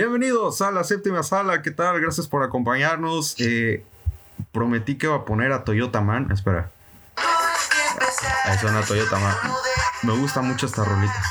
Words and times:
Bienvenidos 0.00 0.62
a 0.62 0.70
la 0.70 0.82
séptima 0.82 1.22
sala, 1.22 1.60
¿qué 1.60 1.70
tal? 1.70 2.00
Gracias 2.00 2.26
por 2.26 2.42
acompañarnos. 2.42 3.34
Eh, 3.38 3.84
prometí 4.50 4.96
que 4.96 5.04
iba 5.04 5.16
a 5.16 5.26
poner 5.26 5.52
a 5.52 5.62
Toyota 5.62 6.00
Man. 6.00 6.32
Espera. 6.32 6.70
Ahí 8.44 8.56
suena 8.58 8.80
Toyota 8.80 9.18
Man. 9.18 9.36
Me 10.04 10.16
gusta 10.16 10.40
mucho 10.40 10.64
esta 10.64 10.84
rolita. 10.84 11.22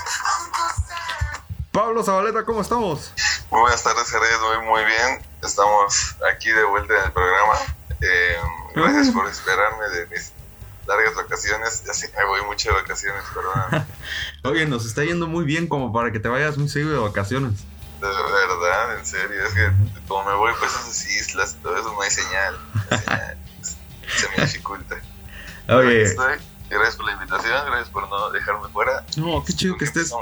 Pablo 1.71 2.03
Zabaleta, 2.03 2.45
¿cómo 2.45 2.61
estamos? 2.61 3.11
Muy 3.49 3.61
buenas 3.61 3.81
tardes, 3.81 4.07
Jared. 4.07 4.59
Muy, 4.59 4.67
muy 4.67 4.85
bien. 4.85 5.25
Estamos 5.41 6.15
aquí 6.31 6.51
de 6.51 6.63
vuelta 6.65 6.93
en 6.95 7.05
el 7.05 7.11
programa. 7.11 7.55
Eh, 8.01 8.37
gracias 8.75 9.09
por 9.09 9.27
esperarme 9.27 9.89
de 9.97 10.05
mis 10.09 10.31
largas 10.85 11.15
vacaciones. 11.15 11.83
Ya 11.87 11.93
sé 11.95 12.13
me 12.15 12.23
voy 12.23 12.43
mucho 12.43 12.69
de 12.69 12.75
vacaciones, 12.75 13.23
perdón. 13.33 13.87
Oye, 14.43 14.67
nos 14.67 14.85
está 14.85 15.03
yendo 15.03 15.25
muy 15.25 15.43
bien 15.43 15.65
como 15.65 15.91
para 15.91 16.11
que 16.11 16.19
te 16.19 16.29
vayas 16.29 16.55
muy 16.55 16.69
seguido 16.69 16.91
de 16.91 16.99
vacaciones. 16.99 17.65
De 17.99 18.07
verdad, 18.07 18.97
en 18.97 19.05
serio. 19.05 19.45
Es 19.45 19.53
que 19.53 19.71
como 20.07 20.29
me 20.29 20.35
voy 20.35 20.53
pues 20.59 20.71
esas 20.71 21.05
islas 21.07 21.57
y 21.59 21.63
todo 21.63 21.77
eso, 21.77 21.91
no 21.91 22.01
hay 22.01 22.11
señal. 22.11 22.55
No 22.73 22.81
hay 22.89 22.97
señal. 22.99 23.37
Se 24.17 24.29
me 24.29 24.45
dificulta. 24.45 24.95
Oye. 25.67 26.03
Estoy. 26.03 26.37
Gracias 26.69 26.97
por 26.97 27.05
la 27.07 27.13
invitación, 27.13 27.65
gracias 27.65 27.89
por 27.89 28.07
no 28.09 28.29
dejarme 28.29 28.69
fuera. 28.69 29.03
No, 29.17 29.43
qué 29.43 29.53
chido 29.53 29.75
que 29.75 29.85
estés. 29.85 30.13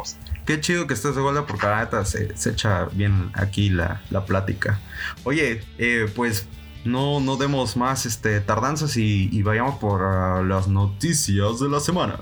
Qué 0.45 0.61
chido 0.61 0.87
que 0.87 0.93
estés 0.93 1.13
de 1.13 1.21
vuelta 1.21 1.45
porque 1.45 1.67
la 1.67 1.79
neta 1.81 2.05
se, 2.05 2.35
se 2.37 2.51
echa 2.51 2.85
bien 2.85 3.31
aquí 3.33 3.69
la, 3.69 4.01
la 4.11 4.25
plática. 4.25 4.79
Oye, 5.25 5.65
eh, 5.77 6.09
pues 6.15 6.45
no, 6.85 7.19
no 7.19 7.35
demos 7.35 7.75
más 7.75 8.05
este, 8.05 8.39
tardanzas 8.39 8.95
y, 8.95 9.29
y 9.29 9.43
vayamos 9.43 9.77
por 9.79 10.01
uh, 10.01 10.43
las 10.43 10.69
noticias 10.69 11.59
de 11.59 11.67
la 11.67 11.81
semana. 11.81 12.17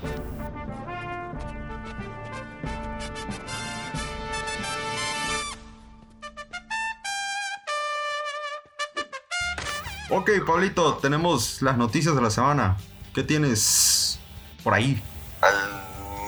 Ok, 10.08 10.30
Pablito, 10.46 10.96
tenemos 10.98 11.60
las 11.62 11.76
noticias 11.76 12.14
de 12.14 12.22
la 12.22 12.30
semana. 12.30 12.76
¿Qué 13.14 13.22
tienes 13.22 14.18
por 14.62 14.74
ahí? 14.74 15.02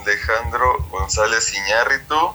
Alejandro 0.05 0.85
González 0.89 1.53
Iñárritu 1.55 2.33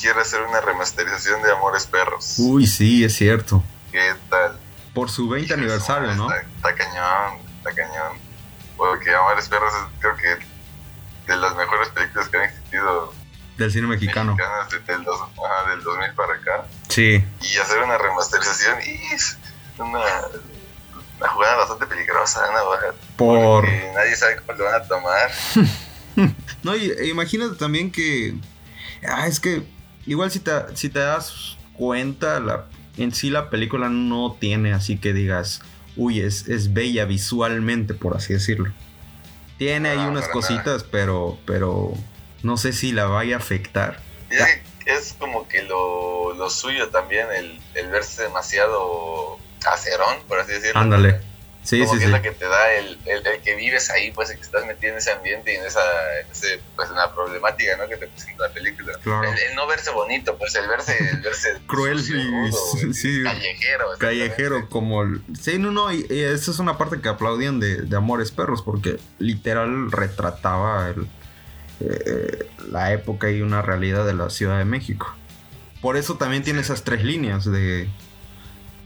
quiere 0.00 0.20
hacer 0.20 0.42
una 0.42 0.60
remasterización 0.60 1.42
de 1.42 1.52
Amores 1.52 1.86
Perros. 1.86 2.34
Uy, 2.38 2.66
sí, 2.66 3.04
es 3.04 3.14
cierto. 3.16 3.62
¿Qué 3.92 4.14
tal? 4.30 4.58
Por 4.94 5.10
su 5.10 5.28
20 5.28 5.52
aniversario, 5.52 6.14
¿no? 6.14 6.30
Está, 6.32 6.46
está 6.56 6.74
cañón, 6.74 7.40
está 7.58 7.74
cañón. 7.74 8.18
Porque 8.76 9.14
Amores 9.14 9.48
Perros 9.48 9.72
es 9.74 10.00
creo 10.00 10.16
que 10.16 11.32
de 11.32 11.36
las 11.38 11.56
mejores 11.56 11.88
películas 11.88 12.28
que 12.28 12.36
han 12.38 12.44
existido 12.44 13.12
Del 13.58 13.72
cine 13.72 13.88
mexicano. 13.88 14.36
desde 14.70 14.92
el 14.94 15.04
del 15.04 15.82
2000 15.82 16.14
para 16.14 16.34
acá. 16.34 16.66
Sí. 16.88 17.24
Y 17.42 17.56
hacer 17.58 17.82
una 17.82 17.98
remasterización 17.98 18.78
y 18.82 19.14
una, 19.78 20.00
una 21.18 21.28
jugada 21.28 21.56
bastante 21.56 21.86
peligrosa, 21.86 22.40
¿no? 22.52 22.92
Por... 23.16 23.60
Porque 23.60 23.92
nadie 23.94 24.16
sabe 24.16 24.36
cómo 24.36 24.58
lo 24.58 24.64
van 24.64 24.74
a 24.74 24.84
tomar. 24.84 25.30
No, 26.62 26.74
y 26.74 26.90
e 26.90 27.08
imagínate 27.08 27.56
también 27.56 27.90
que. 27.90 28.34
Ah, 29.06 29.26
es 29.26 29.38
que. 29.38 29.62
Igual 30.06 30.30
si 30.30 30.40
te, 30.40 30.50
si 30.74 30.88
te 30.88 31.00
das 31.00 31.56
cuenta, 31.74 32.40
la, 32.40 32.64
en 32.96 33.12
sí 33.12 33.28
la 33.28 33.50
película 33.50 33.88
no 33.88 34.36
tiene 34.38 34.72
así 34.72 34.98
que 34.98 35.12
digas. 35.12 35.60
Uy, 35.94 36.20
es, 36.20 36.48
es 36.48 36.72
bella 36.72 37.04
visualmente, 37.04 37.94
por 37.94 38.16
así 38.16 38.32
decirlo. 38.32 38.72
Tiene 39.58 39.90
ahí 39.90 39.98
No, 39.98 40.08
unas 40.08 40.22
para 40.22 40.32
cositas, 40.32 40.84
pero. 40.84 41.38
Pero. 41.46 41.92
No 42.42 42.56
sé 42.56 42.72
si 42.72 42.92
la 42.92 43.06
vaya 43.06 43.36
a 43.36 43.38
afectar. 43.38 44.00
Es, 44.30 44.60
es 44.86 45.16
como 45.18 45.48
que 45.48 45.62
lo, 45.64 46.34
lo 46.34 46.48
suyo 46.50 46.88
también, 46.88 47.26
el, 47.34 47.60
el 47.74 47.88
verse 47.90 48.22
demasiado 48.22 49.38
caserón, 49.60 50.16
por 50.28 50.40
así 50.40 50.52
decirlo. 50.52 50.80
Ándale. 50.80 51.20
Sí, 51.62 51.80
como 51.80 51.94
sí, 51.94 51.98
que 51.98 52.04
sí. 52.04 52.06
es 52.06 52.12
la 52.12 52.22
que 52.22 52.30
te 52.30 52.44
da 52.44 52.72
el, 52.74 52.96
el, 53.06 53.26
el 53.26 53.40
que 53.42 53.56
vives 53.56 53.90
ahí, 53.90 54.12
pues 54.12 54.30
el 54.30 54.36
que 54.36 54.42
estás 54.42 54.64
metido 54.66 54.92
en 54.92 54.98
ese 54.98 55.10
ambiente 55.10 55.52
y 55.52 55.56
en 55.56 55.64
esa, 55.66 55.80
en 56.20 56.30
ese, 56.30 56.60
pues 56.76 56.88
en 56.90 56.94
la 56.94 57.12
problemática, 57.12 57.76
¿no? 57.76 57.88
Que 57.88 57.96
te 57.96 58.06
presenta 58.06 58.46
la 58.46 58.54
película. 58.54 58.92
Claro. 59.02 59.24
El, 59.32 59.36
el 59.36 59.56
no 59.56 59.66
verse 59.66 59.90
bonito, 59.90 60.38
pues 60.38 60.54
el 60.54 60.68
verse, 60.68 60.96
el 61.10 61.20
verse 61.22 61.56
Cruel 61.66 61.98
y- 61.98 62.94
sí. 62.94 63.20
callejero. 63.24 63.86
Callejero, 63.98 64.68
como. 64.68 65.02
el- 65.02 65.20
Sí, 65.40 65.58
no, 65.58 65.72
no. 65.72 65.92
Y, 65.92 66.06
y 66.08 66.20
esa 66.20 66.52
es 66.52 66.60
una 66.60 66.78
parte 66.78 67.00
que 67.00 67.08
aplaudían 67.08 67.58
de, 67.58 67.78
de 67.82 67.96
Amores 67.96 68.30
Perros, 68.30 68.62
porque 68.62 69.00
literal 69.18 69.90
retrataba 69.90 70.94
eh, 71.80 72.48
la 72.70 72.92
época 72.92 73.28
y 73.30 73.42
una 73.42 73.60
realidad 73.62 74.06
de 74.06 74.14
la 74.14 74.30
Ciudad 74.30 74.58
de 74.58 74.64
México. 74.64 75.14
Por 75.80 75.96
eso 75.96 76.16
también 76.16 76.44
tiene 76.44 76.60
esas 76.60 76.84
tres 76.84 77.02
líneas 77.04 77.44
de, 77.44 77.88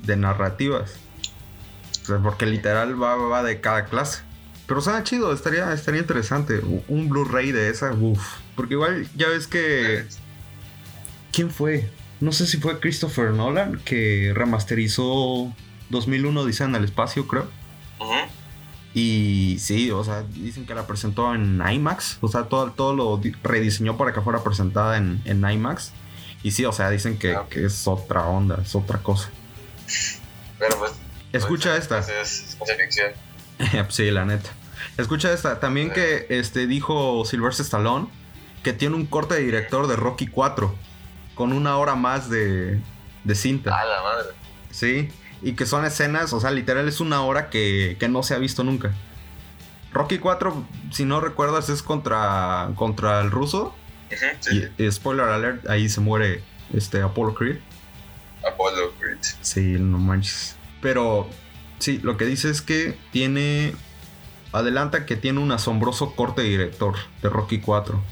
de 0.05 0.17
narrativas. 0.17 0.95
O 2.03 2.07
sea, 2.07 2.19
porque 2.19 2.47
literal 2.47 3.01
va, 3.01 3.17
va 3.17 3.43
de 3.43 3.61
cada 3.61 3.85
clase. 3.87 4.23
Pero 4.67 4.81
suena 4.81 5.03
chido, 5.05 5.33
estaría, 5.33 5.73
estaría 5.73 6.01
interesante. 6.01 6.61
Un 6.89 7.09
Blu-ray 7.09 7.51
de 7.53 7.71
esa, 7.71 7.93
uff. 7.93 8.37
Porque 8.57 8.75
igual 8.75 9.09
ya 9.17 9.29
ves 9.29 9.47
que. 9.47 10.05
¿Quién 11.33 11.51
fue? 11.51 11.91
No 12.21 12.33
sé 12.33 12.47
si 12.47 12.59
fue 12.59 12.79
Christopher 12.81 13.31
Nolan 13.31 13.81
que 13.85 14.33
remasterizó 14.35 15.53
2001 15.91 16.45
Dice 16.45 16.65
en 16.65 16.75
el 16.75 16.85
espacio, 16.85 17.27
creo. 17.27 17.49
Y 18.93 19.57
sí, 19.61 19.91
o 19.93 20.03
sea, 20.03 20.23
dicen 20.23 20.67
que 20.67 20.75
la 20.75 20.87
presentó 20.87 21.33
en 21.35 21.63
IMAX. 21.67 22.19
O 22.21 22.29
sea, 22.29 22.45
todo, 22.45 22.73
todo 22.73 22.95
lo 22.95 23.17
di- 23.19 23.33
rediseñó 23.43 23.97
para 23.97 24.13
que 24.13 24.21
fuera 24.21 24.43
presentada 24.43 24.97
en, 24.99 25.23
en 25.25 25.49
IMAX. 25.49 25.93
Y 26.43 26.51
sí, 26.51 26.65
o 26.65 26.73
sea, 26.73 26.91
dicen 26.91 27.17
que, 27.19 27.35
Ah, 27.35 27.47
que 27.49 27.65
es 27.67 27.87
otra 27.87 28.27
onda, 28.27 28.59
es 28.63 28.75
otra 28.75 28.99
cosa. 28.99 29.31
Pero 30.59 30.79
pues. 30.79 30.93
Escucha 31.33 31.71
pues, 31.71 31.83
esta. 31.83 32.03
pues, 32.03 32.57
es 32.69 32.77
ficción. 32.77 33.13
sí, 33.89 34.11
la 34.11 34.25
neta. 34.25 34.51
Escucha 34.97 35.33
esta. 35.33 35.61
También 35.61 35.91
que 35.91 36.27
este, 36.29 36.67
dijo 36.67 37.25
Sylvester 37.25 37.65
Stallone 37.65 38.09
que 38.63 38.73
tiene 38.73 38.97
un 38.97 39.07
corte 39.07 39.35
de 39.35 39.41
director 39.41 39.87
de 39.87 39.97
Rocky 39.97 40.27
4 40.27 40.75
con 41.35 41.53
una 41.53 41.77
hora 41.79 41.95
más 41.95 42.29
de, 42.29 42.81
de 43.25 43.35
cinta. 43.35 43.75
A 43.75 43.85
la 43.85 44.03
madre. 44.03 44.29
Sí, 44.71 45.09
y 45.43 45.55
que 45.55 45.67
son 45.67 45.85
escenas, 45.85 46.33
o 46.33 46.41
sea, 46.41 46.51
literal 46.51 46.87
es 46.87 47.01
una 47.01 47.23
hora 47.23 47.49
que, 47.49 47.97
que 47.99 48.09
no 48.09 48.23
se 48.23 48.35
ha 48.35 48.39
visto 48.39 48.63
nunca. 48.63 48.93
Rocky 49.93 50.19
4, 50.19 50.65
si 50.93 51.05
no 51.05 51.21
recuerdas, 51.21 51.69
es 51.69 51.83
contra, 51.83 52.71
contra 52.75 53.21
el 53.21 53.31
ruso. 53.31 53.75
Ujú, 54.13 54.27
sí, 54.41 54.69
Y, 54.77 54.85
y 54.85 54.93
spoiler 54.93 55.27
alert, 55.27 55.69
ahí 55.69 55.89
se 55.89 56.01
muere 56.01 56.43
este 56.75 57.01
Apollo 57.01 57.35
Creed. 57.35 57.59
Apollo 58.47 58.93
Creed. 58.99 59.19
Sí, 59.41 59.77
no 59.79 59.99
manches. 59.99 60.57
Pero 60.81 61.29
sí, 61.79 62.01
lo 62.03 62.17
que 62.17 62.25
dice 62.25 62.51
es 62.51 62.63
que 62.63 62.97
tiene. 63.13 63.75
Adelanta 64.53 65.07
que 65.07 65.15
tiene 65.15 65.39
un 65.39 65.53
asombroso 65.53 66.17
corte 66.17 66.43
director 66.43 66.97
de 67.23 67.29
Rocky 67.29 67.61
4. 67.61 68.03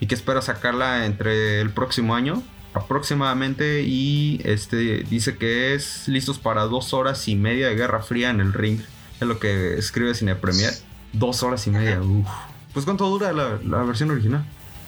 Y 0.00 0.08
que 0.08 0.16
espera 0.16 0.42
sacarla 0.42 1.06
entre 1.06 1.60
el 1.60 1.70
próximo 1.70 2.16
año. 2.16 2.42
Aproximadamente. 2.74 3.82
Y 3.82 4.40
este 4.44 5.04
dice 5.04 5.36
que 5.36 5.74
es 5.74 6.08
listos 6.08 6.38
para 6.38 6.62
dos 6.62 6.92
horas 6.94 7.28
y 7.28 7.36
media 7.36 7.68
de 7.68 7.76
Guerra 7.76 8.02
Fría 8.02 8.30
en 8.30 8.40
el 8.40 8.52
ring. 8.52 8.80
Es 9.20 9.28
lo 9.28 9.38
que 9.38 9.74
escribe 9.78 10.14
Cine 10.14 10.34
Premier. 10.34 10.72
Dos 11.12 11.44
horas 11.44 11.66
y 11.68 11.70
media. 11.70 12.00
Uf. 12.00 12.26
Pues 12.72 12.84
cuánto 12.84 13.06
dura 13.08 13.32
la, 13.32 13.60
la 13.64 13.82
versión 13.84 14.10
original. 14.10 14.44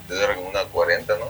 Debe 0.08 0.34
como 0.34 0.48
una 0.48 0.64
40, 0.64 1.18
¿no? 1.18 1.26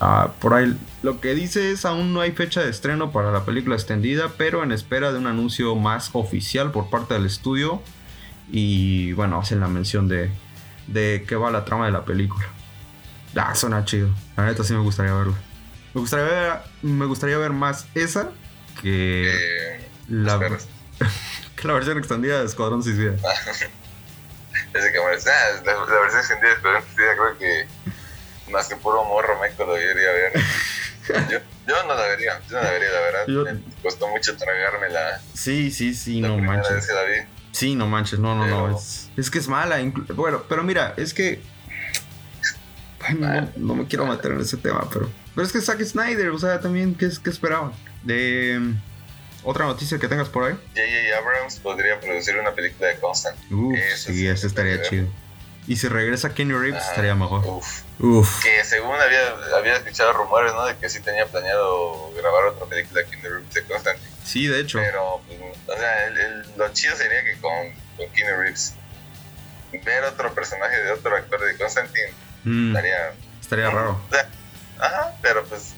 Por 0.00 0.08
ahí. 0.08 0.24
Ah, 0.24 0.32
por 0.40 0.54
ahí 0.54 0.76
lo 1.02 1.20
que 1.20 1.34
dice 1.34 1.70
es 1.70 1.84
aún 1.84 2.12
no 2.12 2.20
hay 2.20 2.32
fecha 2.32 2.62
de 2.62 2.70
estreno 2.70 3.12
para 3.12 3.30
la 3.30 3.44
película 3.44 3.74
extendida, 3.76 4.30
pero 4.36 4.62
en 4.62 4.72
espera 4.72 5.12
de 5.12 5.18
un 5.18 5.26
anuncio 5.26 5.74
más 5.76 6.10
oficial 6.14 6.72
por 6.72 6.90
parte 6.90 7.14
del 7.14 7.26
estudio. 7.26 7.82
Y 8.50 9.12
bueno, 9.12 9.38
hacen 9.40 9.60
la 9.60 9.68
mención 9.68 10.08
de, 10.08 10.30
de 10.88 11.24
qué 11.28 11.36
va 11.36 11.50
la 11.50 11.64
trama 11.64 11.86
de 11.86 11.92
la 11.92 12.04
película. 12.04 12.46
Ah, 13.36 13.54
suena 13.54 13.84
chido. 13.84 14.08
La 14.36 14.46
neta 14.46 14.64
sí 14.64 14.72
me 14.72 14.80
gustaría 14.80 15.14
verla. 15.14 15.34
Me 15.94 16.00
gustaría 16.00 16.24
ver, 16.26 16.52
me 16.82 17.06
gustaría 17.06 17.38
ver 17.38 17.52
más 17.52 17.86
esa 17.94 18.30
que 18.82 19.28
Eh, 19.28 19.88
la, 20.08 20.32
esperas. 20.34 20.68
que 21.56 21.68
la 21.68 21.74
versión 21.74 21.98
extendida 21.98 22.40
de 22.40 22.46
Escuadrón 22.46 22.82
Suicida. 22.82 23.14
Que 24.72 24.78
ah, 24.78 25.62
la, 25.64 25.72
la 25.72 26.00
versión 26.00 26.20
extendida 26.20 26.48
de 26.48 26.54
Escuadrón 26.54 26.82
Suicida 26.84 27.14
creo 27.14 27.38
que 27.38 27.66
más 28.50 28.68
que 28.68 28.76
puro 28.76 29.04
morro 29.04 29.38
meco 29.40 29.64
lo 29.64 29.76
iría 29.80 29.90
a 30.10 30.12
ver. 30.12 30.32
Yo, 31.30 31.38
yo 31.66 31.82
no 31.86 31.94
la 31.94 32.06
vería, 32.06 32.40
yo 32.48 32.56
no 32.56 32.62
la 32.62 32.70
vería, 32.70 32.90
la 32.90 33.00
verdad. 33.00 33.26
Yo- 33.26 33.44
Me 33.44 33.60
costó 33.82 34.06
mucho 34.08 34.36
tragarme 34.36 34.88
la, 34.90 35.20
Sí, 35.34 35.70
sí, 35.70 35.94
sí, 35.94 36.20
la 36.20 36.28
no 36.28 36.38
manches. 36.38 36.72
vez 36.74 36.86
que 36.86 36.92
la 36.92 37.02
vi. 37.04 37.14
Sí, 37.52 37.74
no 37.74 37.86
manches, 37.86 38.18
no, 38.20 38.34
no, 38.36 38.46
no. 38.46 38.76
Es, 38.78 39.08
es 39.16 39.28
que 39.30 39.38
es 39.40 39.48
mala. 39.48 39.78
Bueno, 40.14 40.44
pero 40.48 40.62
mira, 40.62 40.94
es 40.96 41.12
que. 41.14 41.42
Ay, 43.00 43.14
no, 43.14 43.50
no 43.56 43.74
me 43.74 43.86
quiero 43.86 44.06
meter 44.06 44.32
en 44.32 44.40
ese 44.40 44.56
tema, 44.56 44.86
pero. 44.92 45.10
Pero 45.34 45.46
es 45.46 45.52
que 45.52 45.60
Zack 45.60 45.82
Snyder, 45.82 46.28
o 46.30 46.38
sea, 46.38 46.60
también, 46.60 46.94
¿qué, 46.94 47.08
qué 47.22 47.30
esperaban? 47.30 47.72
De. 48.02 48.60
Otra 49.42 49.64
noticia 49.64 49.98
que 49.98 50.06
tengas 50.06 50.28
por 50.28 50.44
ahí. 50.44 50.52
J.J. 50.52 51.16
Abrams 51.18 51.56
podría 51.60 51.98
producir 51.98 52.36
una 52.36 52.52
película 52.54 52.88
de 52.88 52.98
Constant. 52.98 53.38
Uf, 53.50 53.74
Eso 53.74 54.12
sí, 54.12 54.26
ese 54.28 54.46
estaría 54.46 54.82
chido. 54.82 55.08
Y 55.70 55.76
si 55.76 55.86
regresa 55.86 56.34
Kenny 56.34 56.52
Reeves, 56.52 56.82
estaría 56.84 57.14
mejor. 57.14 57.46
Uf. 57.46 57.82
Uf. 58.00 58.42
Que 58.42 58.64
según 58.64 59.00
había, 59.00 59.20
había 59.56 59.76
escuchado 59.76 60.12
rumores, 60.12 60.52
¿no? 60.52 60.66
De 60.66 60.76
que 60.76 60.88
sí 60.88 60.98
tenía 60.98 61.26
planeado 61.26 62.10
grabar 62.16 62.46
otra 62.46 62.66
película 62.66 63.02
The 63.08 63.28
Room 63.28 63.48
de 63.50 63.62
Constantine. 63.62 64.10
Sí, 64.24 64.48
de 64.48 64.58
hecho. 64.58 64.78
Pero, 64.80 65.20
pues, 65.28 65.38
o 65.68 65.78
sea, 65.80 66.06
el- 66.06 66.18
el- 66.18 66.52
lo 66.56 66.72
chido 66.72 66.96
sería 66.96 67.22
que 67.24 67.40
con, 67.40 67.52
con 67.96 68.08
Keanu 68.12 68.40
Reeves 68.40 68.74
ver 69.84 70.02
otro 70.02 70.34
personaje 70.34 70.76
de 70.82 70.90
otro 70.90 71.16
actor 71.16 71.40
de 71.40 71.56
Constantine 71.56 72.12
Mm, 72.42 72.70
estaría. 72.74 73.12
estaría 73.40 73.70
raro. 73.70 74.00
o 74.10 74.12
sea, 74.12 74.28
Ajá, 74.80 75.14
pero 75.22 75.44
pues, 75.44 75.74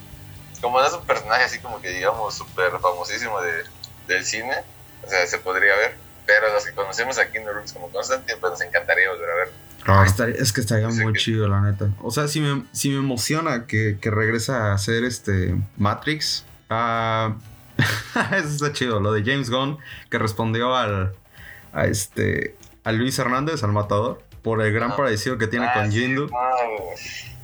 como 0.62 0.80
no 0.80 0.86
es 0.86 0.92
un 0.94 1.04
personaje 1.04 1.44
así 1.44 1.58
como 1.58 1.82
que 1.82 1.90
digamos 1.90 2.34
súper 2.34 2.70
famosísimo 2.80 3.42
de, 3.42 3.64
del 4.06 4.24
cine, 4.24 4.56
o 5.04 5.08
sea, 5.10 5.26
se 5.26 5.36
podría 5.38 5.76
ver. 5.76 5.96
Pero 6.26 6.52
los 6.52 6.64
que 6.64 6.72
conocemos 6.72 7.18
a 7.18 7.28
Keanu 7.30 7.52
Reeves 7.52 7.72
como 7.72 7.88
Constantine, 7.90 8.38
pues 8.40 8.52
nos 8.52 8.60
encantaría 8.62 9.10
volver 9.10 9.30
a 9.30 9.34
ver. 9.34 9.48
Ah, 9.86 10.04
estaría- 10.06 10.36
es 10.36 10.52
que 10.52 10.60
estaría 10.60 10.90
Sí, 10.90 11.02
muy 11.02 11.12
que- 11.14 11.18
chido, 11.18 11.48
la 11.48 11.60
neta. 11.60 11.88
O 12.02 12.10
sea, 12.12 12.28
sí 12.28 12.40
me, 12.40 12.62
sí 12.72 12.90
me 12.90 12.98
emociona 12.98 13.66
que, 13.66 13.98
que 14.00 14.10
regresa 14.10 14.70
a 14.70 14.74
hacer 14.74 15.02
este 15.04 15.56
Matrix. 15.76 16.44
Ah, 16.70 17.34
eso 18.36 18.48
está 18.48 18.72
chido. 18.72 19.00
Lo 19.00 19.12
de 19.12 19.22
James 19.24 19.50
Gunn, 19.50 19.78
que 20.10 20.18
respondió 20.18 20.76
al, 20.76 21.14
a 21.72 21.86
este 21.86 22.56
a 22.84 22.92
Luis 22.92 23.18
Hernández, 23.18 23.62
al 23.64 23.72
matador, 23.72 24.22
por 24.42 24.60
el 24.62 24.72
gran 24.72 24.92
Ah. 24.92 24.96
parecido 24.96 25.38
que 25.38 25.46
tiene 25.48 25.66
Ah, 25.66 25.72
con 25.74 25.90
sí, 25.92 26.00
Jindu. 26.00 26.28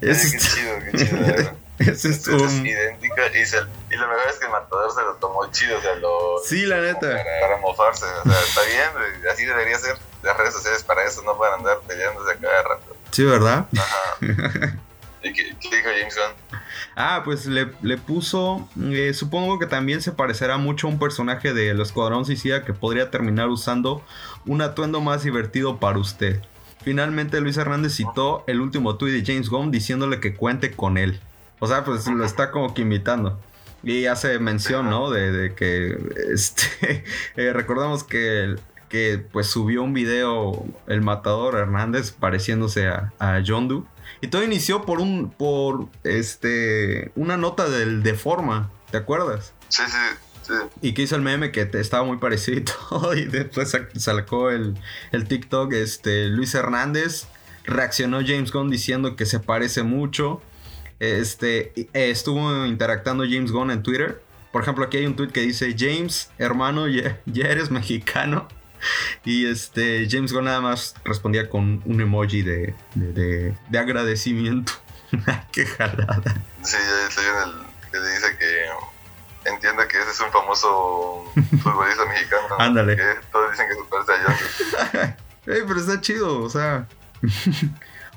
qué 0.01 0.15
chido, 0.15 0.73
qué 0.93 0.99
chido. 0.99 1.59
Ese 1.79 2.09
Es, 2.11 2.27
es 2.27 2.29
un- 2.29 2.67
idéntico 2.67 3.15
y, 3.35 3.45
se- 3.47 3.59
y 3.91 3.97
lo 3.97 4.09
mejor 4.09 4.23
es 4.31 4.37
que 4.39 4.47
el 4.47 4.53
matador 4.53 4.93
se 4.93 5.03
lo 5.03 5.15
tomó 5.17 5.51
chido, 5.51 5.79
o 5.79 5.81
sea, 5.81 5.95
lo... 5.97 6.39
Sí, 6.45 6.67
la 6.67 6.81
neta. 6.81 7.01
Para, 7.01 7.25
para 7.41 7.57
mofarse, 7.61 8.05
o 8.05 8.23
sea, 8.31 8.41
está 8.41 8.63
bien, 8.63 9.29
así 9.33 9.45
debería 9.45 9.79
ser. 9.79 9.97
Las 10.23 10.37
redes 10.37 10.55
sociales 10.55 10.83
para 10.83 11.05
eso 11.05 11.23
no 11.23 11.41
a 11.43 11.55
andar 11.55 11.79
peleándose 11.87 12.33
a 12.33 12.37
cada 12.37 12.63
rato. 12.65 12.97
Sí, 13.13 13.25
¿verdad? 13.25 13.67
Ajá. 13.77 14.17
¿Y 15.23 15.33
qué, 15.33 15.57
qué 15.61 15.77
dijo 15.77 15.89
James 15.99 16.15
Gunn? 16.17 16.61
Ah, 16.97 17.23
pues 17.25 17.47
le, 17.47 17.69
le 17.83 17.97
puso. 17.99 18.69
eh, 18.81 19.13
supongo 19.15 19.59
que 19.59 19.67
también 19.67 20.01
se 20.03 20.13
parecerá 20.13 20.57
mucho 20.57 20.87
a 20.87 20.91
un 20.91 20.99
personaje 20.99 21.53
del 21.55 21.81
Escuadrón 21.81 22.25
Suicida 22.25 22.65
que 22.65 22.73
podría 22.73 23.11
terminar 23.11 23.49
usando 23.49 24.05
un 24.47 24.63
atuendo 24.63 25.01
más 25.01 25.23
divertido 25.23 25.79
para 25.79 25.99
usted. 25.99 26.41
Finalmente, 26.83 27.41
Luis 27.41 27.57
Hernández 27.57 27.95
citó 27.95 28.45
el 28.47 28.61
último 28.61 28.97
tuit 28.97 29.13
de 29.15 29.25
James 29.33 29.49
Gunn 29.51 29.71
diciéndole 29.71 30.21
que 30.21 30.35
cuente 30.35 30.73
con 30.73 30.99
él. 30.99 31.21
O 31.61 31.67
sea, 31.67 31.85
pues 31.85 32.07
lo 32.07 32.25
está 32.25 32.51
como 32.51 32.75
que 32.75 32.83
imitando. 32.83 33.41
Y 33.83 34.07
hace 34.07 34.39
mención, 34.39 34.91
¿no? 34.91 35.11
De, 35.11 35.31
de 35.33 35.55
que. 35.55 35.97
Este. 36.33 37.05
eh, 37.37 37.53
recordamos 37.53 38.05
que. 38.05 38.57
Que 38.89 39.19
pues 39.19 39.49
subió 39.49 39.83
un 39.83 39.93
video 39.93 40.65
el 40.87 41.03
matador 41.03 41.57
Hernández 41.57 42.11
pareciéndose 42.13 42.89
a, 42.89 43.13
a 43.19 43.43
John 43.47 43.69
Doe. 43.69 43.83
Y 44.23 44.29
todo 44.29 44.43
inició 44.43 44.83
por 44.87 45.01
un. 45.01 45.31
por 45.31 45.89
este. 46.05 47.13
una 47.17 47.37
nota 47.37 47.69
del 47.69 48.03
de 48.03 48.15
forma. 48.15 48.71
¿Te 48.91 48.97
acuerdas? 48.97 49.53
Sí, 49.69 49.83
sí, 49.87 50.17
sí. 50.43 50.53
Y 50.81 50.95
que 50.95 51.03
hizo 51.03 51.17
el 51.17 51.23
meme 51.23 51.53
que 51.53 51.67
te 51.67 51.81
estaba 51.81 52.03
muy 52.05 52.17
parecido 52.17 52.59
y 52.59 52.65
todo. 52.89 53.15
Y 53.15 53.27
después 53.27 53.73
sac- 53.75 53.95
sacó 53.99 54.51
el, 54.51 54.75
el 55.13 55.29
TikTok. 55.29 55.73
Este. 55.75 56.27
Luis 56.29 56.55
Hernández. 56.55 57.27
Reaccionó 57.65 58.21
James 58.27 58.51
Gunn 58.51 58.71
diciendo 58.71 59.15
que 59.15 59.27
se 59.27 59.39
parece 59.41 59.83
mucho. 59.83 60.41
Este. 61.01 61.73
eh, 61.77 61.89
estuvo 62.11 62.67
interactuando 62.67 63.25
James 63.25 63.53
Gunn 63.53 63.71
en 63.71 63.83
Twitter. 63.83 64.23
Por 64.53 64.63
ejemplo, 64.63 64.85
aquí 64.85 64.97
hay 64.99 65.07
un 65.07 65.17
tweet 65.17 65.29
que 65.31 65.41
dice: 65.41 65.75
James, 65.79 66.31
hermano, 66.39 66.89
ya, 66.89 67.21
ya 67.27 67.45
eres 67.47 67.71
mexicano. 67.71 68.49
Y 69.25 69.47
este 69.47 70.07
James 70.11 70.33
Gunn 70.33 70.45
nada 70.45 70.61
más 70.61 70.95
respondía 71.05 71.49
con 71.51 71.83
un 71.85 72.01
emoji 72.01 72.43
de, 72.43 72.75
de, 72.95 73.13
de- 73.13 73.55
de 73.69 73.79
agradecimiento. 73.79 74.73
Qué 75.53 75.67
jalada. 75.67 76.23
Sí, 76.63 76.77
estoy 77.09 77.25
viendo 77.25 77.63
el 77.63 77.91
que 77.91 77.99
le 77.99 78.11
dice 78.11 78.37
que 78.39 79.51
entienda 79.51 79.89
que 79.89 79.99
ese 79.99 80.11
es 80.11 80.21
un 80.21 80.31
famoso 80.31 81.25
futbolista 81.63 82.05
mexicano. 82.07 82.43
¿no? 82.51 82.59
Ándale. 82.61 82.97
Que 82.97 83.05
todos 83.33 83.51
dicen 83.51 83.67
que 83.69 83.75
se 83.75 83.83
parece 83.91 84.13
a 84.13 84.37
John. 85.03 85.15
Eh, 85.51 85.65
pero 85.67 85.81
está 85.81 85.99
chido, 86.03 86.41
o 86.43 86.51
sea. 86.51 86.87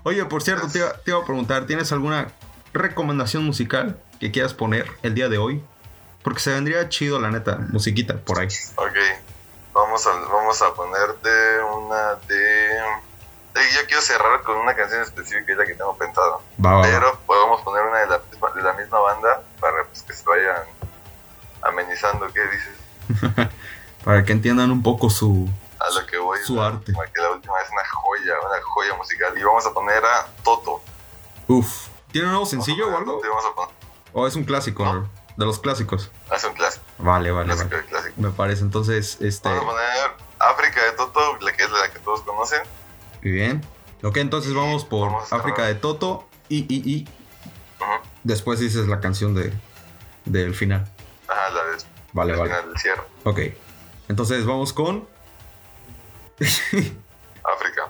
Oye, 0.04 0.26
por 0.26 0.42
cierto, 0.44 0.68
te 0.68 0.80
iba, 0.80 0.92
te 0.98 1.12
iba 1.12 1.22
a 1.22 1.26
preguntar, 1.26 1.66
¿tienes 1.66 1.90
alguna 1.94 2.28
recomendación 2.74 3.44
musical 3.44 4.00
que 4.20 4.32
quieras 4.32 4.54
poner 4.54 4.88
el 5.04 5.14
día 5.16 5.30
de 5.30 5.38
hoy? 5.38 5.64
Porque 6.24 6.40
se 6.40 6.52
vendría 6.52 6.88
chido, 6.90 7.20
la 7.20 7.32
neta, 7.32 7.58
musiquita 7.70 8.16
por 8.18 8.40
ahí. 8.40 8.48
Ok, 8.76 8.98
vamos 9.74 10.06
a, 10.06 10.12
vamos 10.12 10.62
a 10.62 10.74
ponerte 10.74 11.30
una 11.64 12.16
de... 12.28 12.78
Eh, 12.78 13.70
Yo 13.74 13.86
quiero 13.88 14.02
cerrar 14.02 14.42
con 14.44 14.56
una 14.58 14.76
canción 14.76 15.02
específica, 15.02 15.52
es 15.52 15.58
la 15.58 15.66
que 15.66 15.74
tengo 15.74 15.98
pensado. 15.98 16.42
Va. 16.64 16.82
Pero 16.84 17.20
podemos 17.26 17.62
poner 17.64 17.84
una 17.84 18.00
de 18.00 18.08
la, 18.08 18.22
misma, 18.32 18.52
de 18.52 18.62
la 18.62 18.74
misma 18.74 19.00
banda 19.00 19.42
para 19.60 19.84
pues, 19.86 20.04
que 20.04 20.14
se 20.14 20.24
vayan 20.26 20.64
amenizando, 21.62 22.28
¿qué 22.32 22.42
dices? 22.48 23.50
Para 24.04 24.24
que 24.24 24.32
entiendan 24.32 24.72
un 24.72 24.82
poco 24.82 25.10
su. 25.10 25.48
A 25.80 25.90
lo 26.00 26.06
que 26.08 26.18
voy. 26.18 26.40
Su 26.46 26.56
la 26.56 26.68
arte. 26.68 26.78
última, 26.92 27.06
que 27.06 27.22
la 27.22 27.32
última 27.32 27.54
es 27.62 27.70
una 27.72 27.86
joya, 27.88 28.34
una 28.40 28.62
joya 28.64 28.96
musical. 28.96 29.38
Y 29.38 29.44
vamos 29.44 29.66
a 29.66 29.74
poner 29.74 30.04
a 30.04 30.28
Toto. 30.44 30.82
Uf. 31.48 31.88
¿Tiene 32.12 32.28
un 32.28 32.34
nuevo 32.34 32.46
sencillo 32.46 32.88
o 32.90 32.98
algo? 32.98 33.22
¿O 34.14 34.28
es 34.28 34.36
un 34.36 34.44
clásico? 34.44 34.84
No. 34.86 35.10
De 35.38 35.46
los 35.46 35.60
clásicos. 35.60 36.12
Es 36.36 36.44
un 36.44 36.54
clásico, 36.54 36.84
Vale, 36.98 37.32
vale, 37.32 37.46
clásico 37.46 37.70
vale. 37.72 37.86
clásico. 37.88 38.14
Me 38.22 38.30
parece. 38.32 38.64
Entonces, 38.64 39.18
este. 39.22 39.48
Vamos 39.50 39.64
a 39.64 39.68
poner 39.68 40.12
África 40.40 40.84
de 40.84 40.92
Toto, 40.92 41.38
la 41.40 41.54
que 41.54 41.64
es 41.64 41.72
la 41.72 41.90
que 41.92 42.00
todos 42.00 42.22
conocen. 42.22 42.62
Muy 43.24 43.32
bien. 43.32 43.66
Ok, 44.04 44.18
entonces 44.18 44.54
vamos 44.54 44.84
por 44.84 45.10
Vamos 45.12 45.32
África 45.32 45.66
de 45.66 45.76
Toto. 45.76 46.28
Y, 46.50 46.60
y, 46.74 46.90
y. 46.98 47.04
Ujú. 47.80 47.92
Después 48.24 48.60
dices 48.60 48.88
la 48.88 49.00
canción 49.00 49.34
de 49.34 49.54
del 50.26 50.54
final. 50.54 50.92
Ajá, 51.28 51.50
la 51.52 51.64
de 51.64 51.78
Vale, 52.14 52.34
al 52.34 52.40
vale. 52.40 52.52
final 52.52 52.70
del 52.70 52.78
cierre. 52.80 53.02
Ok. 53.24 53.40
Entonces 54.10 54.46
vamos 54.46 54.74
con. 54.74 55.08
África, 57.44 57.90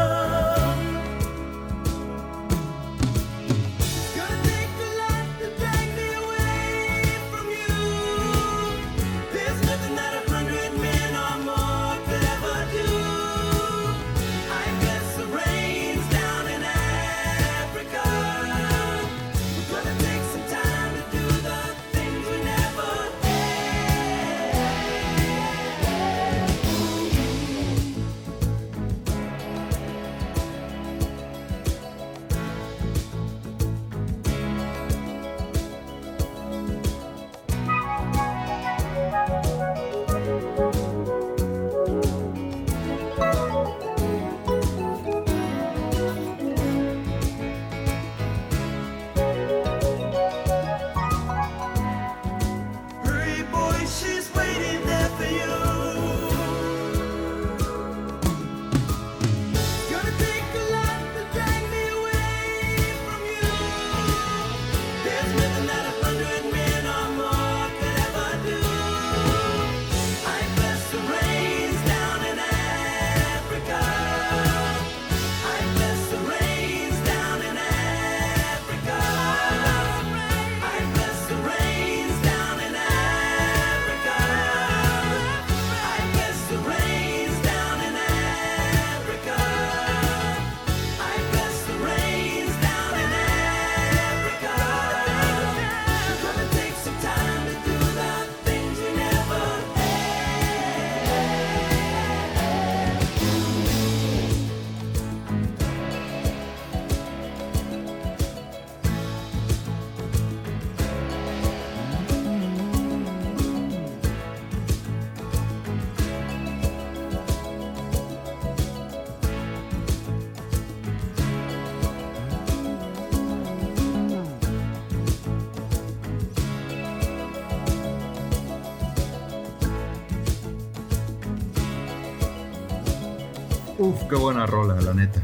Qué 134.11 134.17
buena 134.17 134.45
rola, 134.45 134.75
la 134.81 134.93
neta. 134.93 135.21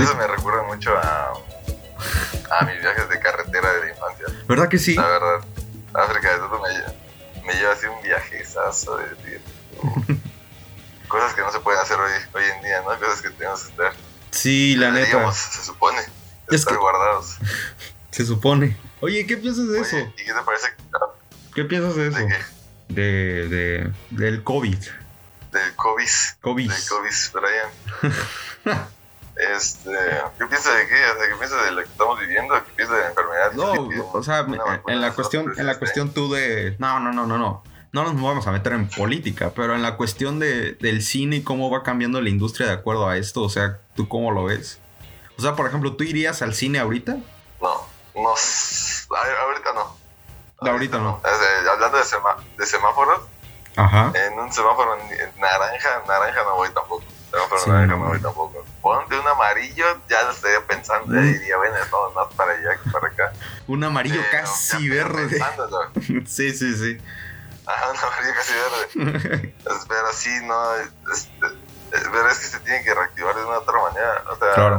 Eso 0.00 0.14
me 0.16 0.26
recuerda 0.28 0.62
mucho 0.62 0.96
a, 0.96 1.32
a 2.60 2.64
mis 2.66 2.80
viajes 2.80 3.08
de 3.08 3.18
carretera 3.18 3.72
de 3.72 3.80
la 3.80 3.88
infancia. 3.90 4.26
¿Verdad 4.46 4.68
que 4.68 4.78
sí? 4.78 4.94
La 4.94 5.08
verdad, 5.08 5.40
África 5.92 6.30
de 6.34 6.38
todo 6.38 6.62
me, 6.62 6.68
lle- 6.68 6.94
me 7.44 7.52
lleva 7.54 7.72
así 7.72 7.86
un 7.86 8.00
viajezazo 8.00 8.96
de 8.98 9.06
tiempo. 9.16 10.04
Cosas 11.08 11.34
que 11.34 11.40
no 11.40 11.50
se 11.50 11.58
pueden 11.58 11.80
hacer 11.80 11.98
hoy, 11.98 12.12
hoy 12.34 12.44
en 12.56 12.62
día, 12.62 12.80
¿no? 12.82 12.96
Cosas 13.00 13.22
que 13.22 13.30
tenemos 13.30 13.62
que 13.64 13.70
estar, 13.70 13.92
Sí, 14.30 14.76
la 14.76 14.92
neta. 14.92 15.06
digamos, 15.06 15.34
se 15.36 15.64
supone, 15.64 15.98
Es 16.46 16.60
estar 16.60 16.74
que- 16.74 16.78
guardados. 16.80 17.38
Se 18.12 18.24
supone. 18.24 18.76
Oye, 19.00 19.26
¿qué 19.26 19.36
piensas 19.36 19.68
de 19.68 19.80
eso? 19.80 19.96
¿Y 19.98 20.24
qué 20.24 20.32
te 20.32 20.42
parece 20.44 20.68
¿Qué 21.56 21.64
piensas 21.64 21.96
de 21.96 22.06
eso? 22.08 22.18
de 22.18 22.28
qué? 22.28 22.94
De, 22.94 23.48
de, 23.48 23.92
del 24.10 24.44
COVID. 24.44 24.78
Del 25.52 25.74
COVID? 25.76 26.08
COVID. 26.40 26.70
Del 26.72 26.88
COVID, 26.88 27.14
Brian. 27.34 28.84
Este, 29.54 29.90
¿qué 30.36 30.46
piensas 30.46 30.76
de 30.76 30.88
qué? 30.88 30.94
O 30.96 31.16
sea, 31.16 31.28
¿Qué 31.28 31.36
piensas 31.36 31.64
de 31.64 31.70
lo 31.70 31.82
que 31.84 31.88
estamos 31.88 32.18
viviendo? 32.18 32.54
¿Qué 32.56 32.72
piensas 32.74 32.96
de 32.96 33.02
la 33.04 33.08
enfermedad? 33.10 33.52
No, 33.52 33.72
¿Qué 33.72 33.80
piensas 33.94 34.14
o 34.14 34.22
sea, 34.24 34.42
de 34.42 34.58
en 34.88 35.00
la 35.00 35.10
de 35.10 35.14
cuestión, 35.14 35.54
en 35.56 35.64
la 35.66 35.72
este? 35.72 35.78
cuestión 35.78 36.10
tú 36.12 36.32
de. 36.32 36.74
No, 36.80 36.98
no, 36.98 37.12
no, 37.12 37.24
no, 37.24 37.38
no. 37.38 37.62
No 37.92 38.02
nos 38.02 38.14
vamos 38.20 38.46
a 38.48 38.50
meter 38.50 38.72
en 38.72 38.88
política, 38.88 39.52
pero 39.54 39.76
en 39.76 39.82
la 39.82 39.96
cuestión 39.96 40.40
de, 40.40 40.72
del 40.72 41.02
cine 41.02 41.36
y 41.36 41.42
cómo 41.44 41.70
va 41.70 41.84
cambiando 41.84 42.20
la 42.20 42.28
industria 42.30 42.66
de 42.66 42.72
acuerdo 42.74 43.08
a 43.08 43.16
esto, 43.16 43.42
o 43.42 43.48
sea, 43.48 43.78
¿tú 43.94 44.08
cómo 44.08 44.32
lo 44.32 44.44
ves? 44.44 44.80
O 45.38 45.42
sea, 45.42 45.54
por 45.54 45.68
ejemplo, 45.68 45.94
¿tú 45.94 46.02
irías 46.02 46.42
al 46.42 46.52
cine 46.54 46.80
ahorita? 46.80 47.12
No, 47.62 47.86
no. 48.16 48.34
Ahorita 48.34 49.72
no. 49.72 49.96
De 50.60 50.70
ahorita 50.70 50.98
no. 50.98 51.22
Hablando 51.72 51.96
de, 51.98 52.04
sema- 52.04 52.36
de 52.58 52.66
semáforos, 52.66 53.20
Ajá. 53.78 54.12
en 54.14 54.38
un 54.38 54.52
semáforo 54.52 54.96
en- 54.98 55.40
naranja, 55.40 56.02
naranja 56.06 56.42
no 56.44 56.56
voy 56.56 56.68
tampoco. 56.70 57.04
Semáforo 57.30 57.60
Sí, 57.60 57.70
naranja 57.70 57.94
no. 57.94 58.02
no 58.04 58.08
voy 58.08 58.20
tampoco. 58.20 58.64
Ponte 58.82 59.18
un 59.18 59.26
amarillo, 59.28 59.84
ya 60.08 60.22
lo 60.24 60.30
estaría 60.30 60.60
pensando. 60.66 61.14
Ya 61.14 61.20
Mm. 61.20 61.32
diría, 61.32 61.56
bueno, 61.56 61.74
vamos 61.90 62.14
más 62.14 62.34
para 62.34 62.52
allá 62.52 62.76
que 62.82 62.90
para 62.90 63.08
acá. 63.08 63.32
Un 63.66 63.84
amarillo 63.84 64.20
casi 64.30 64.88
verde. 64.88 65.38
sí, 66.26 66.52
sí, 66.52 66.74
sí. 66.76 66.98
Ajá, 67.66 67.90
un 67.90 67.96
amarillo 67.98 68.34
casi 68.34 68.52
verde. 68.54 69.54
Pero 69.88 70.12
sí, 70.12 70.30
no. 70.44 70.74
es- 71.12 71.28
pero 71.90 72.28
es 72.30 72.38
que 72.38 72.46
se 72.46 72.60
tiene 72.60 72.82
que 72.84 72.94
reactivar 72.94 73.34
de 73.34 73.44
una 73.44 73.58
otra 73.58 73.80
manera. 73.80 74.22
O 74.30 74.36
sea, 74.36 74.54
claro. 74.54 74.78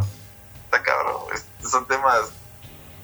está 0.65 0.81
cabrón. 0.83 1.15
son 1.69 1.87
temas. 1.87 2.31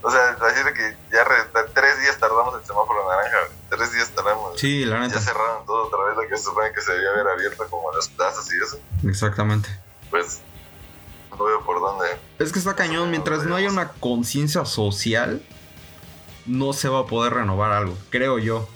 O 0.07 0.12
sea, 0.12 0.35
decir 0.35 0.71
que 0.74 0.95
ya 1.12 1.24
re- 1.24 1.50
tres 1.74 2.00
días 2.00 2.17
tardamos 2.19 2.53
el 2.62 2.65
semáforo 2.65 3.09
naranja. 3.09 3.38
Tres 3.69 3.91
días 3.91 4.09
tardamos. 4.12 4.59
Sí, 4.59 4.85
la 4.85 4.97
Ya 4.97 5.07
neta. 5.07 5.19
cerraron 5.19 5.65
todo 5.65 5.88
otra 5.88 6.03
vez 6.05 6.15
lo 6.15 6.29
que 6.29 6.38
se 6.38 6.43
supone 6.43 6.71
que 6.74 6.81
se 6.81 6.91
debía 6.93 7.09
haber 7.09 7.27
abierto 7.27 7.65
como 7.71 7.91
las 7.91 8.07
plazas 8.09 8.47
y 8.53 8.63
eso. 8.63 8.79
Exactamente. 9.07 9.67
Pues 10.12 10.41
no 11.31 11.43
veo 11.43 11.65
por 11.65 11.79
dónde. 11.79 12.05
Es 12.38 12.51
que 12.51 12.59
está 12.59 12.75
cañón, 12.75 13.09
mientras 13.09 13.45
no 13.45 13.55
haya 13.55 13.69
una 13.71 13.89
conciencia 13.93 14.63
social, 14.65 15.41
no 16.45 16.74
se 16.74 16.88
va 16.88 17.00
a 17.00 17.05
poder 17.07 17.33
renovar 17.33 17.71
algo, 17.71 17.97
creo 18.12 18.38
yo. 18.38 18.69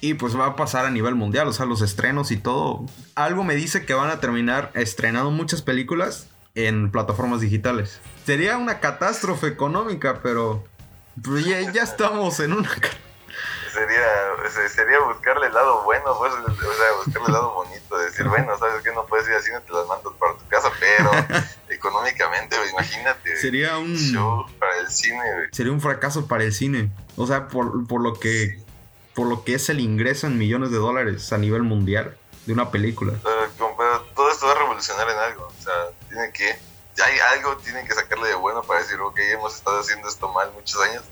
Y 0.00 0.14
pues 0.14 0.38
va 0.38 0.46
a 0.46 0.54
pasar 0.56 0.86
a 0.86 0.90
nivel 0.90 1.16
mundial, 1.16 1.48
o 1.48 1.52
sea, 1.52 1.66
los 1.66 1.82
estrenos 1.82 2.30
y 2.30 2.36
todo. 2.36 2.86
Algo 3.16 3.42
me 3.42 3.56
dice 3.56 3.84
que 3.84 3.94
van 3.94 4.10
a 4.10 4.20
terminar 4.20 4.70
estrenando 4.74 5.32
muchas 5.32 5.62
películas 5.62 6.28
en 6.54 6.92
plataformas 6.92 7.40
digitales. 7.40 7.98
Sería 8.24 8.56
una 8.56 8.78
catástrofe 8.78 9.48
económica, 9.48 10.20
pero 10.22 10.62
pues 11.22 11.44
ya, 11.44 11.60
ya 11.72 11.82
estamos 11.82 12.38
en 12.40 12.52
una... 12.52 12.70
Sería, 13.72 14.08
se- 14.50 14.68
sería 14.70 14.98
buscarle 15.00 15.48
el 15.48 15.52
lado 15.54 15.82
bueno, 15.84 16.16
pues, 16.18 16.32
o 16.32 16.36
sea, 16.36 16.92
buscarle 17.04 17.26
el 17.26 17.32
lado 17.34 17.52
bonito. 17.54 17.98
Decir, 17.98 18.26
bueno, 18.26 18.58
¿sabes 18.58 18.82
qué? 18.82 18.90
No 18.92 19.04
puedes 19.04 19.28
ir 19.28 19.34
así, 19.34 19.52
no 19.52 19.60
te 19.60 19.72
las 19.72 19.86
mando 19.86 20.14
para 20.16 20.32
tu 20.34 20.46
casa, 20.48 20.70
pero 20.80 21.10
económicamente, 21.68 22.56
imagínate. 22.70 23.36
Sería 23.36 23.76
un... 23.76 23.94
show 23.94 24.46
para 24.58 24.78
el 24.80 24.88
cine. 24.88 25.20
Sería 25.52 25.72
un 25.72 25.80
fracaso 25.82 26.26
para 26.26 26.44
el 26.44 26.52
cine. 26.54 26.90
O 27.16 27.26
sea, 27.26 27.48
por, 27.48 27.86
por 27.86 28.00
lo 28.00 28.14
que... 28.14 28.64
Por 29.14 29.26
lo 29.28 29.44
que 29.44 29.54
es 29.54 29.68
el 29.70 29.80
ingreso 29.80 30.26
en 30.26 30.36
millones 30.38 30.70
de 30.70 30.76
dólares 30.76 31.32
a 31.32 31.38
nivel 31.38 31.62
mundial 31.62 32.16
de 32.44 32.52
una 32.52 32.70
película. 32.70 33.14
Pero, 33.22 33.74
pero 33.76 34.00
todo 34.14 34.30
esto 34.30 34.46
va 34.46 34.52
a 34.52 34.56
revolucionar 34.58 35.08
en 35.08 35.16
algo. 35.16 35.46
O 35.46 35.62
sea, 35.62 35.72
tiene 36.08 36.30
que 36.32 36.58
hay 37.04 37.18
algo 37.34 37.56
tienen 37.58 37.86
que 37.86 37.94
sacarle 37.94 38.28
de 38.28 38.34
bueno 38.34 38.62
para 38.62 38.80
decir, 38.80 38.98
ok, 39.00 39.18
hemos 39.18 39.54
estado 39.54 39.80
haciendo 39.80 40.08
esto 40.08 40.32
mal 40.32 40.50
muchos 40.52 40.80
años 40.82 41.02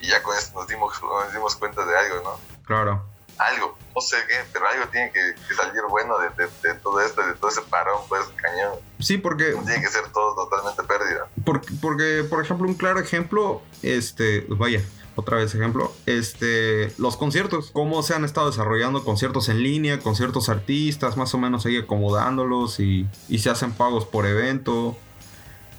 y 0.00 0.08
ya 0.08 0.22
con 0.22 0.36
esto 0.36 0.58
nos 0.58 0.68
dimos, 0.68 1.00
nos 1.02 1.32
dimos 1.32 1.56
cuenta 1.56 1.84
de 1.84 1.96
algo, 1.96 2.22
¿no? 2.22 2.40
Claro. 2.64 3.04
Algo, 3.36 3.76
no 3.94 4.00
sé 4.00 4.16
qué, 4.28 4.36
pero 4.52 4.68
algo 4.68 4.86
tiene 4.88 5.10
que, 5.10 5.34
que 5.48 5.54
salir 5.54 5.82
bueno 5.88 6.18
de, 6.18 6.28
de, 6.30 6.48
de 6.62 6.74
todo 6.80 7.00
esto, 7.00 7.26
de 7.26 7.34
todo 7.34 7.50
ese 7.50 7.62
parón, 7.62 8.02
pues 8.08 8.22
cañón. 8.36 8.78
Sí, 9.00 9.18
porque 9.18 9.52
tiene 9.66 9.80
que 9.80 9.88
ser 9.88 10.06
todo 10.12 10.36
totalmente 10.36 10.82
pérdida. 10.84 11.26
Porque, 11.44 11.68
porque, 11.80 12.24
por 12.30 12.44
ejemplo, 12.44 12.68
un 12.68 12.74
claro 12.74 13.00
ejemplo, 13.00 13.60
este, 13.82 14.46
vaya, 14.50 14.82
otra 15.16 15.38
vez 15.38 15.52
ejemplo, 15.54 15.92
este, 16.06 16.92
los 16.98 17.16
conciertos, 17.16 17.70
cómo 17.72 18.02
se 18.02 18.14
han 18.14 18.24
estado 18.24 18.50
desarrollando 18.50 19.04
conciertos 19.04 19.48
en 19.48 19.62
línea, 19.62 19.98
con 19.98 20.14
ciertos 20.14 20.48
artistas, 20.48 21.16
más 21.16 21.34
o 21.34 21.38
menos 21.38 21.66
ahí 21.66 21.76
acomodándolos 21.76 22.78
y, 22.78 23.08
y 23.28 23.40
se 23.40 23.50
hacen 23.50 23.72
pagos 23.72 24.06
por 24.06 24.26
evento. 24.26 24.96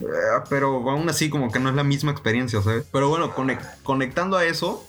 Eh, 0.02 0.06
pero 0.50 0.90
aún 0.90 1.08
así 1.10 1.30
como 1.30 1.52
que 1.52 1.60
no 1.60 1.70
es 1.70 1.76
la 1.76 1.84
misma 1.84 2.12
experiencia, 2.12 2.62
¿sabes? 2.62 2.86
Pero 2.92 3.10
bueno, 3.10 3.34
conec- 3.36 3.82
conectando 3.84 4.36
a 4.38 4.44
eso, 4.46 4.86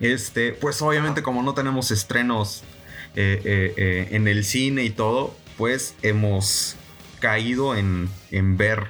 este, 0.00 0.52
pues 0.52 0.80
obviamente 0.82 1.22
como 1.22 1.42
no 1.42 1.54
tenemos 1.54 1.90
estrenos 1.90 2.62
eh, 3.16 3.72
eh, 3.76 4.08
en 4.10 4.28
el 4.28 4.44
cine 4.44 4.84
y 4.84 4.90
todo, 4.90 5.34
pues 5.56 5.94
hemos 6.02 6.76
caído 7.20 7.74
en, 7.76 8.10
en 8.30 8.56
ver 8.56 8.86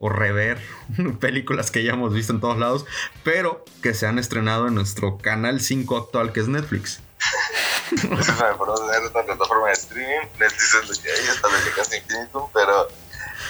o 0.00 0.08
rever 0.08 0.58
películas 1.20 1.70
que 1.70 1.82
ya 1.82 1.92
hemos 1.92 2.14
visto 2.14 2.32
en 2.32 2.40
todos 2.40 2.56
lados, 2.56 2.86
pero 3.24 3.64
que 3.82 3.92
se 3.94 4.06
han 4.06 4.18
estrenado 4.18 4.68
en 4.68 4.74
nuestro 4.74 5.18
canal 5.18 5.60
5 5.60 5.96
actual 5.96 6.32
que 6.32 6.40
es 6.40 6.48
Netflix. 6.48 7.00
No 8.08 8.16
tener 8.20 9.02
otra 9.06 9.24
plataforma 9.24 9.66
de 9.68 9.72
streaming. 9.72 10.28
Netflix 10.38 10.74
es 10.74 10.88
lo 10.88 11.02
que 11.02 11.10
hay, 11.10 11.26
hasta 11.28 11.48
lo 11.48 11.64
que 11.64 11.70
casi 11.74 11.96
infinitum, 11.96 12.44
pero 12.54 12.88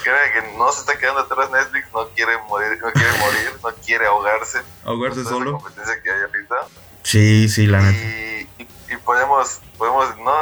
creo 0.02 0.16
que 0.32 0.56
no 0.58 0.70
se 0.72 0.80
está 0.80 0.98
quedando 0.98 1.20
atrás 1.20 1.50
Netflix, 1.50 1.86
no 1.92 2.08
quiere 2.10 2.36
morir, 2.48 2.78
no 2.82 2.92
quiere 2.92 3.12
morir, 3.18 3.52
no 3.62 3.70
quiere 3.84 4.06
ahogarse. 4.06 4.60
¿Ahogarse 4.84 5.24
solo? 5.24 5.52
competencia 5.52 6.02
que 6.02 6.10
hay 6.10 6.20
ahorita. 6.22 6.56
Sí, 7.02 7.48
sí, 7.48 7.66
la 7.66 7.80
neta. 7.80 7.98
Y, 7.98 8.48
y- 8.58 8.68
y 8.90 8.96
podemos, 8.98 9.60
podemos 9.76 10.16
no 10.18 10.32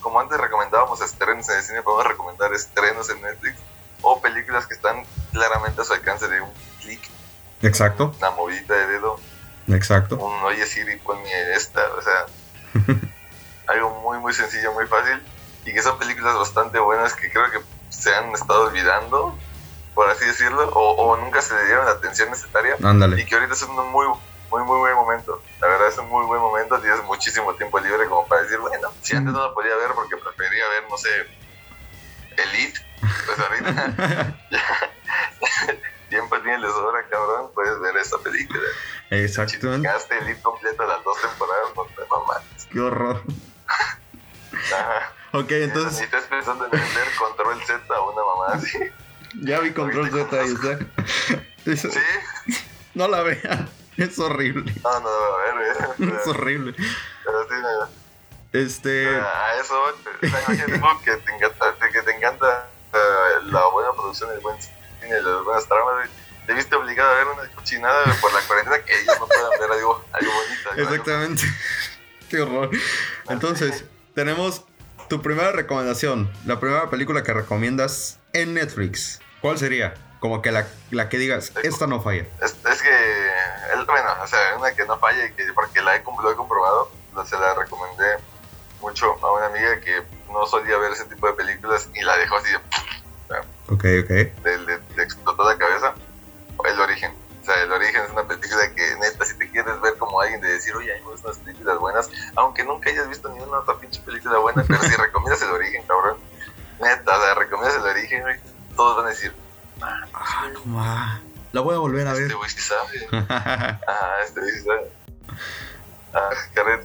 como 0.00 0.20
antes 0.20 0.38
recomendábamos 0.38 1.00
estrenos 1.00 1.48
en 1.48 1.56
el 1.58 1.62
cine, 1.62 1.82
podemos 1.82 2.06
recomendar 2.06 2.52
estrenos 2.52 3.08
en 3.10 3.20
Netflix 3.22 3.56
o 4.02 4.20
películas 4.20 4.66
que 4.66 4.74
están 4.74 5.04
claramente 5.32 5.80
a 5.80 5.84
su 5.84 5.92
alcance 5.92 6.28
de 6.28 6.40
un 6.40 6.50
clic, 6.80 7.00
Exacto, 7.62 8.14
una 8.18 8.30
movidita 8.30 8.74
de 8.74 8.86
dedo, 8.86 9.18
exacto. 9.68 10.16
un 10.16 10.34
oye 10.42 10.66
Siri, 10.66 10.96
ponme 10.96 11.28
esta, 11.54 11.80
o 11.94 12.02
sea, 12.02 12.26
algo 13.66 14.00
muy, 14.02 14.18
muy 14.18 14.32
sencillo, 14.34 14.72
muy 14.72 14.86
fácil, 14.86 15.22
y 15.64 15.72
que 15.72 15.80
son 15.82 15.98
películas 15.98 16.36
bastante 16.36 16.78
buenas 16.78 17.14
que 17.14 17.30
creo 17.30 17.50
que 17.50 17.58
se 17.94 18.14
han 18.14 18.32
estado 18.32 18.64
olvidando, 18.66 19.36
por 19.94 20.08
así 20.10 20.24
decirlo, 20.24 20.68
o, 20.70 20.90
o 20.92 21.16
nunca 21.16 21.40
se 21.40 21.54
le 21.54 21.64
dieron 21.66 21.86
la 21.86 21.92
atención 21.92 22.30
necesaria, 22.30 22.76
y 22.78 22.84
Ándale. 22.84 23.24
que 23.24 23.34
ahorita 23.34 23.54
es 23.54 23.62
un 23.62 23.76
muy, 23.90 24.06
muy, 24.50 24.62
muy 24.64 24.78
buen 24.78 24.94
momento. 24.94 25.42
La 25.60 25.68
verdad 25.68 25.88
es 25.88 25.98
un 25.98 26.08
muy 26.08 26.24
buen 26.26 26.40
momento, 26.40 26.78
tienes 26.80 27.02
muchísimo 27.04 27.54
tiempo 27.54 27.78
libre 27.80 28.06
como 28.06 28.26
para 28.26 28.42
decir, 28.42 28.58
bueno, 28.58 28.88
si 29.02 29.16
antes 29.16 29.32
no 29.32 29.40
lo 29.40 29.54
podía 29.54 29.76
ver 29.76 29.90
porque 29.94 30.16
prefería 30.16 30.68
ver, 30.68 30.84
no 30.90 30.96
sé, 30.98 31.08
Elite, 32.36 32.80
pues 33.26 33.38
ahorita 33.38 34.36
tiempo 36.08 36.40
tienes 36.40 36.62
de 36.62 36.68
sobra, 36.68 37.06
cabrón, 37.08 37.50
puedes 37.54 37.80
ver 37.80 37.96
esa 37.96 38.18
película. 38.18 38.60
Exactamente. 39.10 39.88
Chingaste 39.88 40.18
Elite 40.18 40.42
completa 40.42 40.86
las 40.86 41.02
dos 41.04 41.20
temporadas, 41.20 41.70
no 41.76 41.84
te 41.84 42.02
mames. 42.08 42.66
Qué 42.70 42.80
horror. 42.80 43.22
Ajá. 44.72 45.12
Ok, 45.34 45.50
entonces 45.50 46.00
estás 46.02 46.24
pensando 46.24 46.64
en 46.66 46.70
vender 46.70 47.08
Control 47.18 47.60
Z 47.66 48.00
o 48.00 48.12
una 48.12 48.22
mamá 48.24 48.54
así. 48.64 48.78
ya 49.42 49.60
vi 49.60 49.72
Control 49.72 50.10
Z 50.10 50.40
ahí 50.40 50.52
está. 50.54 50.78
Es- 51.66 51.80
¿Sí? 51.82 52.58
No 52.94 53.08
la 53.08 53.22
vean. 53.22 53.68
Es 53.96 54.18
horrible. 54.18 54.72
No, 54.82 55.00
no, 55.00 55.08
a 55.08 55.38
ver, 55.38 55.54
güey. 55.98 56.12
Es 56.20 56.26
horrible. 56.28 56.74
Pero 56.76 57.44
sí, 57.48 57.54
no. 57.62 57.88
Este. 58.52 59.08
a 59.08 59.60
eso, 59.60 59.74
o 59.82 59.86
sea, 60.02 60.28
imagínate 60.40 60.78
tú 60.78 60.86
que 61.04 61.16
te 61.16 61.32
encanta, 61.34 61.74
que 61.92 62.02
te 62.02 62.16
encanta 62.16 62.68
eh, 62.92 62.98
la 63.46 63.66
buena 63.66 63.90
producción, 63.92 64.30
el 64.32 64.38
buen 64.40 64.56
cine, 64.62 65.20
las 65.20 65.42
buenas 65.44 65.66
tramas. 65.66 66.08
Te 66.46 66.52
viste 66.52 66.76
obligado 66.76 67.10
a 67.10 67.14
ver 67.14 67.26
una 67.26 67.48
cochinada 67.54 68.04
por 68.20 68.32
la 68.32 68.40
cuarentena 68.42 68.78
que 68.84 69.00
ellos 69.00 69.16
no 69.18 69.26
puedan 69.26 69.50
ver 69.58 69.72
algo, 69.72 70.04
algo 70.12 70.32
bonito. 70.32 70.70
algo- 70.70 70.82
Exactamente. 70.82 71.42
Qué 72.30 72.40
horror. 72.40 72.70
Entonces, 73.28 73.84
tenemos 74.14 74.64
tu 75.08 75.22
primera 75.22 75.52
recomendación. 75.52 76.30
La 76.46 76.60
primera 76.60 76.90
película 76.90 77.22
que 77.22 77.32
recomiendas 77.32 78.18
en 78.32 78.54
Netflix. 78.54 79.20
¿Cuál 79.40 79.58
sería? 79.58 79.94
Como 80.20 80.40
que 80.40 80.50
la, 80.52 80.66
la 80.90 81.08
que 81.08 81.18
digas, 81.18 81.52
esta 81.62 81.86
no 81.86 82.00
falla. 82.00 82.24
Es, 82.42 82.56
es 82.70 82.82
que, 82.82 82.90
el- 83.74 83.84
bueno, 83.84 84.08
o 84.22 84.26
sea, 84.26 84.56
una 84.58 84.72
que 84.74 84.84
no 84.86 84.98
falla 84.98 85.26
y 85.26 85.32
que 85.32 85.44
porque 85.54 85.82
la 85.82 85.96
he, 85.96 86.02
lo 86.22 86.32
he 86.32 86.34
comprobado, 86.36 86.90
se 87.26 87.36
la 87.38 87.54
recomendé 87.54 88.16
mucho 88.80 89.18
a 89.22 89.32
una 89.32 89.46
amiga 89.46 89.80
que 89.80 90.02
no 90.32 90.46
solía 90.46 90.76
ver 90.78 90.92
ese 90.92 91.04
tipo 91.04 91.26
de 91.26 91.34
películas 91.34 91.88
y 91.94 92.02
la 92.02 92.16
dejó 92.16 92.36
así 92.36 92.50
de, 92.50 92.56
Ok, 93.68 93.84
ok. 94.04 94.44
le, 94.44 94.58
le- 94.66 94.80
le 94.96 95.02
explotó 95.02 95.48
la 95.48 95.56
cabeza. 95.58 95.94
El 96.64 96.80
origen. 96.80 97.12
O 97.44 97.46
sea, 97.46 97.62
el 97.62 97.70
origen 97.70 98.02
es 98.04 98.10
una 98.10 98.26
película 98.26 98.74
que 98.74 98.96
neta, 99.02 99.22
si 99.26 99.36
te 99.36 99.50
quieres 99.50 99.78
ver 99.82 99.98
como 99.98 100.18
alguien 100.18 100.40
de 100.40 100.48
decir, 100.54 100.74
oye, 100.74 100.94
hay 100.94 101.00
unas 101.02 101.36
películas 101.38 101.78
buenas, 101.78 102.10
aunque 102.36 102.64
nunca 102.64 102.88
hayas 102.88 103.06
visto 103.06 103.28
ni 103.28 103.38
una 103.40 103.58
otra 103.58 103.76
pinche 103.78 104.00
película 104.00 104.38
buena, 104.38 104.64
pero 104.66 104.80
si 104.82 104.96
recomiendas 104.96 105.42
el 105.42 105.50
origen, 105.50 105.82
cabrón, 105.86 106.16
neta, 106.80 107.18
o 107.18 107.20
sea, 107.20 107.34
recomiendas 107.34 107.76
el 107.76 107.82
origen, 107.90 108.22
güey, 108.22 108.36
todos 108.74 108.96
van 108.96 109.06
a 109.06 109.08
decir, 109.10 109.34
Ah, 109.82 110.48
no 110.54 110.64
ma. 110.64 111.20
La 111.52 111.60
voy 111.60 111.74
a 111.74 111.78
volver 111.78 112.06
a 112.08 112.14
ver. 112.14 112.22
este 112.22 112.34
güey 112.34 112.48
sí 112.48 112.60
sabe. 112.60 113.06
Ah, 113.28 114.14
este 114.24 114.40
güey 114.40 114.52
sí 114.52 114.60
sabe. 114.64 114.90
Ah, 116.14 116.30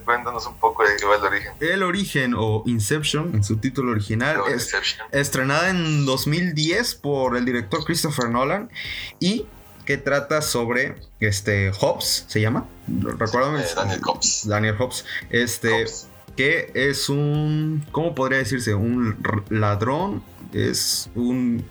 cuéntanos 0.03 0.45
un 0.47 0.57
poco 0.57 0.83
de 0.83 0.97
qué 0.97 1.05
va 1.05 1.15
el 1.15 1.23
origen. 1.23 1.53
El 1.59 1.83
origen 1.83 2.33
o 2.35 2.63
Inception, 2.65 3.33
en 3.35 3.43
su 3.43 3.57
título 3.57 3.91
original, 3.91 4.41
O 4.41 4.47
es 4.47 4.63
Inception. 4.73 5.07
estrenada 5.11 5.69
en 5.69 6.05
2010 6.05 6.95
por 6.95 7.37
el 7.37 7.45
director 7.45 7.85
Christopher 7.85 8.29
Nolan 8.29 8.69
y 9.19 9.47
que 9.89 9.97
trata 9.97 10.43
sobre 10.43 11.01
este 11.19 11.71
Hobbs, 11.71 12.25
se 12.27 12.39
llama, 12.39 12.67
recuérdame. 13.17 13.61
Eh, 13.61 13.67
Daniel 13.75 14.01
Cops. 14.01 14.47
Daniel 14.47 14.75
Hobbs, 14.77 15.03
este 15.31 15.87
que 16.37 16.71
es 16.75 17.09
un, 17.09 17.83
¿cómo 17.91 18.13
podría 18.13 18.37
decirse? 18.37 18.75
Un 18.75 19.17
ladrón, 19.49 20.23
es 20.53 21.09
un, 21.15 21.67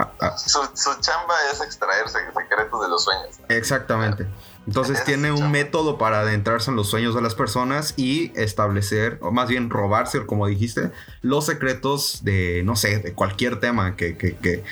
ah, 0.00 0.10
ah, 0.20 0.36
Su, 0.36 0.58
su 0.74 1.00
chamba 1.00 1.34
es 1.52 1.60
extraerse 1.60 2.18
secretos 2.36 2.82
de 2.82 2.88
los 2.88 3.04
sueños. 3.04 3.36
exactamente. 3.48 4.26
Entonces 4.66 5.02
tiene 5.04 5.32
un 5.32 5.50
método 5.50 5.98
para 5.98 6.20
adentrarse 6.20 6.70
en 6.70 6.76
los 6.76 6.88
sueños 6.88 7.14
de 7.14 7.22
las 7.22 7.34
personas 7.34 7.94
y 7.96 8.30
establecer, 8.38 9.18
o 9.20 9.32
más 9.32 9.48
bien 9.48 9.70
robarse, 9.70 10.24
como 10.26 10.46
dijiste, 10.46 10.90
los 11.22 11.46
secretos 11.46 12.20
de, 12.22 12.62
no 12.64 12.76
sé, 12.76 12.98
de 12.98 13.12
cualquier 13.12 13.58
tema 13.58 13.96
que, 13.96 14.16
que, 14.16 14.36
que, 14.36 14.62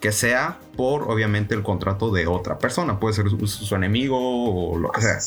que 0.00 0.12
sea 0.12 0.58
por, 0.76 1.10
obviamente, 1.10 1.54
el 1.54 1.62
contrato 1.62 2.10
de 2.10 2.26
otra 2.26 2.58
persona. 2.58 3.00
Puede 3.00 3.14
ser 3.14 3.30
su, 3.30 3.46
su 3.46 3.74
enemigo 3.74 4.16
o 4.70 4.78
lo 4.78 4.92
que 4.92 5.00
sea. 5.00 5.18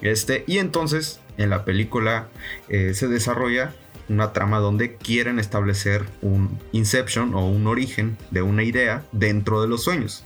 Este, 0.00 0.44
y 0.46 0.58
entonces, 0.58 1.20
en 1.36 1.50
la 1.50 1.64
película 1.64 2.28
eh, 2.68 2.94
se 2.94 3.08
desarrolla 3.08 3.74
una 4.08 4.32
trama 4.32 4.58
donde 4.60 4.94
quieren 4.94 5.40
establecer 5.40 6.04
un 6.22 6.58
inception 6.72 7.34
o 7.34 7.44
un 7.46 7.66
origen 7.66 8.16
de 8.30 8.42
una 8.42 8.62
idea 8.62 9.02
dentro 9.10 9.60
de 9.60 9.68
los 9.68 9.82
sueños 9.82 10.24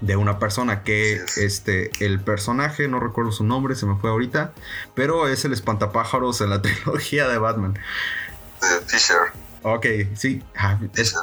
de 0.00 0.16
una 0.16 0.38
persona 0.38 0.82
que 0.82 1.12
es. 1.14 1.36
este 1.38 1.90
el 2.04 2.20
personaje 2.20 2.88
no 2.88 3.00
recuerdo 3.00 3.32
su 3.32 3.44
nombre 3.44 3.74
se 3.74 3.84
me 3.86 3.96
fue 3.96 4.10
ahorita 4.10 4.52
pero 4.94 5.28
es 5.28 5.44
el 5.44 5.52
espantapájaros 5.52 6.40
en 6.40 6.50
la 6.50 6.62
trilogía 6.62 7.28
de 7.28 7.38
Batman 7.38 7.74
De 7.74 8.80
Fisher. 8.86 9.16
ok 9.62 9.86
sí 10.14 10.42
ah, 10.56 10.78
es- 10.94 11.14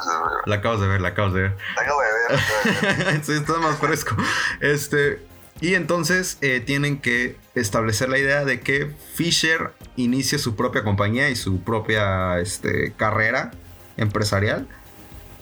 la 0.46 0.56
acabas 0.56 0.80
de 0.80 0.86
ver 0.88 1.00
la 1.00 1.08
acabas 1.08 1.32
de 1.34 1.40
ver 1.42 1.56
Acabo 1.76 2.00
de 2.00 2.06
ver. 2.06 2.40
acabo 2.40 2.98
de 2.98 3.04
ver. 3.12 3.24
sí, 3.24 3.32
está 3.32 3.58
más 3.58 3.76
fresco. 3.78 4.16
Este, 4.60 5.20
y 5.60 5.74
entonces 5.74 6.38
eh, 6.40 6.60
tienen 6.60 6.98
que 7.00 7.36
establecer 7.56 8.08
la 8.08 8.18
idea 8.18 8.44
de 8.44 8.60
que 8.60 8.92
Fisher 9.14 9.72
inicie 9.96 10.38
su 10.38 10.54
propia 10.54 10.84
compañía 10.84 11.30
y 11.30 11.36
su 11.36 11.62
propia 11.64 12.38
este, 12.38 12.92
carrera 12.96 13.50
empresarial. 13.96 14.68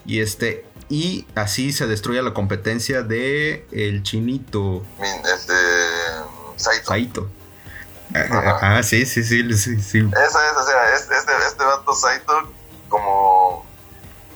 Y 0.07 0.21
este. 0.21 0.65
Y 0.89 1.27
así 1.35 1.73
se 1.73 1.87
destruye 1.87 2.23
la 2.23 2.33
competencia 2.33 3.03
de 3.03 3.67
el 3.73 4.03
chinito 4.03 4.85
Min- 5.01 5.27
Este. 5.35 5.53
Saito. 6.57 6.87
Saito. 6.87 7.31
Ajá. 8.15 8.79
Ah, 8.79 8.83
sí, 8.83 9.05
sí, 9.05 9.25
sí, 9.25 9.43
sí, 9.57 9.83
sí. 9.83 9.99
Eso 9.99 10.13
es, 10.17 10.57
o 10.57 10.67
sea, 10.67 10.95
este, 10.95 11.17
este, 11.17 11.33
este 11.47 11.65
vato 11.65 11.93
Saito, 11.95 12.53
como 12.89 13.67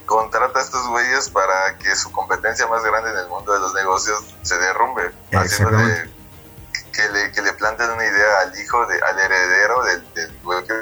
contrata 0.07 0.59
a 0.59 0.63
estos 0.63 0.89
güeyes 0.89 1.31
para 1.31 1.79
que 1.79 1.95
su 1.95 2.11
competencia 2.11 2.67
más 2.67 2.83
grande 2.83 3.11
en 3.11 3.19
el 3.19 3.29
mundo 3.29 3.53
de 3.53 3.61
los 3.61 3.73
negocios 3.75 4.25
se 4.43 4.59
derrumbe. 4.59 5.13
Haciéndole 5.33 6.11
que 6.93 7.09
le, 7.11 7.31
que 7.31 7.43
le 7.43 7.53
planten 7.53 7.89
una 7.91 8.05
idea 8.05 8.41
al 8.41 8.61
hijo, 8.61 8.85
de, 8.87 9.01
al 9.01 9.19
heredero 9.21 9.85
del, 9.85 10.15
del 10.15 10.33
güey 10.43 10.65
que, 10.65 10.75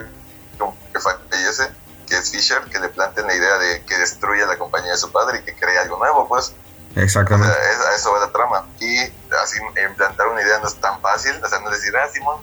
que 0.95 0.99
fallece, 1.01 1.69
que 2.09 2.17
es 2.17 2.31
Fisher, 2.31 2.63
que 2.71 2.79
le 2.79 2.89
planten 2.89 3.27
la 3.27 3.35
idea 3.35 3.59
de 3.59 3.85
que 3.85 3.97
destruya 3.99 4.47
la 4.47 4.57
compañía 4.59 4.93
de 4.93 4.99
su 4.99 5.11
padre 5.13 5.41
y 5.41 5.43
que 5.45 5.55
cree 5.55 5.79
algo 5.79 5.99
nuevo, 5.99 6.27
pues. 6.29 6.53
O 6.97 7.01
Exactamente. 7.01 7.53
sea, 7.55 7.73
es- 7.73 7.81
a 7.81 7.95
eso 7.95 8.13
va 8.13 8.21
la 8.21 8.33
trama. 8.33 8.67
Y 8.81 8.99
así 9.43 9.59
implantar 9.89 10.27
una 10.29 10.43
idea 10.43 10.59
no 10.59 10.69
es 10.69 10.75
tan 10.81 11.01
fácil, 11.01 11.39
o 11.45 11.49
sea, 11.49 11.61
no 11.61 11.71
es 11.71 11.79
decir, 11.81 11.97
ah, 11.97 12.09
Simón, 12.13 12.39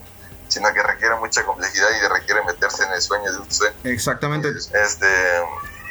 sino 0.48 0.72
que 0.74 0.82
requiere 0.84 1.16
mucha 1.16 1.44
complejidad 1.44 1.88
y 1.92 2.08
requiere 2.08 2.44
meterse 2.44 2.84
en 2.84 2.94
el 2.94 3.02
sueño 3.02 3.32
de 3.32 3.40
un 3.40 3.52
sueño. 3.52 3.76
Exactamente. 3.84 4.50
Este, 4.74 5.08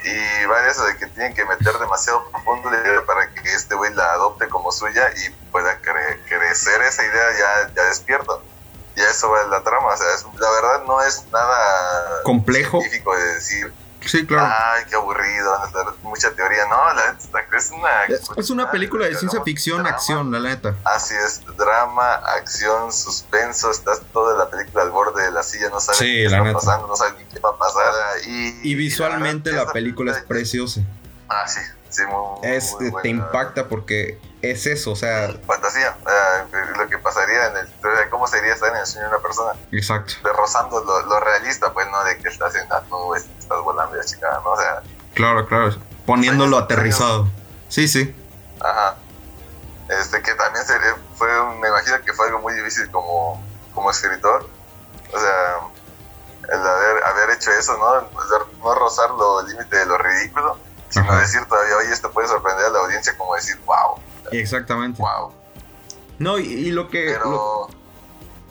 y 0.04 0.44
va 0.46 0.66
eso 0.68 0.84
de 0.84 0.96
que 0.96 1.06
tienen 1.08 1.34
que 1.34 1.44
meter 1.44 1.76
demasiado 1.78 2.30
profundo 2.30 2.70
la 2.70 2.78
idea 2.78 3.04
para 3.04 3.28
que 3.34 3.52
este 3.52 3.74
güey 3.74 3.92
la 3.94 4.04
adopte 4.12 4.48
como 4.48 4.70
suya 4.70 5.10
y 5.16 5.30
pueda 5.50 5.80
cre- 5.82 6.18
crecer 6.28 6.80
esa 6.82 7.02
idea 7.04 7.24
ya, 7.38 7.74
ya 7.74 7.82
despierto. 7.84 8.42
Y 8.96 9.00
a 9.00 9.11
eso 9.11 9.30
va 9.30 9.44
la 9.46 9.62
trama. 9.62 9.88
O 9.88 9.96
sea, 9.96 10.14
es- 10.14 10.24
la 10.38 10.50
verdad 10.50 10.85
no 10.87 11.02
es 11.02 11.24
nada 11.33 12.22
Complejo. 12.22 12.80
de 12.80 13.35
decir, 13.35 13.72
Sí, 14.07 14.26
claro. 14.26 14.52
ay, 14.54 14.85
qué 14.90 14.96
aburrido, 14.96 15.59
mucha 16.02 16.30
teoría. 16.33 16.66
No, 16.66 16.92
la 16.92 17.12
neta 17.14 17.57
es 17.57 17.70
una. 17.70 18.04
Es 18.04 18.20
es 18.37 18.50
una 18.50 18.70
película 18.70 19.07
de 19.07 19.14
ciencia 19.16 19.40
ficción, 19.42 19.78
Drama. 19.83 19.96
acción, 19.96 20.30
la 20.30 20.40
neta. 20.40 20.74
Así 20.85 21.14
es, 21.14 21.40
drama, 21.57 22.12
acción, 22.37 22.92
suspenso, 22.92 23.70
estás 23.70 24.02
toda 24.12 24.37
la 24.37 24.50
película 24.50 24.83
al 24.83 24.90
borde 24.90 25.22
de 25.24 25.30
la 25.30 25.42
silla, 25.42 25.70
no 25.70 25.80
sabes 25.80 25.98
Sí, 26.00 26.04
qué 26.04 26.28
la 26.28 26.37
está 26.37 26.42
neta. 26.44 26.59
pasando, 26.59 26.87
no 26.87 26.96
sabes 26.96 27.14
ni 27.18 27.24
qué 27.24 27.40
va 27.40 27.48
a 27.50 27.57
pasar. 27.57 27.92
Y, 28.26 28.61
Y 28.70 28.74
visualmente 28.74 29.50
verdad, 29.50 29.66
la 29.68 29.72
película 29.72 30.12
es 30.12 30.22
preciosa. 30.22 30.83
Ah, 31.30 31.48
sí, 31.48 31.61
sí, 31.88 32.02
muy, 32.04 32.40
Es, 32.46 32.72
muy 32.72 32.85
te 32.87 32.90
buena. 32.90 33.09
impacta 33.09 33.68
porque 33.68 34.20
es 34.50 34.66
eso, 34.66 34.92
o 34.92 34.96
sea, 34.96 35.33
Fantasía, 35.46 35.96
eh, 36.07 36.66
lo 36.76 36.87
que 36.88 36.98
pasaría 36.98 37.46
en 37.48 37.57
el. 37.59 37.68
¿Cómo 38.11 38.26
sería 38.26 38.54
estar 38.54 38.70
en 38.70 38.76
el 38.76 38.87
sueño 38.87 39.09
de 39.09 39.14
una 39.14 39.22
persona? 39.22 39.52
exacto. 39.72 40.14
De 40.22 40.33
rozando 40.33 40.83
lo, 40.85 41.02
lo 41.02 41.20
realista, 41.20 41.72
pues 41.72 41.87
no 41.90 42.02
de 42.04 42.18
que 42.18 42.28
estás 42.28 42.54
en 42.54 42.68
las 42.68 42.87
nubes, 42.88 43.26
estás 43.38 43.61
volando 43.62 43.94
y 43.94 43.98
la 43.98 44.04
chingada, 44.04 44.40
¿no? 44.44 44.50
O 44.52 44.57
sea, 44.61 44.83
Claro, 45.14 45.46
claro. 45.46 45.74
Poniéndolo 46.07 46.59
aterrizado. 46.59 47.28
Sí, 47.68 47.87
sí. 47.88 48.14
Ajá. 48.61 48.96
Este 49.88 50.22
que 50.22 50.35
también 50.35 50.64
sería, 50.64 50.96
fue, 51.16 51.28
me 51.61 51.68
imagino 51.68 52.00
que 52.04 52.12
fue 52.12 52.26
algo 52.26 52.40
muy 52.40 52.54
difícil 52.54 52.90
como, 52.90 53.42
como 53.74 53.90
escritor. 53.90 54.48
O 55.12 55.18
sea, 55.20 55.59
el 56.52 56.66
haber, 56.66 57.04
haber 57.04 57.30
hecho 57.30 57.50
eso, 57.52 57.76
¿no? 57.76 58.09
No 58.62 58.74
rozar 58.74 59.11
lo 59.11 59.42
límite 59.42 59.76
de 59.76 59.87
lo 59.87 59.96
ridículo, 59.98 60.59
sino 60.88 61.04
Ajá. 61.11 61.20
decir 61.20 61.44
todavía, 61.46 61.76
oye, 61.76 61.92
esto 61.92 62.11
puede 62.11 62.28
sorprender 62.28 62.66
a 62.66 62.70
la 62.70 62.78
audiencia, 62.80 63.16
como 63.16 63.35
decir, 63.35 63.57
wow, 63.66 63.98
Exactamente. 64.32 65.00
wow. 65.00 65.32
No, 66.18 66.38
y, 66.38 66.44
y 66.46 66.70
lo 66.70 66.88
que 66.88 67.06
lo, 67.06 67.18
Pero, 67.18 67.68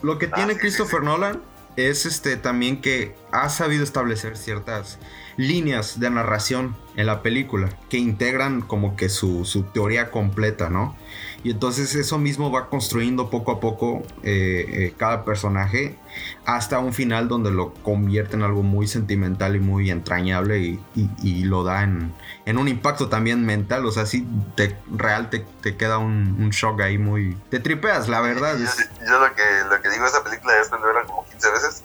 lo 0.01 0.17
que 0.19 0.25
Ah, 0.31 0.36
tiene 0.36 0.53
sí, 0.53 0.59
Christopher 0.59 0.99
sí, 0.99 1.05
sí. 1.05 1.05
Nolan 1.05 1.41
es 1.75 2.05
este 2.05 2.38
también 2.38 2.81
que 2.81 3.15
ha 3.31 3.49
sabido 3.49 3.83
establecer 3.83 4.38
ciertas 4.38 4.99
líneas 5.38 5.99
de 5.99 6.09
narración 6.12 6.75
en 6.95 7.07
la 7.07 7.23
película 7.23 7.69
que 7.89 7.97
integran 7.97 8.62
como 8.62 8.95
que 8.95 9.09
su, 9.09 9.45
su 9.45 9.63
teoría 9.63 10.12
completa, 10.12 10.69
¿no? 10.69 10.95
Y 11.43 11.51
entonces 11.51 11.93
eso 11.95 12.19
mismo 12.19 12.51
va 12.51 12.69
construyendo 12.69 13.29
poco 13.29 13.51
a 13.51 13.59
poco 13.59 14.03
eh, 14.23 14.65
eh, 14.69 14.93
cada 14.95 15.25
personaje 15.25 15.97
hasta 16.45 16.79
un 16.79 16.93
final 16.93 17.27
donde 17.27 17.51
lo 17.51 17.73
convierte 17.73 18.36
en 18.36 18.43
algo 18.43 18.63
muy 18.63 18.88
sentimental 18.88 19.55
y 19.55 19.59
muy 19.59 19.89
entrañable 19.89 20.59
y, 20.59 20.79
y- 20.95 21.43
lo 21.43 21.63
da 21.63 21.83
en, 21.83 22.13
en 22.45 22.57
un 22.57 22.67
impacto 22.69 23.09
también 23.09 23.45
mental, 23.45 23.86
o 23.86 23.91
sea, 23.91 24.05
sí, 24.05 24.25
te, 24.55 24.77
real 24.95 25.29
te, 25.29 25.45
te 25.62 25.75
queda 25.75 25.97
un, 25.97 26.38
un 26.39 26.49
shock 26.51 26.79
ahí 26.81 26.97
muy... 26.97 27.36
Te 27.49 27.59
tripeas, 27.59 28.07
la 28.07 28.21
verdad. 28.21 28.57
yo, 28.57 29.19
lo 29.19 29.36
que 29.36 29.43
lo 29.69 29.81
que 29.81 29.89
digo 29.89 30.05
película, 30.23 30.53
después 30.53 30.79
de 30.81 30.88
verla 30.88 31.03
como 31.05 31.25
15 31.29 31.51
veces, 31.51 31.83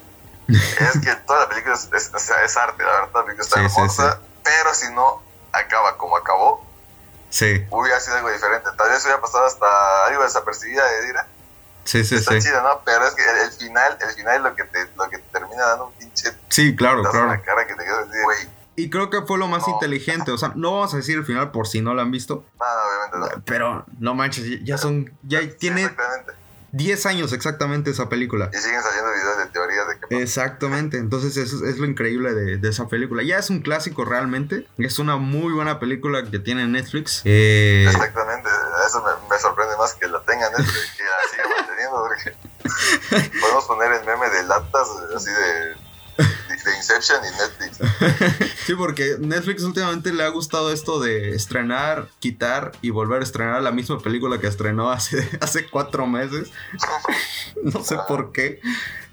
es 0.49 1.01
que 1.01 1.15
toda 1.27 1.41
la 1.41 1.49
película 1.49 1.75
es, 1.75 1.89
es- 1.93 2.13
es 2.15 2.57
arte, 2.57 2.83
la 2.83 2.91
verdad, 2.93 3.09
la 3.15 3.25
película 3.25 3.45
está 3.45 3.61
Sí, 3.61 3.69
sí, 3.69 3.75
hermosa, 3.81 4.21
pero 4.43 4.75
si 4.75 4.93
no 4.93 5.23
acaba 5.53 5.97
como 5.97 6.17
acabó, 6.17 6.67
Sí, 7.31 7.67
hubiera 7.71 8.01
sido 8.01 8.17
algo 8.17 8.31
diferente. 8.31 8.71
Tal 8.77 8.89
vez 8.89 9.03
hubiera 9.05 9.21
pasado 9.21 9.45
hasta 9.47 10.07
algo 10.07 10.23
desapercibida 10.23 10.83
de 10.91 11.07
Dira. 11.07 11.27
sí, 11.85 12.03
sí, 12.05 12.15
Está 12.17 12.33
sí. 12.33 12.41
chido, 12.49 12.63
¿no? 12.63 12.81
Pero 12.87 13.07
es 13.07 13.15
que 13.15 13.23
el, 13.23 13.37
el 13.37 13.53
final, 13.53 13.99
el 14.01 14.11
final 14.15 14.37
es 14.37 14.43
lo 14.43 14.55
que 14.57 14.65
te, 14.65 14.87
lo 14.97 15.11
que 15.11 15.19
te 15.19 15.25
termina 15.39 15.63
dando 15.67 15.87
un 15.89 15.93
pinche 15.93 16.33
Sí, 16.49 16.75
claro, 16.75 17.03
claro. 17.03 17.27
la 17.27 17.43
cara 17.43 17.67
que 17.67 17.75
te 17.75 17.85
quedas 17.85 18.09
güey. 18.25 18.49
Y 18.77 18.89
creo 18.91 19.11
que 19.11 19.21
fue 19.23 19.37
lo 19.39 19.47
más 19.49 19.67
No. 19.69 19.75
inteligente. 19.75 20.31
O 20.31 20.39
sea, 20.39 20.53
no 20.55 20.73
vamos 20.73 20.95
a 20.95 20.99
decir 20.99 21.19
el 21.19 21.25
final 21.27 21.51
por 21.51 21.67
si 21.69 21.83
no 21.83 21.93
lo 21.95 22.01
han 22.01 22.11
visto. 22.13 22.47
No, 22.59 22.65
obviamente 22.67 23.37
no. 23.37 23.43
Pero 23.45 23.85
no 23.99 24.15
manches, 24.15 24.65
ya- 24.65 24.79
son. 24.79 25.13
Ya 25.25 25.41
Sí, 25.41 25.49
tiene. 25.59 25.91
10 26.73 27.07
años 27.07 27.33
exactamente 27.33 27.91
esa 27.91 28.09
película. 28.09 28.51
Y 28.53 28.57
siguen 28.57 28.83
saliendo 28.83 29.11
videos 29.13 29.39
de 29.39 29.47
teorías 29.47 29.89
de 29.89 29.99
que. 30.09 30.23
Exactamente, 30.23 30.99
entonces 30.99 31.37
eso 31.37 31.65
es 31.65 31.79
lo 31.79 31.87
increíble 31.87 32.35
de, 32.35 32.59
de 32.59 32.69
esa 32.69 32.89
película. 32.89 33.23
Ya 33.23 33.39
es 33.39 33.51
un 33.51 33.61
clásico 33.61 34.05
realmente. 34.05 34.67
Es 34.77 34.99
una 34.99 35.17
muy 35.17 35.53
buena 35.53 35.79
película 35.79 36.25
que 36.31 36.39
tiene 36.39 36.67
Netflix. 36.67 37.23
Eh, 37.25 37.85
Exactamente, 37.89 38.49
eso 38.87 39.03
me, 39.03 39.29
me 39.29 39.39
sorprende 39.41 39.77
más 39.77 39.95
que 39.95 40.07
la 40.09 40.21
tengan 40.23 40.53
Netflix, 40.53 40.97
que 40.97 41.03
la 41.05 41.31
siga 41.31 41.57
manteniendo, 41.57 42.03
porque 42.07 43.31
podemos 43.41 43.65
poner 43.65 43.93
el 43.93 44.05
meme 44.05 44.29
de 44.31 44.43
latas 44.45 44.89
así 45.17 45.31
de, 45.31 45.88
de 46.65 46.77
Inception 46.77 47.21
y 47.25 47.31
Netflix. 47.31 48.49
sí, 48.67 48.75
porque 48.75 49.17
Netflix 49.19 49.63
últimamente 49.63 50.13
le 50.13 50.25
ha 50.25 50.29
gustado 50.29 50.73
esto 50.73 51.01
de 51.01 51.35
estrenar, 51.35 52.09
quitar 52.21 52.73
y 52.83 52.91
volver 52.91 53.21
a 53.21 53.25
estrenar 53.25 53.63
la 53.63 53.73
misma 53.73 53.99
película 53.99 54.39
que 54.39 54.47
estrenó 54.47 54.91
hace, 54.91 55.29
hace 55.41 55.69
cuatro 55.69 56.07
meses. 56.07 56.51
no 57.63 57.83
sé 57.83 57.97
por 58.07 58.33
qué. 58.33 58.61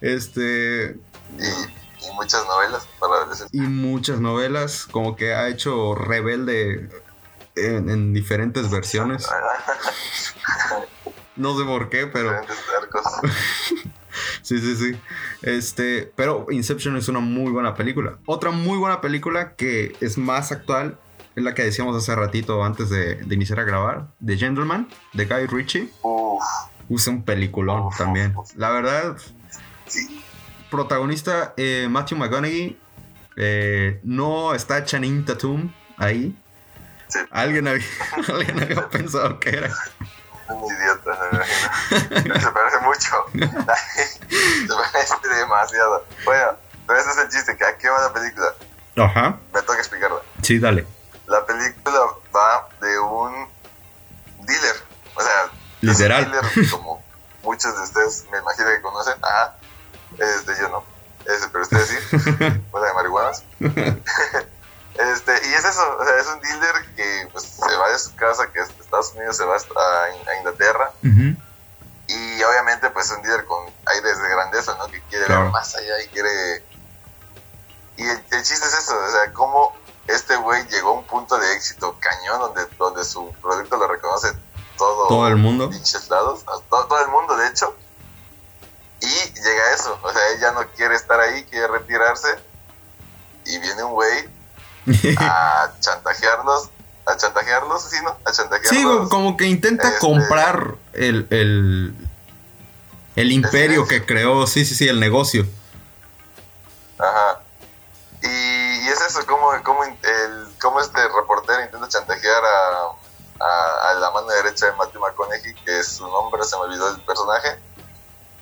Este. 0.01 0.97
Y, 1.37 2.07
y 2.07 2.11
muchas 2.13 2.45
novelas 2.45 2.87
para 2.99 3.15
adolescentes. 3.15 3.53
y 3.53 3.63
muchas 3.63 4.19
novelas, 4.19 4.85
como 4.85 5.15
que 5.15 5.33
ha 5.33 5.47
hecho 5.47 5.95
Rebelde 5.95 6.89
en, 7.55 7.89
en 7.89 8.13
diferentes 8.13 8.69
versiones. 8.69 9.27
No 11.35 11.57
sé 11.57 11.65
por 11.65 11.89
qué, 11.89 12.07
pero 12.07 12.31
Diferentes 12.31 12.65
arcos. 12.81 13.03
sí, 14.41 14.59
sí, 14.59 14.75
sí. 14.75 14.95
Este, 15.41 16.11
pero 16.15 16.47
Inception 16.49 16.95
es 16.97 17.07
una 17.07 17.19
muy 17.19 17.51
buena 17.51 17.73
película. 17.75 18.17
Otra 18.25 18.51
muy 18.51 18.77
buena 18.77 19.01
película 19.01 19.55
que 19.55 19.95
es 20.01 20.17
más 20.17 20.51
actual 20.51 20.97
es 21.35 21.43
la 21.43 21.53
que 21.53 21.63
decíamos 21.63 21.95
hace 21.97 22.15
ratito 22.15 22.63
antes 22.63 22.89
de, 22.89 23.15
de 23.15 23.35
iniciar 23.35 23.59
a 23.59 23.63
grabar, 23.63 24.07
The 24.25 24.37
Gentleman, 24.37 24.87
de 25.13 25.25
Guy 25.25 25.47
Ritchie. 25.47 25.89
Uf, 26.01 26.43
Usa 26.87 27.11
un 27.13 27.23
peliculón 27.23 27.81
Uf, 27.87 27.97
también. 27.97 28.35
uf. 28.37 28.55
La 28.55 28.69
verdad, 28.69 29.17
sí. 29.87 30.21
protagonista 30.71 31.53
eh, 31.57 31.87
Matthew 31.89 32.17
McConaughey. 32.19 32.77
eh, 33.37 33.99
no 34.03 34.53
está 34.53 34.83
Channing 34.85 35.25
Tatum 35.25 35.71
ahí. 35.97 36.37
Sí. 37.07 37.19
Alguien 37.31 37.67
había, 37.67 37.85
alguien 38.33 38.59
había 38.63 38.89
pensado 38.89 39.39
que 39.39 39.49
era. 39.49 39.71
Un 40.47 40.75
idiota, 40.75 41.17
me 41.31 41.37
imagino. 41.37 42.35
Se 42.39 42.51
parece 42.51 42.79
mucho. 42.81 43.25
Se 44.29 44.75
parece 44.91 45.27
demasiado. 45.27 46.05
Bueno, 46.23 46.51
pero 46.87 46.99
ese 46.99 47.09
es 47.11 47.17
el 47.17 47.29
chiste, 47.29 47.57
que 47.57 47.65
¿a 47.65 47.77
qué 47.77 47.89
va 47.89 48.01
la 48.01 48.13
película? 48.13 48.53
Ajá. 48.97 49.37
Me 49.53 49.61
toca 49.61 49.79
explicarla. 49.79 50.19
Sí, 50.41 50.59
dale. 50.59 50.85
La 51.27 51.45
película 51.45 51.99
va 52.35 52.67
de 52.81 52.99
un 52.99 53.47
dealer. 54.45 54.75
O 55.15 55.21
sea, 55.21 55.49
Literal. 55.81 56.21
es 56.21 56.27
un 56.27 56.31
dealer 56.31 56.69
como 56.69 57.03
muchos 57.43 57.75
de 57.75 57.83
ustedes 57.83 58.25
me 58.31 58.37
imagino 58.37 58.67
que 58.69 58.81
conocen. 58.81 59.15
Ajá. 59.21 59.55
Este, 60.17 60.53
yo 60.61 60.69
no. 60.69 60.83
Este, 61.25 61.47
pero 61.51 61.63
ustedes 61.63 61.87
sí. 61.87 61.97
Hola 62.71 62.87
de 62.87 62.93
marihuanas. 62.93 63.43
este, 63.59 65.47
y 65.47 65.53
es 65.53 65.65
eso. 65.65 65.97
O 65.97 66.05
sea, 66.05 66.17
es 66.19 66.27
un 66.27 66.39
dealer 66.41 66.95
que 66.95 67.27
pues, 67.31 67.54
se 67.69 67.75
va 67.77 67.89
de 67.89 67.99
su 67.99 68.15
casa, 68.15 68.51
que 68.51 68.59
es 68.59 68.67
de 68.77 68.83
Estados 68.83 69.11
Unidos, 69.15 69.37
se 69.37 69.45
va 69.45 69.55
a, 69.55 70.03
a 70.31 70.37
Inglaterra. 70.37 70.91
Ujú. 71.03 71.35
Y 72.07 72.43
obviamente, 72.43 72.89
pues, 72.91 73.09
un 73.11 73.23
líder 73.23 73.45
con 73.45 73.65
aires 73.87 74.21
de 74.21 74.29
grandeza, 74.29 74.75
¿no? 74.77 74.85
Que 74.87 75.01
quiere 75.03 75.25
Claro. 75.25 75.43
ver 75.43 75.51
más 75.51 75.75
allá 75.75 76.01
y 76.03 76.07
quiere. 76.09 76.63
Y 77.97 78.03
el, 78.07 78.25
el 78.31 78.43
chiste 78.43 78.65
es 78.67 78.73
eso, 78.73 78.95
o 78.97 79.11
sea, 79.11 79.31
cómo 79.33 79.75
este 80.07 80.35
güey 80.35 80.67
llegó 80.67 80.89
a 80.89 80.93
un 80.99 81.05
punto 81.05 81.37
de 81.37 81.53
éxito 81.53 81.97
cañón 81.99 82.39
donde, 82.39 82.65
donde 82.77 83.03
su 83.05 83.33
producto 83.41 83.77
lo 83.77 83.87
reconoce 83.87 84.33
todo, 84.77 85.07
Todo 85.07 85.27
el 85.29 85.37
mundo. 85.37 85.69
pinches 85.69 86.09
lados, 86.09 86.43
todo, 86.69 86.85
todo 86.87 87.01
el 87.01 87.07
mundo, 87.07 87.35
de 87.37 87.47
hecho. 87.47 87.75
Y 88.99 89.07
llega 89.41 89.63
a 89.63 89.73
eso, 89.73 89.97
o 90.03 90.11
sea, 90.11 90.21
él 90.33 90.39
ya 90.41 90.51
no 90.51 90.67
quiere 90.75 90.95
estar 90.95 91.19
ahí, 91.19 91.43
quiere 91.45 91.67
retirarse. 91.67 92.27
Y 93.45 93.57
viene 93.59 93.83
un 93.83 93.93
güey 93.93 94.29
a 95.17 95.71
chantajearlos, 95.79 96.69
a 97.05 97.17
chantajearlos, 97.17 97.83
¿sí, 97.83 97.97
no? 98.03 98.17
A 98.25 98.31
chantajearlos. 98.31 98.69
Sí, 98.69 98.83
como- 98.83 99.09
como 99.09 99.37
que 99.37 99.45
intenta 99.45 99.87
Este- 99.89 99.99
comprar 99.99 100.75
el, 100.93 101.27
el, 101.29 101.95
el 103.15 103.31
imperio 103.31 103.87
que 103.87 104.05
creó, 104.05 104.47
sí, 104.47 104.65
sí, 104.65 104.75
sí, 104.75 104.87
el 104.87 104.99
negocio. 104.99 105.45
Ajá. 106.97 107.39
Y, 108.21 108.27
y 108.27 108.87
es 108.87 109.01
eso, 109.01 109.25
como, 109.25 109.51
como, 109.63 109.83
el, 109.83 110.47
como 110.61 110.79
este 110.79 110.99
reportero 111.09 111.61
intenta 111.63 111.87
chantajear 111.89 112.43
a, 112.43 113.43
a, 113.45 113.89
a 113.89 113.93
la 113.95 114.11
mano 114.11 114.27
derecha 114.27 114.65
de 114.67 114.71
Matthew 114.73 115.01
McConaughey, 115.01 115.53
que 115.65 115.79
es 115.79 115.87
su 115.97 116.07
nombre, 116.07 116.43
se 116.43 116.55
me 116.55 116.63
olvidó 116.63 116.89
el 116.89 117.01
personaje. 117.01 117.59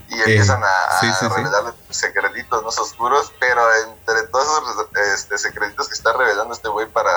Y 0.10 0.20
empiezan 0.20 0.64
a, 0.64 0.68
a 0.68 0.96
Eh, 0.98 1.00
sí, 1.02 1.08
sí, 1.20 1.26
sí. 1.28 1.36
revelarle 1.36 1.74
secretitos 1.90 2.62
no 2.62 2.70
oscuros, 2.70 3.34
pero 3.40 3.64
entre 3.76 4.24
todos 4.28 4.46
esos 4.46 4.88
este, 5.14 5.38
secretitos 5.40 5.88
que 5.88 5.96
está 5.96 6.14
revelando 6.14 6.54
este 6.54 6.68
güey 6.70 6.86
para, 6.88 7.12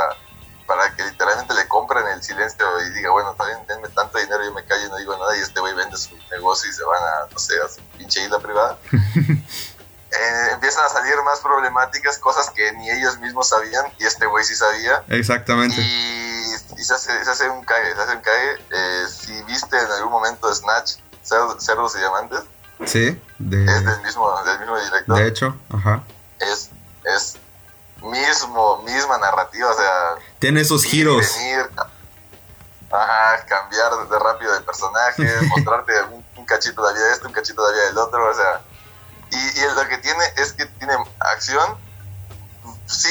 para 0.67 0.95
que 0.95 1.05
literalmente 1.05 1.55
le 1.55 1.67
compren 1.69 2.07
el 2.09 2.23
silencio 2.23 2.67
y 2.87 2.91
diga, 2.91 3.11
bueno, 3.11 3.31
está 3.33 3.45
bien, 3.47 3.59
denme 3.69 3.89
tanto 3.89 4.19
dinero, 4.19 4.45
yo 4.45 4.53
me 4.53 4.65
callo 4.65 4.87
y 4.87 4.91
no 4.91 4.97
digo 4.97 5.17
nada, 5.17 5.37
y 5.37 5.41
este 5.41 5.61
güey 5.61 5.75
vende 5.75 5.97
su 5.97 6.17
negocio 6.31 6.69
y 6.71 6.73
se 6.75 6.85
van 6.85 7.03
a, 7.03 7.33
no 7.33 7.39
sé, 7.39 7.55
a 7.65 7.69
su 7.69 7.81
pinche 7.97 8.23
isla 8.25 8.39
privada. 8.39 8.79
Eh, 10.09 10.49
empiezan 10.53 10.87
a 10.87 10.89
salir 10.89 11.15
más 11.25 11.41
problemáticas, 11.41 12.19
cosas 12.19 12.49
que 12.51 12.73
ni 12.73 12.89
ellos 12.91 13.19
mismos 13.19 13.49
sabían, 13.49 13.85
y 13.99 14.05
este 14.07 14.25
güey 14.25 14.45
sí 14.45 14.55
sabía. 14.55 15.03
Exactamente. 15.09 15.75
Y, 15.79 16.55
y 16.79 16.85
se, 16.85 16.95
hace, 16.95 17.23
se 17.25 17.31
hace 17.31 17.49
un 17.51 17.63
cague, 17.65 17.95
se 17.95 18.01
hace 18.01 18.13
un 18.15 18.23
cague. 18.23 18.53
Eh, 18.71 19.05
si 19.11 19.43
viste 19.43 19.77
en 19.79 19.91
algún 19.91 20.13
momento 20.13 20.55
Snatch, 20.55 20.93
Cer- 21.29 21.61
Cerdos 21.61 21.97
y 21.97 21.99
Diamantes, 21.99 22.41
Sí, 22.87 23.09
es 23.09 23.19
de, 23.39 23.57
del 23.65 24.01
mismo, 24.03 24.43
del 24.45 24.59
mismo 24.61 24.79
director. 24.79 25.17
de 25.19 25.27
hecho, 25.27 25.57
ajá. 25.75 26.03
Es, 26.39 26.71
es 27.05 27.37
mismo, 28.11 28.79
misma 28.83 29.19
narrativa, 29.19 29.71
o 29.71 29.75
sea, 29.75 30.15
Tiene 30.39 30.61
esos 30.61 30.85
ir 30.85 30.91
giros. 30.91 31.35
venir, 31.37 31.71
ajá, 32.91 33.45
cambiar 33.47 34.09
de 34.09 34.19
rápido 34.19 34.53
de 34.55 34.61
personaje, 34.61 35.25
mostrarte 35.49 35.93
un, 36.13 36.25
un 36.37 36.45
cachito 36.45 36.83
de 36.83 36.89
la 36.89 36.95
vida 36.95 37.07
de 37.07 37.13
este, 37.13 37.27
un 37.27 37.33
cachito 37.33 37.65
de 37.67 37.73
la 37.73 37.77
vida 37.79 37.87
del 37.89 37.99
otro, 37.99 38.31
o 38.31 38.35
sea, 38.35 38.61
y, 39.31 39.37
y 39.61 39.75
lo 39.75 39.89
que 39.89 39.99
tiene 39.99 40.25
es 40.37 40.53
que 40.53 40.67
tiene 40.67 40.95
acción, 41.21 41.77
sí, 42.87 43.11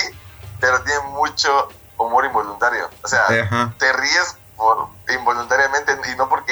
pero 0.60 0.82
tiene 0.84 1.02
mucho 1.10 1.68
humor 1.98 2.26
involuntario, 2.26 2.90
o 3.04 3.08
sea, 3.08 3.26
Ajá. 3.26 3.74
te 3.78 3.92
ríes 3.94 4.38
por 4.56 4.88
involuntariamente 5.10 5.98
y 6.12 6.16
no 6.16 6.30
porque 6.30 6.45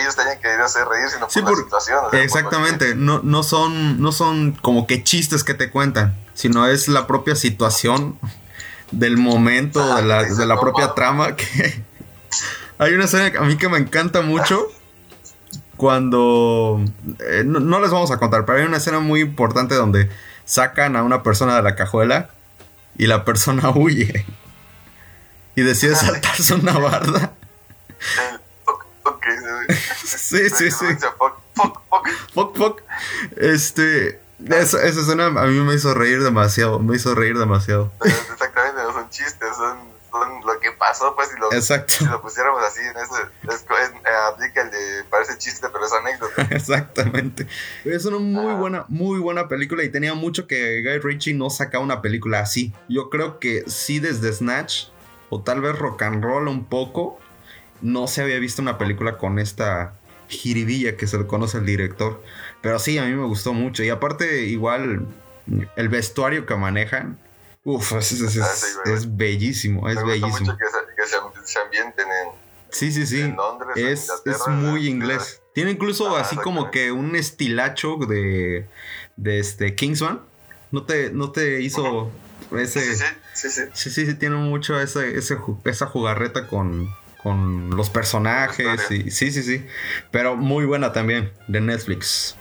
querido 0.63 0.85
hacer 0.85 0.87
reír, 0.87 1.09
sino 1.09 1.29
Sí, 1.29 1.41
por, 1.41 1.49
por- 1.49 1.57
la 1.59 1.63
situación. 1.63 1.97
o 1.97 2.01
sea, 2.01 2.09
por 2.09 2.13
lo 2.13 2.19
que- 2.19 2.23
Exactamente, 2.25 2.95
no, 2.95 3.21
no 3.23 3.43
son, 3.43 4.01
no 4.01 4.11
son 4.11 4.51
como 4.53 4.87
que 4.87 5.03
chistes 5.03 5.43
que 5.43 5.53
te 5.53 5.69
cuentan, 5.69 6.15
sino 6.33 6.67
es 6.67 6.87
la 6.87 7.07
propia 7.07 7.35
situación 7.35 8.17
del 8.91 9.17
momento, 9.17 9.95
de 9.95 10.01
la, 10.03 10.23
de 10.23 10.45
la 10.45 10.59
propia 10.59 10.93
trama 10.93 11.35
que 11.35 11.83
hay 12.77 12.93
una 12.93 13.05
escena 13.05 13.31
que 13.31 13.37
a 13.37 13.41
mí 13.41 13.57
que 13.57 13.69
me 13.69 13.77
encanta 13.79 14.21
mucho 14.21 14.67
cuando 15.77 16.83
eh, 17.19 17.43
no, 17.45 17.59
no 17.59 17.79
les 17.79 17.91
vamos 17.91 18.11
a 18.11 18.17
contar, 18.17 18.45
pero 18.45 18.59
hay 18.59 18.65
una 18.65 18.77
escena 18.77 18.99
muy 18.99 19.21
importante 19.21 19.75
donde 19.75 20.09
sacan 20.45 20.95
a 20.95 21.03
una 21.03 21.23
persona 21.23 21.55
de 21.55 21.61
la 21.63 21.75
cajuela 21.75 22.29
y 22.97 23.07
la 23.07 23.25
persona 23.25 23.69
huye 23.75 24.25
y 25.55 25.61
decide 25.61 25.95
saltarse 25.95 26.53
una 26.55 26.77
barda. 26.77 27.33
Ok, 28.65 28.85
ok, 29.05 29.25
Sí, 30.17 30.49
sí, 30.49 30.71
sí. 30.71 30.85
Fuck, 31.17 31.35
fuck, 31.55 31.81
fuck. 31.89 32.07
Fuck, 32.33 32.57
fuck. 32.57 32.81
Este. 33.37 34.19
Esa, 34.45 34.83
esa 34.83 34.99
escena 35.01 35.27
a 35.27 35.45
mí 35.45 35.59
me 35.61 35.73
hizo 35.75 35.93
reír 35.93 36.21
demasiado. 36.21 36.79
Me 36.79 36.95
hizo 36.97 37.15
reír 37.15 37.37
demasiado. 37.37 37.91
Exactamente, 38.03 38.81
no 38.83 38.91
son 38.91 39.09
chistes, 39.09 39.55
son, 39.55 39.77
son 40.11 40.45
lo 40.45 40.59
que 40.59 40.71
pasó, 40.73 41.15
pues, 41.15 41.29
si 41.29 41.39
lo, 41.39 41.53
Exacto. 41.53 41.93
si 41.99 42.05
lo 42.05 42.21
pusiéramos 42.21 42.61
así 42.61 42.81
en 42.81 42.89
ese, 42.97 43.21
es, 43.47 43.61
es- 43.61 43.65
eh, 43.93 44.09
aplica 44.33 44.63
el 44.63 44.71
de, 44.71 45.03
parece 45.09 45.37
chiste, 45.37 45.67
pero 45.71 45.85
es 45.85 45.93
anécdota. 45.93 46.41
Exactamente. 46.55 47.47
Es 47.85 48.03
una 48.03 48.17
muy 48.17 48.53
buena, 48.55 48.83
muy 48.89 49.19
buena 49.19 49.47
película 49.47 49.81
y 49.83 49.89
tenía 49.89 50.13
mucho 50.13 50.45
que 50.45 50.81
Guy 50.81 50.99
Ritchie 50.99 51.33
no 51.35 51.49
sacaba 51.49 51.81
una 51.83 52.01
película 52.01 52.39
así. 52.41 52.73
Yo 52.89 53.09
creo 53.09 53.39
que 53.39 53.63
sí 53.67 53.99
desde 53.99 54.33
Snatch 54.33 54.87
o 55.29 55.41
tal 55.41 55.61
vez 55.61 55.77
Rock 55.79 56.01
and 56.01 56.21
Roll 56.21 56.49
un 56.49 56.65
poco 56.65 57.17
no 57.81 58.07
se 58.07 58.21
había 58.21 58.39
visto 58.39 58.61
una 58.61 58.77
película 58.77 59.17
con 59.17 59.39
esta 59.39 59.93
jiribilla 60.29 60.95
que 60.97 61.07
se 61.07 61.17
le 61.17 61.27
conoce 61.27 61.57
al 61.57 61.65
director. 61.65 62.23
Pero 62.61 62.79
sí, 62.79 62.97
a 62.97 63.05
mí 63.05 63.11
me 63.13 63.25
gustó 63.25 63.53
mucho 63.53 63.83
y 63.83 63.89
aparte 63.89 64.43
igual 64.45 65.05
el 65.75 65.89
vestuario 65.89 66.45
que 66.45 66.55
manejan. 66.55 67.17
Uf, 67.65 67.93
es, 67.93 68.11
es- 68.13 68.21
es- 68.35 68.45
sí, 68.59 68.67
güey. 68.83 68.95
es 68.97 69.15
bellísimo, 69.17 69.87
es 69.89 69.95
Me 69.95 70.01
gusta 70.03 70.11
bellísimo. 70.27 70.51
mucho 70.51 70.57
que 70.57 70.65
se, 70.65 70.95
que 70.95 71.41
se, 71.45 71.53
se 71.53 71.59
ambienten 71.59 72.07
en, 72.07 72.43
Sí, 72.71 72.91
sí, 72.91 73.05
sí. 73.05 73.21
en 73.21 73.35
Londres, 73.35 73.69
Es, 73.75 74.09
es 74.25 74.47
muy 74.47 74.87
inglés. 74.87 75.41
Tiene 75.53 75.71
incluso 75.71 76.17
Ah, 76.17 76.21
así 76.21 76.35
como 76.37 76.71
que 76.71 76.91
un 76.91 77.15
estilacho 77.15 77.97
de, 77.97 78.67
de 79.15 79.39
este 79.39 79.75
Kingsman. 79.75 80.21
¿No 80.71 80.83
te, 80.83 81.11
no 81.11 81.31
te 81.31 81.61
hizo 81.61 82.11
ese... 82.57 82.81
sí, 82.81 82.95
sí, 82.95 83.05
sí, 83.33 83.49
sí. 83.51 83.61
Sí, 83.73 83.89
sí, 83.91 84.05
sí, 84.07 84.15
tiene 84.15 84.37
mucho 84.37 84.79
ese, 84.81 85.15
esa 85.17 85.85
jugarreta 85.85 86.47
con, 86.47 86.89
con 87.23 87.69
los 87.75 87.89
personajes. 87.89 88.91
Y, 88.91 89.09
sí, 89.09 89.31
sí, 89.31 89.41
sí. 89.43 89.65
Pero 90.11 90.35
muy 90.35 90.65
buena 90.65 90.91
también, 90.93 91.31
de 91.47 91.61
Netflix. 91.61 92.35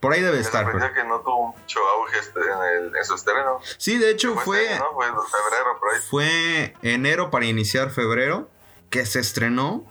Por 0.00 0.12
ahí 0.12 0.20
debe 0.20 0.36
Me 0.36 0.40
estar. 0.42 0.66
pero- 0.70 0.92
que 0.92 1.04
no 1.04 1.20
tuvo 1.20 1.56
mucho 1.56 1.78
auge 1.98 2.18
este, 2.18 2.40
en, 2.40 2.84
el, 2.86 2.96
en 2.96 3.04
su 3.04 3.14
estreno. 3.14 3.58
Sí, 3.78 3.98
de 3.98 4.10
hecho 4.10 4.34
Fue 4.34 4.44
fue, 4.44 4.62
este 4.62 4.74
año, 4.74 4.84
¿no? 4.84 4.94
Fue 4.94 5.06
en 5.06 5.12
febrero, 5.14 5.78
por 5.80 5.94
ahí. 5.94 6.00
fue 6.10 6.74
enero 6.82 7.30
para 7.30 7.46
iniciar 7.46 7.90
febrero 7.90 8.50
que 8.90 9.06
se 9.06 9.20
estrenó. 9.20 9.86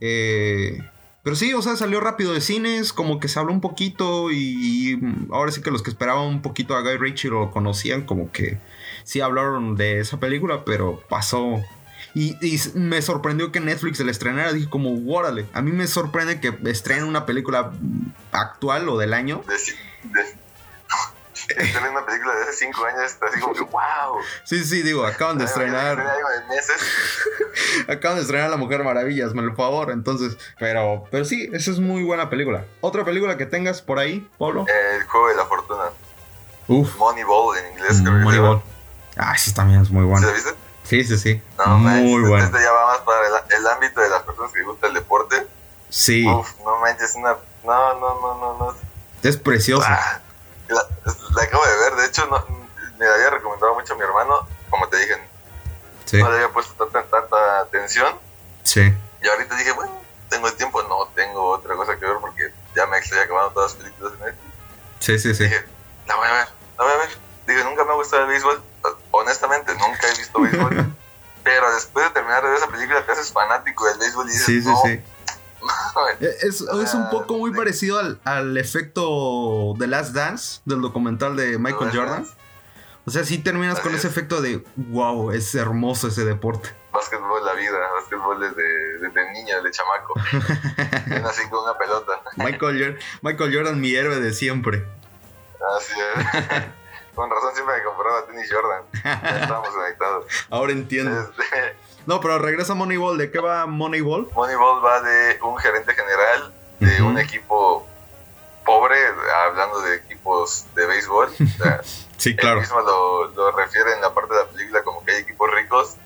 Eh, 0.00 0.78
pero 1.22 1.36
sí, 1.36 1.52
o 1.52 1.60
sea, 1.60 1.76
salió 1.76 2.00
rápido 2.00 2.32
de 2.32 2.40
cines, 2.40 2.92
como 2.94 3.20
que 3.20 3.28
se 3.28 3.38
habló 3.38 3.52
un 3.52 3.60
poquito 3.60 4.30
y, 4.30 4.36
y 4.94 5.00
ahora 5.30 5.52
sí 5.52 5.60
que 5.60 5.70
los 5.70 5.82
que 5.82 5.90
esperaban 5.90 6.26
un 6.26 6.40
poquito 6.40 6.74
a 6.74 6.80
Guy 6.80 6.96
Ritchie 6.96 7.28
lo 7.30 7.50
conocían, 7.50 8.06
como 8.06 8.32
que 8.32 8.58
sí 9.04 9.20
hablaron 9.20 9.76
de 9.76 10.00
esa 10.00 10.18
película, 10.20 10.64
pero 10.64 11.02
pasó. 11.08 11.62
Y, 12.18 12.36
y 12.44 12.60
me 12.74 13.00
sorprendió 13.00 13.52
que 13.52 13.60
Netflix 13.60 13.98
se 13.98 14.04
la 14.04 14.10
estrenara, 14.10 14.52
dije 14.52 14.68
como, 14.68 14.90
órale, 15.14 15.46
a 15.52 15.62
mí 15.62 15.70
me 15.70 15.86
sorprende 15.86 16.40
que 16.40 16.52
estrenen 16.68 17.04
una 17.04 17.26
película 17.26 17.70
actual 18.32 18.88
o 18.88 18.98
del 18.98 19.14
año. 19.14 19.44
De, 19.46 19.54
una 21.90 22.04
película 22.04 22.34
de 22.34 22.42
hace 22.42 22.54
5 22.54 22.84
años, 22.86 23.02
está 23.04 23.26
así 23.26 23.38
como 23.38 23.54
que, 23.54 23.60
wow. 23.60 24.18
Sí, 24.42 24.64
sí, 24.64 24.82
digo, 24.82 25.06
acaban 25.06 25.38
de 25.38 25.44
estrenar... 25.44 26.04
Acaban 27.86 28.16
de 28.16 28.22
estrenar 28.22 28.50
La 28.50 28.56
Mujer 28.56 28.82
Maravillas, 28.82 29.32
me 29.32 29.42
lo 29.42 29.54
favor. 29.54 29.92
Entonces, 29.92 30.36
pero, 30.58 31.04
pero 31.12 31.24
sí, 31.24 31.48
esa 31.52 31.70
es 31.70 31.78
muy 31.78 32.02
buena 32.02 32.28
película. 32.28 32.64
Otra 32.80 33.04
película 33.04 33.36
que 33.36 33.46
tengas 33.46 33.80
por 33.80 34.00
ahí, 34.00 34.28
Pablo. 34.38 34.66
El 34.66 35.04
juego 35.04 35.28
de 35.28 35.36
la 35.36 35.46
fortuna. 35.46 35.84
Uf, 36.66 36.96
Moneyball 36.96 37.58
en 37.58 37.74
inglés, 37.74 38.00
creo 38.02 38.18
se 38.18 38.24
Moneyball. 38.24 38.60
Ah, 39.16 39.38
sí, 39.38 39.54
también 39.54 39.82
es 39.82 39.90
muy 39.90 40.02
¿Sí 40.02 40.08
bueno. 40.08 40.26
lo 40.26 40.32
viste? 40.32 40.67
Sí, 40.88 41.04
sí, 41.04 41.18
sí. 41.18 41.42
No, 41.58 41.66
muy 41.78 42.22
bueno. 42.22 42.44
Este 42.44 42.62
ya 42.62 42.72
va 42.72 42.86
más 42.86 42.98
para 43.00 43.26
el, 43.26 43.34
el 43.58 43.66
ámbito 43.66 44.00
de 44.00 44.08
las 44.08 44.22
personas 44.22 44.50
que 44.52 44.58
les 44.58 44.66
gusta 44.68 44.86
el 44.86 44.94
deporte. 44.94 45.46
Sí, 45.90 46.26
Uf, 46.26 46.50
no 46.64 46.78
manches, 46.80 47.14
una. 47.14 47.36
No, 47.64 47.94
no, 48.00 48.20
no, 48.20 48.34
no, 48.36 48.54
no. 48.58 48.76
es 49.28 49.36
precioso. 49.36 49.86
Ah, 49.86 50.20
la, 50.68 50.82
la 51.34 51.42
acabo 51.42 51.64
de 51.66 51.76
ver, 51.78 51.94
de 51.96 52.06
hecho, 52.06 52.26
no, 52.26 52.42
me 52.98 53.04
la 53.06 53.14
había 53.14 53.30
recomendado 53.30 53.74
mucho 53.74 53.92
a 53.94 53.96
mi 53.96 54.02
hermano. 54.02 54.46
Como 54.70 54.88
te 54.88 54.96
dije, 54.98 55.16
Sí, 56.06 56.16
no 56.22 56.28
le 56.30 56.36
había 56.36 56.48
puesto 56.50 56.72
tanta, 56.86 57.02
tanta 57.10 57.60
atención. 57.60 58.14
sí. 58.62 58.94
Y 59.20 59.26
ahorita 59.28 59.56
dije, 59.56 59.72
bueno, 59.72 59.92
tengo 60.28 60.46
el 60.46 60.54
tiempo. 60.54 60.80
No 60.84 61.06
tengo 61.14 61.50
otra 61.50 61.74
cosa 61.74 61.98
que 61.98 62.06
ver 62.06 62.16
porque 62.20 62.52
ya 62.76 62.86
me 62.86 62.98
estoy 62.98 63.18
acabando 63.18 63.50
todas 63.50 63.72
las 63.74 63.82
películas 63.82 64.12
en 64.14 64.18
Netflix. 64.20 64.54
Sí, 65.00 65.18
sí, 65.18 65.34
sí. 65.34 65.42
Dije, 65.44 65.64
la 66.06 66.14
voy 66.16 66.28
a 66.28 66.32
ver, 66.32 66.48
la 66.78 66.84
voy 66.84 66.92
a 66.92 66.96
ver. 66.98 67.08
Dije, 67.46 67.64
nunca 67.64 67.84
me 67.84 67.90
ha 67.90 67.94
gustado 67.94 68.22
el 68.22 68.28
béisbol. 68.28 68.62
Honestamente, 69.18 69.72
nunca 69.74 70.06
he 70.12 70.18
visto 70.18 70.40
béisbol. 70.40 70.94
Pero 71.44 71.72
después 71.74 72.04
de 72.06 72.10
terminar 72.12 72.42
de 72.42 72.48
ver 72.50 72.58
esa 72.58 72.68
película, 72.68 73.04
te 73.06 73.12
haces 73.12 73.32
fanático 73.32 73.86
del 73.86 73.98
béisbol 73.98 74.26
y 74.26 74.30
dices, 74.32 74.44
Sí, 74.46 74.60
sí, 74.62 74.68
no, 74.68 74.80
sí. 74.84 74.88
Eh, 76.20 76.36
Es, 76.42 76.60
es 76.60 76.94
un 76.94 77.10
poco 77.10 77.36
muy 77.38 77.52
parecido 77.54 77.98
al, 77.98 78.20
al 78.24 78.56
efecto 78.56 79.74
de 79.76 79.86
Last 79.86 80.12
Dance 80.14 80.60
del 80.64 80.80
documental 80.82 81.36
de 81.36 81.58
Michael 81.58 81.90
Jordan. 81.92 82.22
Dance. 82.22 82.34
O 83.06 83.10
sea, 83.10 83.24
sí 83.24 83.38
terminas 83.38 83.80
con 83.80 83.88
Así 83.90 83.98
ese 83.98 84.08
es. 84.08 84.12
efecto 84.12 84.42
de 84.42 84.62
wow, 84.76 85.30
es 85.32 85.54
hermoso 85.54 86.08
ese 86.08 86.24
deporte. 86.24 86.68
Básquetbol 86.92 87.44
la 87.44 87.54
vida, 87.54 87.76
básquetbol 87.94 88.40
desde, 88.40 88.98
desde 88.98 89.32
niño, 89.32 89.56
desde 89.62 89.70
chamaco. 89.70 90.14
Nací 91.22 91.48
con 91.48 91.64
una 91.64 91.78
pelota. 91.78 92.12
Michael, 92.36 92.78
Jor- 92.78 92.98
Michael 93.22 93.54
Jordan, 93.54 93.80
mi 93.80 93.94
héroe 93.94 94.20
de 94.20 94.32
siempre. 94.34 94.84
Así 95.78 95.94
es. 95.98 96.64
Con 97.18 97.30
razón 97.30 97.52
siempre 97.52 97.78
me 97.78 97.82
compraba 97.82 98.24
tenis 98.26 98.48
Jordan. 98.48 98.82
Ya 99.02 99.40
estábamos 99.40 99.70
conectados. 99.70 100.24
Ahora 100.50 100.70
entiendo. 100.70 101.20
Este, 101.20 101.74
No, 102.06 102.20
pero 102.20 102.38
regresa 102.38 102.74
a 102.74 102.76
Moneyball. 102.76 103.18
¿De 103.18 103.32
qué 103.32 103.40
va 103.40 103.66
Moneyball? 103.66 104.30
Moneyball 104.32 104.84
va 104.84 105.00
de 105.00 105.36
un 105.42 105.58
gerente 105.58 105.92
general 105.94 106.54
de 106.78 107.02
un 107.02 107.18
equipo 107.18 107.84
pobre, 108.64 108.96
hablando 109.46 109.80
de 109.80 109.96
equipos 109.96 110.66
de 110.76 110.86
béisbol. 110.86 111.26
O 111.28 111.62
sea, 111.62 111.80
Sí, 112.18 112.30
Él 112.30 112.36
claro. 112.36 112.60
mismo 112.60 112.80
lo, 112.82 113.24
lo 113.30 113.50
refiere 113.50 113.94
en 113.94 114.00
la 114.00 114.14
parte 114.14 114.34
de 114.34 114.40
la 114.44 114.46
película 114.50 114.82
como 114.84 115.04
que 115.04 115.10
hay 115.12 115.22
equipos 115.22 115.50
ricos, 115.52 115.96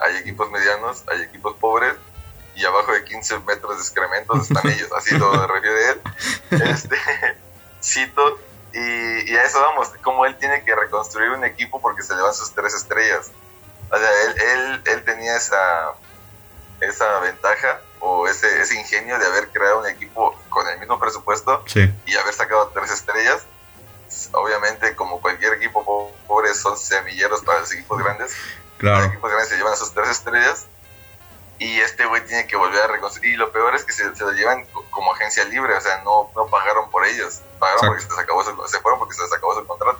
hay 0.00 0.16
equipos 0.16 0.50
medianos, 0.50 1.02
hay 1.10 1.22
equipos 1.22 1.54
pobres 1.56 1.94
y 2.56 2.64
abajo 2.66 2.92
de 2.92 3.04
15 3.04 3.38
metros 3.40 3.76
de 3.76 3.82
excrementos 3.82 4.50
están 4.50 4.66
ellos, 4.70 4.90
así 4.94 5.16
lo 5.16 5.46
refiere 5.46 5.90
él. 5.92 6.00
Este, 6.62 6.96
cito, 7.82 8.38
y, 8.72 9.32
y 9.32 9.36
a 9.36 9.42
eso 9.44 9.60
vamos, 9.60 9.90
como 10.02 10.26
él 10.26 10.36
tiene 10.38 10.62
que 10.64 10.74
reconstruir 10.74 11.30
un 11.30 11.44
equipo 11.44 11.80
porque 11.80 12.02
se 12.02 12.14
le 12.14 12.22
van 12.22 12.34
sus 12.34 12.52
tres 12.52 12.74
estrellas. 12.74 13.30
O 13.90 13.96
sea, 13.96 14.22
él, 14.24 14.34
él, 14.40 14.82
él 14.86 15.04
tenía 15.04 15.36
esa, 15.36 15.92
esa 16.80 17.20
ventaja 17.20 17.80
o 18.00 18.28
ese, 18.28 18.60
ese 18.60 18.74
ingenio 18.74 19.18
de 19.18 19.26
haber 19.26 19.48
creado 19.48 19.80
un 19.80 19.86
equipo 19.86 20.38
con 20.50 20.68
el 20.68 20.78
mismo 20.78 20.98
presupuesto 21.00 21.64
Sí, 21.66 21.92
y 22.06 22.16
haber 22.16 22.34
sacado 22.34 22.68
tres 22.74 22.90
estrellas. 22.90 23.42
Obviamente, 24.32 24.94
como 24.94 25.20
cualquier 25.20 25.54
equipo 25.54 25.84
po- 25.84 26.12
pobre, 26.26 26.54
son 26.54 26.76
semilleros 26.78 27.42
para 27.42 27.60
los 27.60 27.72
equipos 27.72 28.02
grandes. 28.02 28.32
Los 28.32 28.78
claro. 28.78 29.04
equipos 29.06 29.30
grandes 29.30 29.48
se 29.50 29.56
llevan 29.56 29.72
a 29.72 29.76
sus 29.76 29.92
tres 29.92 30.08
estrellas. 30.10 30.66
Y 31.58 31.80
este 31.80 32.06
güey 32.06 32.24
tiene 32.26 32.46
que 32.46 32.56
volver 32.56 32.82
a 32.82 32.86
reconstruir. 32.86 33.34
Y 33.34 33.36
lo 33.36 33.50
peor 33.52 33.74
es 33.74 33.84
que 33.84 33.92
se, 33.92 34.14
se 34.14 34.24
lo 34.24 34.32
llevan 34.32 34.64
co- 34.66 34.84
como 34.90 35.12
agencia 35.12 35.44
libre, 35.44 35.74
o 35.74 35.80
sea, 35.80 36.02
no, 36.04 36.30
no 36.36 36.46
pagaron 36.46 36.90
por 36.90 37.04
ellos, 37.04 37.40
pagaron 37.58 37.86
porque 37.88 38.02
se, 38.02 38.08
les 38.10 38.18
acabó 38.18 38.44
su- 38.44 38.66
se 38.68 38.80
fueron 38.80 38.98
porque 38.98 39.14
se 39.14 39.22
les 39.22 39.32
acabó 39.32 39.54
su 39.54 39.66
contrato. 39.66 39.98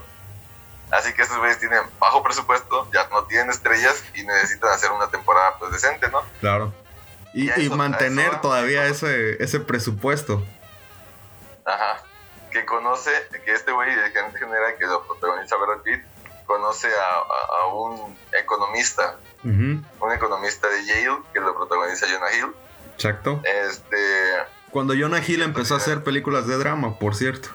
Así 0.91 1.13
que 1.13 1.23
estos 1.23 1.37
güeyes 1.39 1.59
tienen 1.59 1.83
bajo 1.99 2.23
presupuesto, 2.23 2.89
ya 2.93 3.07
no 3.09 3.25
tienen 3.25 3.51
estrellas 3.51 4.03
y 4.15 4.23
necesitan 4.23 4.71
hacer 4.71 4.91
una 4.91 5.09
temporada 5.09 5.59
pues 5.59 5.71
decente, 5.73 6.09
¿no? 6.11 6.23
Claro. 6.41 6.73
Y, 7.35 7.69
mantener 7.69 8.31
eso- 8.33 8.41
todavía 8.41 8.87
ese, 8.87 9.43
ese 9.43 9.61
presupuesto. 9.61 10.43
Ajá. 11.65 12.03
Que 12.51 12.65
conoce, 12.65 13.11
que 13.45 13.53
este 13.53 13.73
güey, 13.73 13.93
el 13.93 14.11
gerente 14.13 14.39
general 14.39 14.77
que 14.79 14.87
lo 14.87 15.07
protagoniza 15.07 15.57
Brad 15.57 15.83
Pitt, 15.83 16.03
conoce 16.47 16.89
a, 16.89 17.17
a- 17.19 17.63
a 17.63 17.67
un 17.67 18.19
economista, 18.33 19.17
Un 19.45 20.13
economista 20.15 20.69
de 20.69 20.85
Yale 20.85 21.23
que 21.33 21.41
lo 21.41 21.55
protagoniza 21.55 22.07
Jonah 22.07 22.33
Hill. 22.35 22.55
Exacto. 22.95 23.41
Este, 23.45 23.97
Cuando 24.71 24.95
Jonah 24.95 25.23
Hill 25.27 25.43
empezó 25.43 25.75
a 25.75 25.77
hacer 25.79 26.03
películas 26.03 26.47
de 26.47 26.57
drama, 26.59 26.99
por 26.99 27.15
cierto. 27.15 27.49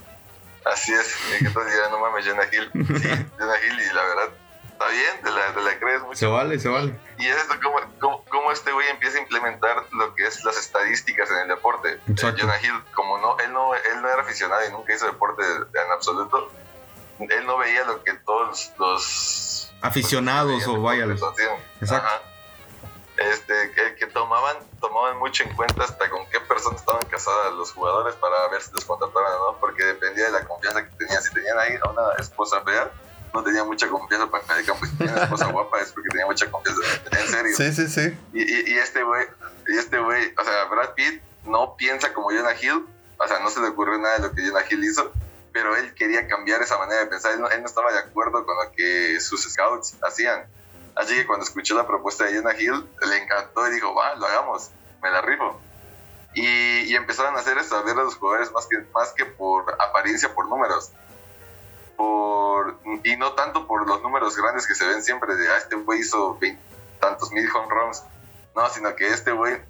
así 0.66 0.94
es, 0.94 1.16
y 1.36 1.44
que 1.44 1.50
dirán, 1.50 1.92
no 1.92 2.00
mames, 2.00 2.26
Jonah 2.26 2.46
Hill. 2.52 2.72
Sí, 2.74 3.10
Jonah 3.38 3.58
Hill, 3.66 3.80
y 3.82 3.94
la 3.94 4.04
verdad, 4.04 4.30
está 4.72 4.88
bien, 4.88 5.22
te 5.24 5.30
la, 5.32 5.54
te 5.54 5.62
la 5.62 5.80
crees 5.80 6.02
mucho. 6.02 6.16
Se 6.16 6.26
vale, 6.26 6.60
se 6.60 6.70
vale. 6.70 6.96
Y 7.20 7.28
es 7.28 7.36
esto, 7.36 7.56
cómo, 7.62 7.78
cómo, 8.00 8.26
cómo 8.30 8.52
este 8.54 8.72
güey 8.72 8.88
empieza 8.90 9.18
a 9.18 9.22
implementar 9.22 9.84
lo 9.92 10.16
que 10.16 10.26
es 10.26 10.44
las 10.46 10.58
estadísticas 10.58 11.30
en 11.32 11.40
el 11.40 11.48
deporte. 11.50 12.00
Exacto. 12.08 12.38
Eh, 12.38 12.42
Jonah 12.42 12.62
Hill, 12.62 12.84
como 12.96 13.18
no 13.18 13.38
él, 13.40 13.52
no, 13.52 13.74
él 13.76 14.02
no 14.02 14.08
era 14.10 14.22
aficionado 14.22 14.62
y 14.68 14.72
nunca 14.72 14.94
hizo 14.96 15.06
deporte 15.06 15.44
en 15.44 15.92
absoluto, 15.92 16.50
él 17.20 17.46
no 17.46 17.58
veía 17.58 17.84
lo 17.86 18.02
que 18.04 18.14
todos 18.26 18.72
los 18.80 19.73
Aficionados 19.84 20.66
o 20.68 20.82
vaya. 20.82 21.06
Exacto. 21.06 21.44
Ajá. 21.92 22.22
Este, 23.18 23.72
que, 23.72 23.96
que 23.96 24.08
tomaban, 24.08 24.58
tomaban 24.82 25.18
mucho 25.20 25.44
en 25.44 25.56
cuenta 25.56 25.84
hasta 25.84 26.10
con 26.10 26.28
qué 26.30 26.40
personas 26.40 26.80
estaban 26.80 27.04
casadas 27.04 27.54
los 27.54 27.72
jugadores 27.72 28.16
para 28.16 28.48
ver 28.48 28.62
si 28.62 28.72
los 28.74 28.86
contrataban 28.86 29.32
o 29.34 29.52
no, 29.52 29.60
porque 29.60 29.84
dependía 29.84 30.26
de 30.26 30.32
la 30.32 30.46
confianza 30.46 30.84
que 30.84 30.96
tenían. 30.96 31.22
Si 31.22 31.32
tenían 31.32 31.60
ahí 31.60 31.78
a 31.84 31.90
una 31.90 32.14
esposa 32.18 32.62
fea, 32.62 32.92
no 33.34 33.44
tenía 33.44 33.64
mucha 33.64 33.88
confianza 33.88 34.32
para 34.32 34.60
el 34.60 34.66
campo. 34.66 34.86
Si 34.86 34.96
tenían 34.98 35.16
una 35.16 35.26
esposa 35.26 35.46
guapa 35.52 35.80
es 35.80 35.92
porque 35.92 36.10
tenía 36.10 36.26
mucha 36.26 36.50
confianza. 36.50 36.82
En 37.12 37.28
serio. 37.28 37.56
sí, 37.56 37.88
sí. 37.88 38.18
Y, 38.34 38.42
y, 38.42 38.74
y 38.74 38.78
este 38.80 39.04
güey, 39.04 39.28
y 39.68 39.78
este 39.78 40.00
güey, 40.00 40.34
o 40.36 40.44
sea, 40.44 40.66
Brad 40.66 40.94
Pitt 40.96 41.22
no 41.46 41.76
piensa 41.76 42.14
como 42.14 42.30
Jonah 42.30 42.56
Hill, 42.60 42.86
o 43.18 43.28
sea, 43.28 43.40
no 43.40 43.50
se 43.50 43.62
le 43.62 43.68
ocurrió 43.68 44.00
nada 44.00 44.16
de 44.18 44.28
lo 44.28 44.34
que 44.34 44.48
Jonah 44.48 44.66
Hill 44.70 44.84
hizo, 44.84 45.12
pero 45.54 45.76
él 45.76 45.94
quería 45.94 46.28
cambiar 46.28 46.62
esa 46.62 46.78
manera 46.78 47.02
de 47.02 47.08
pensar, 47.08 47.34
él 47.34 47.40
no, 47.40 47.48
estaba 47.48 47.94
de 47.94 48.00
acuerdo 48.00 48.46
con 48.46 48.58
lo 48.58 48.72
que 48.72 49.20
sus 49.20 49.44
scouts 49.44 49.96
hacían. 50.02 50.46
Así 50.96 51.16
que 51.16 51.26
cuando 51.26 51.46
escuchó 51.46 51.76
la 51.76 51.88
propuesta 51.88 52.26
de 52.26 52.36
Jonah 52.36 52.60
Hill, 52.60 52.90
le 53.08 53.18
encantó 53.18 53.68
y 53.68 53.72
dijo, 53.72 53.94
va, 53.94 54.16
lo 54.16 54.26
hagamos, 54.26 54.72
me 55.02 55.12
la 55.12 55.22
rifo. 55.22 55.60
Y, 56.34 56.96
empezaron 56.96 57.36
a 57.36 57.40
hacer 57.40 57.58
eso, 57.60 57.78
a 57.78 57.84
ver 57.84 57.98
a 57.98 58.04
los 58.04 58.16
jugadores 58.16 58.52
más 58.52 58.66
que, 58.66 58.80
más 58.94 59.14
que 59.14 59.26
por 59.26 59.72
apariencia, 59.80 60.34
por 60.34 60.48
números. 60.50 60.92
Por, 61.96 62.80
y 63.04 63.16
no 63.18 63.34
tanto 63.34 63.68
por 63.68 63.88
los 63.88 64.02
números 64.02 64.36
grandes 64.36 64.66
que 64.66 64.74
se 64.74 64.86
ven 64.88 65.04
siempre 65.04 65.36
de, 65.36 65.48
ah, 65.50 65.58
este 65.58 65.76
güey 65.76 66.00
hizo 66.00 66.38
20 66.40 66.60
tantos 67.00 67.32
mil 67.32 67.48
home 67.54 67.68
runs. 67.70 68.04
No, 68.56 68.68
sino 68.70 68.96
que 68.96 69.08
este 69.08 69.32
güey, 69.32 69.62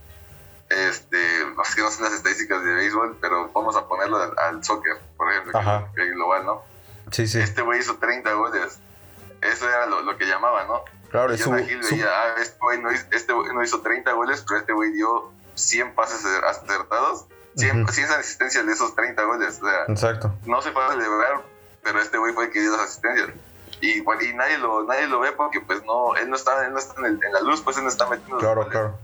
este, 0.88 1.17
no 1.55 1.63
sé 1.63 1.75
que 1.75 1.81
no 1.81 1.91
son 1.91 2.03
las 2.05 2.13
estadísticas 2.13 2.63
de 2.63 2.73
béisbol, 2.73 3.17
pero 3.21 3.49
vamos 3.53 3.75
a 3.75 3.88
ponerlo 3.88 4.17
al, 4.17 4.33
al 4.38 4.63
soccer, 4.63 4.97
por 5.17 5.31
ejemplo, 5.31 5.57
Ajá. 5.57 5.88
que 5.95 6.03
es 6.03 6.12
global, 6.13 6.45
¿no? 6.45 6.63
Sí, 7.12 7.27
sí. 7.27 7.39
Este 7.39 7.62
güey 7.62 7.79
hizo 7.79 7.95
30 7.97 8.33
goles. 8.33 8.79
Eso 9.41 9.67
era 9.67 9.86
lo, 9.88 10.01
lo 10.01 10.17
que 10.17 10.25
llamaban, 10.25 10.67
¿no? 10.67 10.81
Claro, 11.12 11.33
Y 11.33 11.38
su, 11.38 11.55
Hill 11.57 11.83
su- 11.83 11.95
veía, 11.95 12.07
ah, 12.07 12.36
este 12.41 12.57
güey 12.59 12.81
no, 12.81 12.91
hizo- 12.91 13.05
este 13.12 13.33
no 13.33 13.62
hizo 13.63 13.81
30 13.81 14.13
goles, 14.13 14.43
pero 14.47 14.59
este 14.59 14.73
güey 14.73 14.91
dio 14.93 15.31
100 15.55 15.93
pases 15.95 16.25
acertados, 16.25 17.25
100, 17.55 17.83
Ujú. 17.83 17.91
100 17.93 18.09
asistencias 18.12 18.65
de 18.65 18.71
esos 18.71 18.95
30 18.95 19.23
goles. 19.23 19.59
O 19.62 19.65
sea, 19.67 19.83
Exacto. 19.89 20.33
no 20.45 20.62
se 20.62 20.71
puede 20.71 20.89
celebrar, 20.89 21.41
pero 21.83 21.99
este 22.01 22.17
güey 22.17 22.33
fue 22.33 22.45
el 22.45 22.51
que 22.51 22.62
dio 22.62 22.71
las 22.71 22.81
asistencias. 22.81 23.29
Y, 23.81 23.99
y 23.99 24.33
nadie, 24.33 24.57
lo, 24.59 24.83
nadie 24.86 25.07
lo 25.07 25.19
ve 25.19 25.33
porque 25.33 25.59
pues 25.59 25.83
no, 25.83 26.15
él 26.15 26.29
no 26.29 26.36
está, 26.38 26.65
él 26.65 26.71
no 26.71 26.79
está 26.79 26.93
en, 27.01 27.05
el- 27.05 27.23
en 27.23 27.33
la 27.33 27.41
luz, 27.41 27.62
pues 27.62 27.75
él 27.77 27.83
no 27.83 27.89
está 27.89 28.07
metiendo 28.09 28.36
los 28.36 28.41
Claro, 28.43 28.62
goles. 28.62 28.71
claro. 28.71 28.97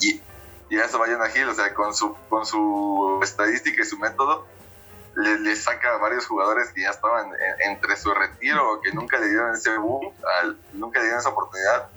Y, 0.00 0.22
y 0.68 0.78
a 0.78 0.84
eso 0.84 0.98
va 0.98 1.06
Jonah 1.06 1.30
Hill, 1.34 1.48
o 1.48 1.54
sea, 1.54 1.72
con 1.74 1.94
su, 1.94 2.16
con 2.28 2.44
su 2.46 3.20
estadística 3.22 3.82
y 3.82 3.84
su 3.84 3.98
método, 3.98 4.46
le, 5.14 5.38
le 5.38 5.56
saca 5.56 5.94
a 5.94 5.98
varios 5.98 6.26
jugadores 6.26 6.70
que 6.72 6.82
ya 6.82 6.90
estaban 6.90 7.28
en- 7.28 7.70
entre 7.72 7.96
su 7.96 8.12
retiro 8.12 8.72
o 8.72 8.80
que 8.80 8.92
nunca 8.92 9.18
le 9.18 9.28
dieron 9.28 9.54
ese 9.54 9.76
boom, 9.78 10.12
al- 10.42 10.58
nunca 10.74 10.98
le 10.98 11.04
dieron 11.06 11.20
esa 11.20 11.30
oportunidad, 11.30 11.88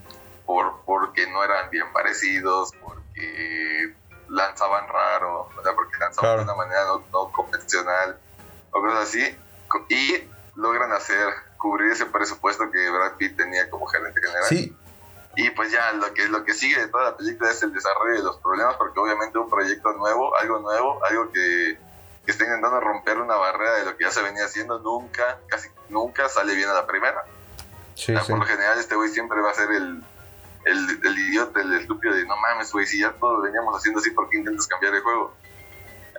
por, 0.46 0.82
porque 0.86 1.28
no 1.28 1.44
eran 1.44 1.70
bien 1.70 1.92
parecidos, 1.94 2.72
porque 2.82 3.94
lanzaban 4.30 4.88
raro, 4.88 5.50
o 5.58 5.64
sea, 5.64 5.74
porque 5.74 5.98
lanzaban 6.00 6.16
Claro. 6.32 6.38
de 6.40 6.44
una 6.46 6.56
manera 6.56 6.86
no, 6.86 7.04
no 7.12 7.32
convencional, 7.32 8.20
o 8.72 8.82
cosas 8.82 9.10
así, 9.10 9.38
y 9.90 10.24
logran 10.56 10.92
hacer, 10.94 11.28
cubrir 11.58 11.92
ese 11.92 12.06
presupuesto 12.06 12.70
que 12.72 12.90
Brad 12.90 13.14
Pitt 13.18 13.36
tenía 13.38 13.70
como 13.70 13.86
gerente 13.88 14.22
general. 14.22 14.46
Sí, 14.48 14.76
Y 15.42 15.50
pues 15.52 15.72
ya 15.72 15.92
lo 15.94 16.14
que, 16.14 16.28
lo 16.28 16.44
que 16.44 16.54
sigue 16.54 16.80
de 16.80 16.88
toda 16.88 17.12
la 17.12 17.18
película 17.18 17.50
es 17.50 17.62
el 17.64 17.72
desarrollo 17.74 18.18
de 18.18 18.24
los 18.24 18.38
problemas, 18.40 18.76
porque 18.76 19.00
obviamente 19.00 19.38
un 19.38 19.50
proyecto 19.50 19.94
nuevo, 19.94 20.36
algo 20.38 20.60
nuevo, 20.60 21.00
algo 21.06 21.32
que, 21.32 21.78
que 22.26 22.32
está 22.32 22.44
intentando 22.44 22.80
romper 22.82 23.18
una 23.20 23.36
barrera 23.36 23.76
de 23.76 23.86
lo 23.86 23.96
que 23.96 24.04
ya 24.04 24.12
se 24.12 24.22
venía 24.22 24.46
haciendo, 24.46 24.80
nunca, 24.80 25.40
casi 25.48 25.70
nunca 25.90 26.28
sale 26.28 26.56
bien 26.56 26.68
a 26.70 26.74
la 26.74 26.86
primera. 26.86 27.24
sí, 27.96 28.12
O 28.12 28.16
sea, 28.16 28.24
sí. 28.26 28.32
Por 28.32 28.40
lo 28.40 28.46
general 28.46 28.78
este 28.80 28.96
güey 28.96 29.10
siempre 29.10 29.40
va 29.42 29.52
a 29.52 29.54
ser 29.54 29.72
el, 29.72 30.04
el, 30.66 31.00
el 31.06 31.18
idiota, 31.20 31.62
el 31.62 31.74
estúpido 31.74 32.14
de 32.16 32.26
no 32.26 32.36
mames, 32.36 32.72
güey, 32.74 32.86
si 32.86 33.00
ya 33.00 33.14
todo 33.14 33.42
veníamos 33.42 33.76
haciendo 33.78 34.02
así, 34.02 34.12
¿por 34.12 34.30
qué 34.30 34.40
intentas 34.40 34.68
cambiar 34.68 34.94
el 34.96 35.02
juego? 35.02 35.34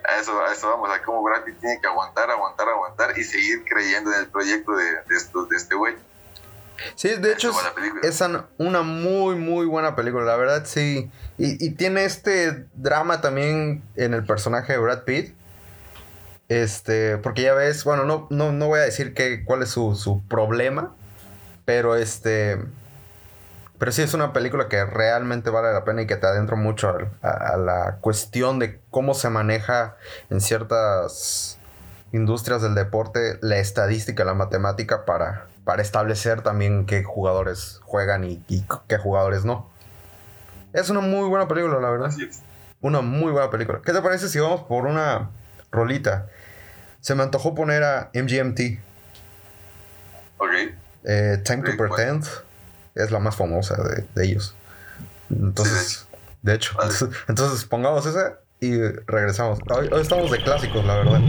A 0.09 0.15
eso, 0.17 0.41
a 0.43 0.51
eso 0.51 0.67
vamos, 0.67 0.89
a 0.89 0.99
cómo 1.03 1.21
Brad 1.21 1.43
Pitt 1.43 1.59
tiene 1.59 1.79
que 1.79 1.85
aguantar, 1.87 2.31
aguantar, 2.31 2.67
aguantar 2.69 3.15
y 3.19 3.23
seguir 3.23 3.63
creyendo 3.65 4.11
en 4.13 4.19
el 4.21 4.27
proyecto 4.29 4.71
de, 4.71 4.85
de, 5.03 5.15
esto- 5.15 5.45
de 5.45 5.57
este 5.57 5.75
güey. 5.75 5.95
Sí, 6.95 7.09
de 7.09 7.33
hecho 7.33 7.51
es, 8.03 8.23
una 8.57 8.81
muy, 8.81 9.35
muy 9.35 9.65
buena 9.65 9.95
película, 9.95 10.25
la 10.25 10.35
verdad 10.35 10.63
sí. 10.65 11.09
Y, 11.37 11.65
y 11.65 11.71
tiene 11.71 12.05
este 12.05 12.65
drama 12.75 13.21
también 13.21 13.83
en 13.95 14.13
el 14.13 14.25
personaje 14.25 14.73
de 14.73 14.79
Brad 14.79 15.03
Pitt. 15.03 15.35
Este, 16.51 17.17
porque 17.17 17.43
ya 17.43 17.53
ves, 17.53 17.85
bueno, 17.85 18.03
no, 18.03 18.27
no, 18.29 18.51
no 18.51 18.67
voy 18.67 18.79
a 18.79 18.83
decir 18.83 19.13
que, 19.13 19.45
cuál 19.45 19.63
es 19.63 19.69
su, 19.69 19.95
su 19.95 20.21
problema, 20.27 20.93
pero 21.63 21.95
este... 21.95 22.59
Pero 23.79 23.93
sí 23.93 24.01
es 24.01 24.13
una 24.13 24.33
película 24.33 24.67
que 24.67 24.83
realmente 24.83 25.49
vale 25.49 25.71
la 25.71 25.85
pena 25.85 26.01
y 26.01 26.07
que 26.07 26.17
te 26.17 26.27
adentra 26.27 26.57
mucho 26.57 26.93
a, 27.21 27.29
a 27.29 27.55
la 27.57 27.99
cuestión 28.01 28.59
de 28.59 28.81
cómo 28.89 29.13
se 29.13 29.29
maneja 29.29 29.95
en 30.29 30.41
ciertas 30.41 31.57
industrias 32.11 32.61
del 32.61 32.75
deporte 32.75 33.39
la 33.41 33.57
estadística, 33.57 34.25
la 34.25 34.33
matemática 34.33 35.05
para, 35.05 35.47
para 35.63 35.81
establecer 35.81 36.41
también 36.41 36.85
qué 36.85 37.03
jugadores 37.03 37.79
juegan 37.83 38.23
y, 38.23 38.43
y 38.47 38.65
qué 38.87 38.97
jugadores 38.97 39.45
no. 39.45 39.69
Es 40.73 40.89
una 40.89 41.01
muy 41.01 41.27
buena 41.27 41.47
película, 41.47 41.79
la 41.79 41.89
verdad. 41.89 42.07
Así 42.07 42.23
es. 42.23 42.41
Una 42.81 43.01
muy 43.01 43.31
buena 43.31 43.49
película. 43.49 43.81
¿Qué 43.83 43.93
te 43.93 44.01
parece 44.01 44.29
si 44.29 44.39
vamos 44.39 44.61
por 44.63 44.85
una 44.85 45.29
rolita? 45.71 46.27
Se 46.99 47.13
me 47.15 47.23
antojó 47.23 47.53
poner 47.53 47.83
a 47.83 48.09
MGMT. 48.13 48.79
Ok. 50.37 50.51
Eh, 51.03 51.41
Time 51.43 51.63
to 51.63 51.77
¿cuál? 51.77 51.89
Pretend. 51.89 52.25
Es 52.95 53.11
la 53.11 53.19
más 53.19 53.35
famosa 53.35 53.75
de, 53.83 54.05
de 54.15 54.25
ellos. 54.25 54.55
Entonces, 55.29 56.07
de 56.41 56.55
hecho. 56.55 56.75
Vale. 56.77 56.91
Entonces, 56.91 57.19
entonces 57.27 57.65
pongamos 57.65 58.05
esa 58.05 58.39
y 58.59 58.77
regresamos. 59.07 59.59
Hoy, 59.69 59.89
hoy 59.91 60.01
estamos 60.01 60.31
de 60.31 60.41
clásicos, 60.41 60.85
la 60.85 60.95
verdad. 60.95 61.19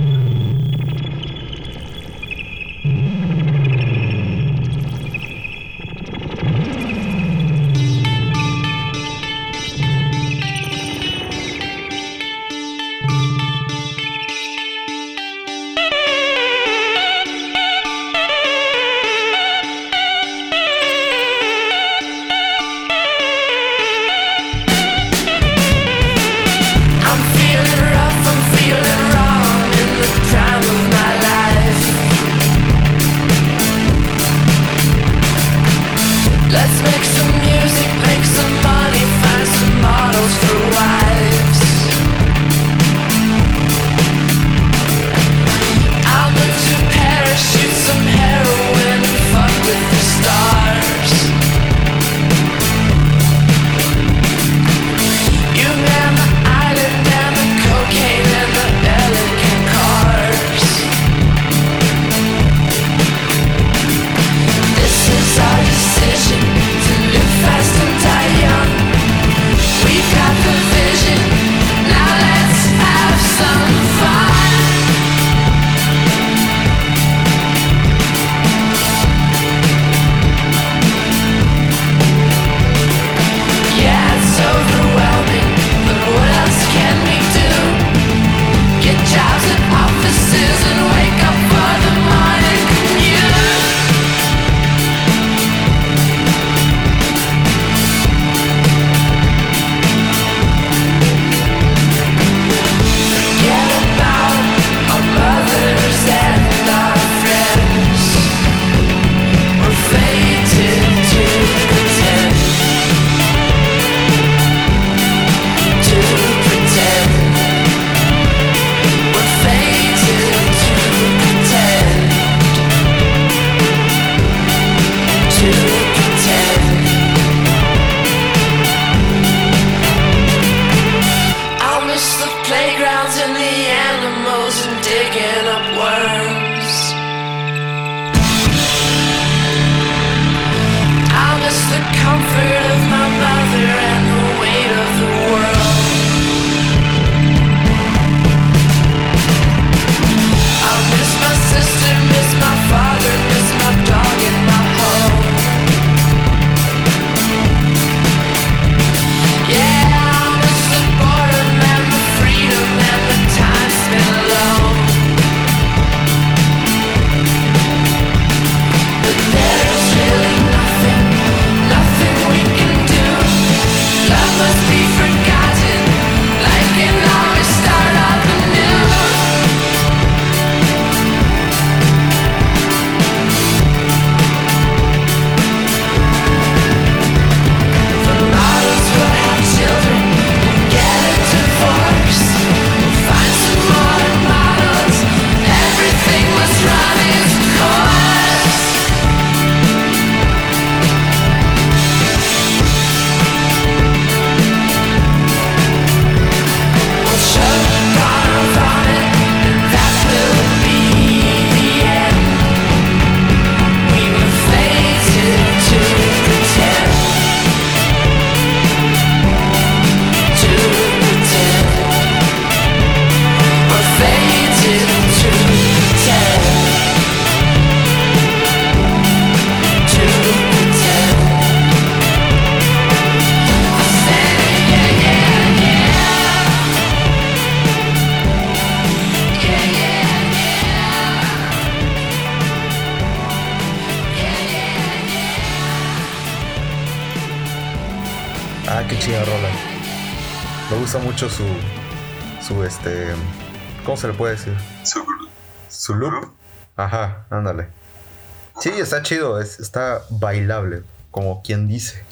Está 258.82 259.02
chido, 259.02 259.40
es, 259.40 259.60
está 259.60 260.02
bailable, 260.10 260.82
como 261.10 261.42
quien 261.42 261.68
dice. 261.68 262.04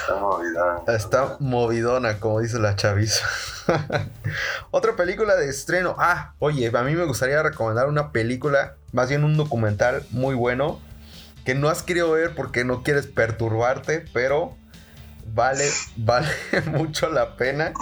Está 0.00 0.14
movida. 0.20 0.82
Está 0.88 1.36
movidona, 1.40 2.20
como 2.20 2.40
dice 2.40 2.58
la 2.58 2.76
chaviza. 2.76 3.26
Otra 4.70 4.96
película 4.96 5.36
de 5.36 5.48
estreno. 5.48 5.96
Ah, 5.98 6.34
oye, 6.38 6.70
a 6.72 6.82
mí 6.82 6.94
me 6.94 7.04
gustaría 7.04 7.42
recomendar 7.42 7.88
una 7.88 8.12
película, 8.12 8.76
más 8.92 9.08
bien 9.08 9.24
un 9.24 9.36
documental 9.36 10.04
muy 10.10 10.34
bueno, 10.34 10.80
que 11.44 11.54
no 11.54 11.68
has 11.68 11.82
querido 11.82 12.12
ver 12.12 12.34
porque 12.34 12.64
no 12.64 12.82
quieres 12.82 13.06
perturbarte, 13.06 14.04
pero 14.12 14.56
vale, 15.34 15.68
vale 15.96 16.28
mucho 16.66 17.10
la 17.10 17.36
pena. 17.36 17.72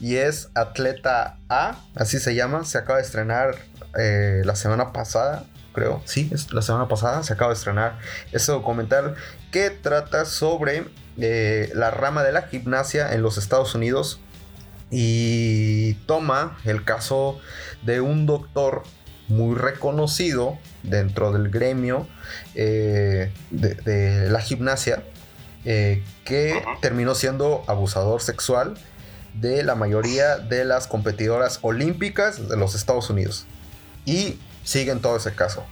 Y 0.00 0.16
es 0.16 0.48
Atleta 0.54 1.38
A, 1.48 1.78
así 1.94 2.18
se 2.18 2.34
llama. 2.34 2.64
Se 2.64 2.78
acaba 2.78 2.98
de 2.98 3.04
estrenar 3.04 3.56
eh, 3.98 4.42
la 4.44 4.56
semana 4.56 4.92
pasada, 4.92 5.44
creo. 5.72 6.02
Sí, 6.04 6.30
es 6.32 6.52
la 6.52 6.62
semana 6.62 6.88
pasada 6.88 7.22
se 7.22 7.32
acaba 7.32 7.50
de 7.50 7.56
estrenar 7.56 7.98
ese 8.32 8.52
documental 8.52 9.14
que 9.50 9.70
trata 9.70 10.24
sobre 10.24 10.84
eh, 11.18 11.70
la 11.74 11.90
rama 11.90 12.22
de 12.22 12.32
la 12.32 12.42
gimnasia 12.42 13.12
en 13.12 13.22
los 13.22 13.38
Estados 13.38 13.74
Unidos 13.74 14.20
y 14.90 15.94
toma 16.06 16.58
el 16.64 16.84
caso 16.84 17.38
de 17.82 18.00
un 18.00 18.26
doctor 18.26 18.82
muy 19.28 19.56
reconocido 19.56 20.58
dentro 20.82 21.32
del 21.32 21.50
gremio 21.50 22.08
eh, 22.54 23.32
de, 23.50 23.74
de 23.74 24.28
la 24.30 24.40
gimnasia 24.40 25.04
eh, 25.66 26.02
que 26.24 26.62
terminó 26.80 27.14
siendo 27.14 27.62
abusador 27.66 28.22
sexual 28.22 28.78
de 29.34 29.62
la 29.62 29.74
mayoría 29.74 30.38
de 30.38 30.64
las 30.64 30.86
competidoras 30.86 31.58
olímpicas 31.60 32.48
de 32.48 32.56
los 32.56 32.74
Estados 32.74 33.10
Unidos. 33.10 33.44
Y 34.06 34.38
siguen 34.64 35.00
todo 35.00 35.16
ese 35.16 35.32
caso. 35.34 35.64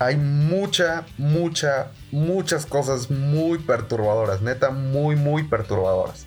Hay 0.00 0.16
mucha, 0.16 1.04
mucha, 1.16 1.88
muchas 2.12 2.66
cosas 2.66 3.10
muy 3.10 3.58
perturbadoras, 3.58 4.42
neta, 4.42 4.70
muy, 4.70 5.16
muy 5.16 5.42
perturbadoras. 5.42 6.24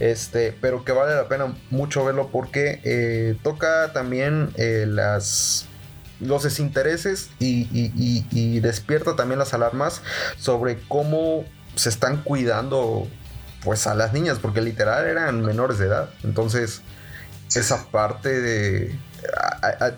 Este, 0.00 0.50
pero 0.60 0.84
que 0.84 0.90
vale 0.90 1.14
la 1.14 1.28
pena 1.28 1.54
mucho 1.70 2.04
verlo 2.04 2.30
porque 2.32 2.80
eh, 2.82 3.36
toca 3.44 3.92
también 3.92 4.50
eh, 4.56 4.86
las 4.88 5.66
los 6.18 6.44
desintereses 6.44 7.30
y, 7.40 7.62
y- 7.72 7.92
y- 7.96 8.26
y 8.30 8.60
despierta 8.60 9.16
también 9.16 9.40
las 9.40 9.54
alarmas 9.54 10.02
sobre 10.38 10.78
cómo 10.86 11.44
se 11.74 11.88
están 11.88 12.22
cuidando 12.22 13.08
pues 13.64 13.86
a 13.88 13.94
las 13.96 14.12
niñas, 14.12 14.38
porque 14.40 14.60
literal 14.60 15.04
eran 15.06 15.42
menores 15.44 15.78
de 15.78 15.86
edad. 15.86 16.10
Entonces, 16.24 16.82
esa 17.54 17.86
parte 17.90 18.40
de... 18.40 18.96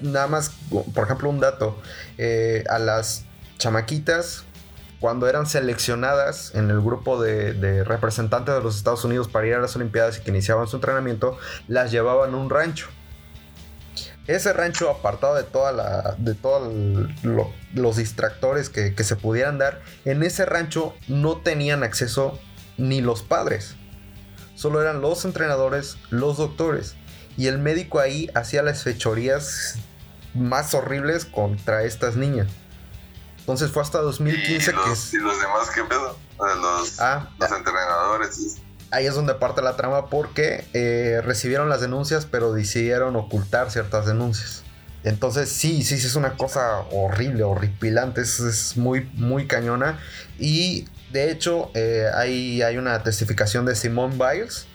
nada 0.01 0.27
más, 0.27 0.51
por 0.71 1.05
ejemplo, 1.05 1.29
un 1.29 1.41
dato. 1.41 1.81
eh, 2.19 2.65
a 2.69 2.79
las 2.79 3.25
chamaquitas, 3.59 4.45
cuando 5.01 5.29
eran 5.29 5.47
seleccionadas 5.47 6.55
en 6.55 6.71
el 6.71 6.81
grupo 6.81 7.21
de, 7.23 7.85
representantes 7.85 8.55
de 8.55 8.63
los 8.63 8.77
Estados 8.77 9.05
Unidos 9.05 9.29
para 9.29 9.47
ir 9.47 9.55
a 9.55 9.61
las 9.61 9.77
Olimpiadas 9.77 10.19
y 10.19 10.21
que 10.23 10.31
iniciaban 10.31 10.67
su 10.67 10.77
entrenamiento, 10.77 11.39
las 11.69 11.91
llevaban 11.91 12.33
a 12.35 12.37
un 12.37 12.49
rancho. 12.51 12.89
Ese 14.27 14.55
rancho 14.55 14.89
apartado 14.89 15.35
de 15.35 15.43
toda 15.43 16.15
de 16.17 16.35
todos 16.35 16.73
los 17.75 17.97
distractores 17.97 18.71
que 18.71 19.05
se 19.05 19.17
pudieran 19.17 19.59
dar. 19.59 19.83
En 20.07 20.23
ese 20.23 20.47
rancho 20.47 20.95
no 21.09 21.37
tenían 21.37 21.83
acceso 21.83 22.39
ni 22.79 23.03
los 23.03 23.23
padres. 23.23 23.77
Solo 24.55 24.81
eran 24.81 25.03
los 25.03 25.27
entrenadores, 25.27 25.99
los 26.09 26.39
doctores. 26.39 26.97
Y 27.37 27.47
el 27.49 27.59
médico 27.59 27.99
ahí 28.01 28.31
hacía 28.35 28.63
las 28.63 28.83
fechorías 28.83 29.77
más 30.35 30.75
horribles 30.75 31.25
contra 31.25 31.85
estas 31.85 32.17
niñas. 32.17 32.49
Entonces 33.41 33.71
fue 33.71 33.83
hasta 33.83 33.99
2015 33.99 34.71
¿Y 34.71 34.75
que 34.75 34.81
los, 34.89 34.99
es- 35.07 35.15
¿Y 35.15 35.19
los 35.19 35.39
demás 35.41 35.71
qué 35.75 35.83
pedo? 35.85 36.19
Los, 36.39 37.01
Ah, 37.01 37.29
los 37.39 37.51
entrenadores. 37.53 38.39
y- 38.39 38.63
ahí 38.91 39.07
es 39.07 39.15
donde 39.15 39.35
parte 39.35 39.61
la 39.63 39.77
trama 39.77 40.07
porque 40.07 40.67
eh, 40.73 41.21
recibieron 41.25 41.69
las 41.69 41.81
denuncias 41.81 42.27
pero 42.27 42.53
decidieron 42.53 43.17
ocultar 43.17 43.71
ciertas 43.71 44.07
denuncias. 44.07 44.63
Entonces 45.03 45.51
sí, 45.51 45.83
sí, 45.83 45.99
sí 45.99 46.07
es 46.07 46.15
una 46.17 46.37
cosa 46.37 46.79
horrible, 46.93 47.43
horripilante, 47.43 48.23
es, 48.23 48.41
es 48.41 48.77
muy, 48.79 49.11
muy 49.15 49.47
cañona. 49.47 49.99
Y 50.39 50.89
de 51.13 51.31
hecho 51.31 51.71
eh, 51.75 52.07
hay, 52.15 52.63
hay 52.63 52.79
una 52.79 53.03
testificación 53.03 53.67
de 53.67 53.75
Simone 53.77 54.15
Biles, 54.17 54.67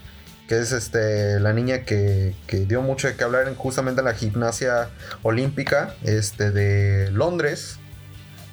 que 0.49 0.57
es 0.59 0.71
este, 0.73 1.39
la 1.39 1.53
niña 1.53 1.85
que, 1.85 2.35
que 2.47 2.57
dio 2.65 2.81
mucho 2.81 3.07
de 3.07 3.15
qué 3.15 3.23
hablar 3.23 3.47
en, 3.47 3.55
justamente 3.55 4.01
en 4.01 4.05
la 4.05 4.15
gimnasia 4.15 4.89
olímpica 5.21 5.93
este, 6.03 6.49
de 6.51 7.11
Londres, 7.11 7.77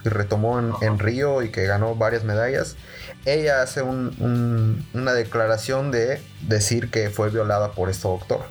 que 0.05 0.11
retomó 0.11 0.59
en, 0.61 0.72
en 0.82 0.99
Río 1.01 1.42
y 1.42 1.49
que 1.51 1.64
ganó 1.66 1.97
varias 1.97 2.22
medallas 2.22 2.76
ella 3.24 3.61
hace 3.62 3.82
un- 3.82 4.14
un- 4.20 4.86
una 4.94 5.12
declaración 5.14 5.90
de 5.90 6.20
decir 6.42 6.90
que 6.90 7.11
fue 7.11 7.28
violada 7.30 7.72
por 7.72 7.90
este 7.90 8.07
doctor. 8.07 8.42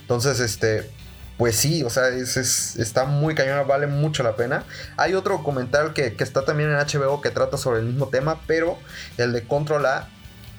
Entonces, 0.00 0.38
este, 0.40 0.90
pues 1.38 1.56
sí, 1.56 1.82
o 1.82 1.88
sea, 1.88 2.08
es, 2.08 2.36
es- 2.36 2.76
está 2.76 3.04
muy 3.06 3.34
cañona, 3.34 3.62
vale 3.62 3.86
mucho 3.86 4.22
la 4.22 4.36
pena. 4.36 4.64
Hay 4.98 5.14
otro 5.14 5.38
documental 5.38 5.94
que, 5.94 6.12
que 6.14 6.24
está 6.24 6.44
también 6.44 6.68
en 6.70 6.76
HBO 6.76 7.22
que 7.22 7.30
trata 7.30 7.56
sobre 7.56 7.78
el 7.80 7.86
mismo 7.86 8.08
tema, 8.08 8.40
pero 8.46 8.76
el 9.16 9.32
de 9.32 9.44
Control 9.44 9.86
A 9.86 10.08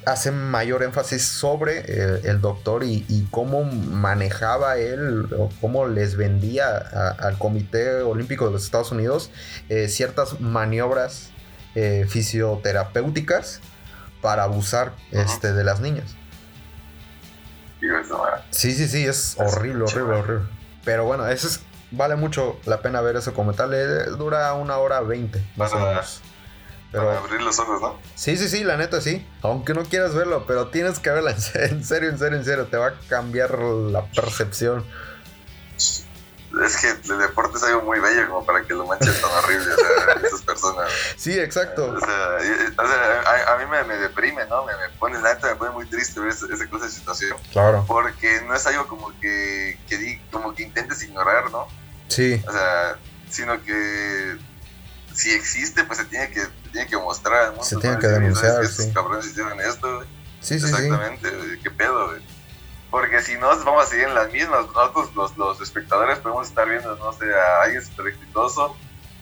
hace 0.06 0.32
mayor 0.32 0.84
énfasis 0.84 1.26
sobre 1.26 1.80
el 2.30 2.42
doctor 2.42 2.84
y, 2.84 3.06
y 3.10 3.28
cómo 3.32 3.64
manejaba 3.64 4.78
él 4.78 5.28
o 5.38 5.50
cómo 5.62 5.88
les 5.88 6.16
vendía 6.16 6.78
a- 6.78 7.10
al 7.28 7.38
Comité 7.38 8.02
Olímpico 8.02 8.46
de 8.48 8.52
los 8.54 8.64
Estados 8.64 8.92
Unidos 8.92 9.30
eh, 9.70 9.88
ciertas 9.90 10.40
maniobras 10.42 11.32
eh, 11.76 12.06
fisioterapéuticas 12.10 13.62
para 14.22 14.44
abusar 14.44 14.94
este, 15.12 15.54
de 15.54 15.64
las 15.64 15.80
niñas. 15.80 16.16
Sí, 18.52 18.74
sí, 18.74 18.88
sí, 18.88 19.06
es 19.06 19.36
horrible, 19.40 19.84
horrible, 19.86 20.16
horrible. 20.16 20.46
Pero 20.84 21.06
bueno, 21.06 21.28
eso 21.28 21.48
es, 21.48 21.62
vale 21.92 22.16
mucho 22.16 22.60
la 22.66 22.82
pena 22.82 23.00
ver 23.02 23.16
ese 23.16 23.30
documental. 23.32 23.74
eh, 23.74 24.06
dura 24.18 24.54
una 24.54 24.78
hora 24.78 25.00
veinte, 25.02 25.42
más 25.56 25.72
o 25.72 25.76
Para- 25.76 25.94
Para 26.92 27.20
abrir 27.20 27.42
los 27.42 27.60
ojos, 27.60 27.82
¿no? 27.82 28.00
sí, 28.16 28.36
sí, 28.36 28.50
sí, 28.50 28.64
la 28.64 28.76
neta 28.78 29.00
sí. 29.02 29.28
Aunque 29.44 29.74
no 29.76 29.84
quieras 29.84 30.16
verlo, 30.16 30.46
pero 30.48 30.70
tienes 30.70 30.98
que 31.00 31.10
verla 31.12 31.32
en 31.36 31.42
se- 31.42 31.66
en 31.66 31.84
serio, 31.84 32.10
en 32.10 32.18
serio, 32.18 32.38
en 32.40 32.46
serio. 32.46 32.66
Te 32.68 32.78
va 32.78 32.88
a 32.88 32.94
cambiar 33.08 33.60
la 33.60 34.06
percepción. 34.12 34.84
Es 36.66 36.78
que 36.78 36.90
el 37.14 37.20
deporte 37.20 37.58
es 37.58 37.64
algo 37.64 37.84
muy 37.84 38.00
bello 38.00 38.28
como 38.28 38.44
para 38.44 38.64
que 38.64 38.74
lo 38.74 38.88
manchen 38.88 39.14
tan 39.22 39.30
horrible, 39.32 39.72
o 39.72 39.78
sea, 39.78 40.14
esas 40.28 40.42
personas. 40.42 40.92
Sí, 41.16 41.40
exacto. 41.40 41.94
O 41.96 42.00
sea, 42.00 42.38
y- 42.44 42.74
o 42.76 42.88
sea, 42.88 43.22
a, 43.22 43.54
a 43.54 43.58
mí 43.60 43.66
me, 43.70 43.84
me 43.84 43.96
deprime, 43.98 44.46
¿no? 44.48 44.66
Me, 44.66 44.74
me 44.74 44.90
pone, 44.98 45.22
la 45.22 45.36
neta 45.36 45.48
me 45.50 45.56
pone 45.58 45.70
muy 45.72 45.86
triste 45.86 46.20
ver 46.20 46.30
esa, 46.30 46.48
esa 46.52 46.66
clase 46.68 46.86
de 46.86 46.92
situación. 46.92 47.38
Claro. 47.52 47.86
Porque 47.88 48.42
no 48.48 48.56
es 48.56 48.66
algo 48.66 48.88
como 48.88 49.14
que, 49.20 49.78
como 50.32 50.56
que 50.56 50.64
intentes 50.64 51.04
ignorar, 51.04 51.52
¿no? 51.52 51.68
Sí, 52.08 52.42
O 52.48 52.52
sea, 52.52 52.98
sino 53.30 53.64
que 53.64 54.36
si 55.20 55.32
existe, 55.34 55.84
pues 55.84 56.00
se 56.00 56.06
tiene 56.06 56.30
que, 56.32 56.42
se 56.42 56.50
tiene 56.72 56.88
que 56.88 56.98
mostrar 56.98 57.44
al 57.44 57.50
mundo. 57.52 57.64
Se 57.66 57.76
tiene 57.78 57.98
que 58.00 58.08
denunciar, 58.08 58.54
"¿Sabes 58.54 58.60
qué? 58.68 58.72
Estos 58.72 58.86
sí. 58.86 58.94
cabrones 58.94 59.26
hicieron 59.26 59.60
esto, 59.60 59.96
güey". 59.98 60.08
sí, 60.42 60.60
sí, 60.60 60.68
sí. 60.68 60.74
Exactamente, 60.74 61.30
güey, 61.30 61.60
qué 61.60 61.72
pedo, 61.72 62.08
güey. 62.10 62.22
Porque 62.90 63.22
si 63.22 63.36
no, 63.38 63.48
vamos 63.66 63.86
a 63.86 63.88
seguir 63.88 64.06
en 64.06 64.16
las 64.16 64.32
mismas. 64.32 64.66
Nosotros, 64.74 65.14
los, 65.16 65.38
los 65.38 65.62
espectadores, 65.62 66.18
podemos 66.20 66.48
estar 66.48 66.68
viendo, 66.68 66.96
no 66.96 67.14
sé, 67.14 67.26
a 67.36 67.62
alguien 67.64 67.86
súper 67.86 68.08
exitoso. 68.14 68.76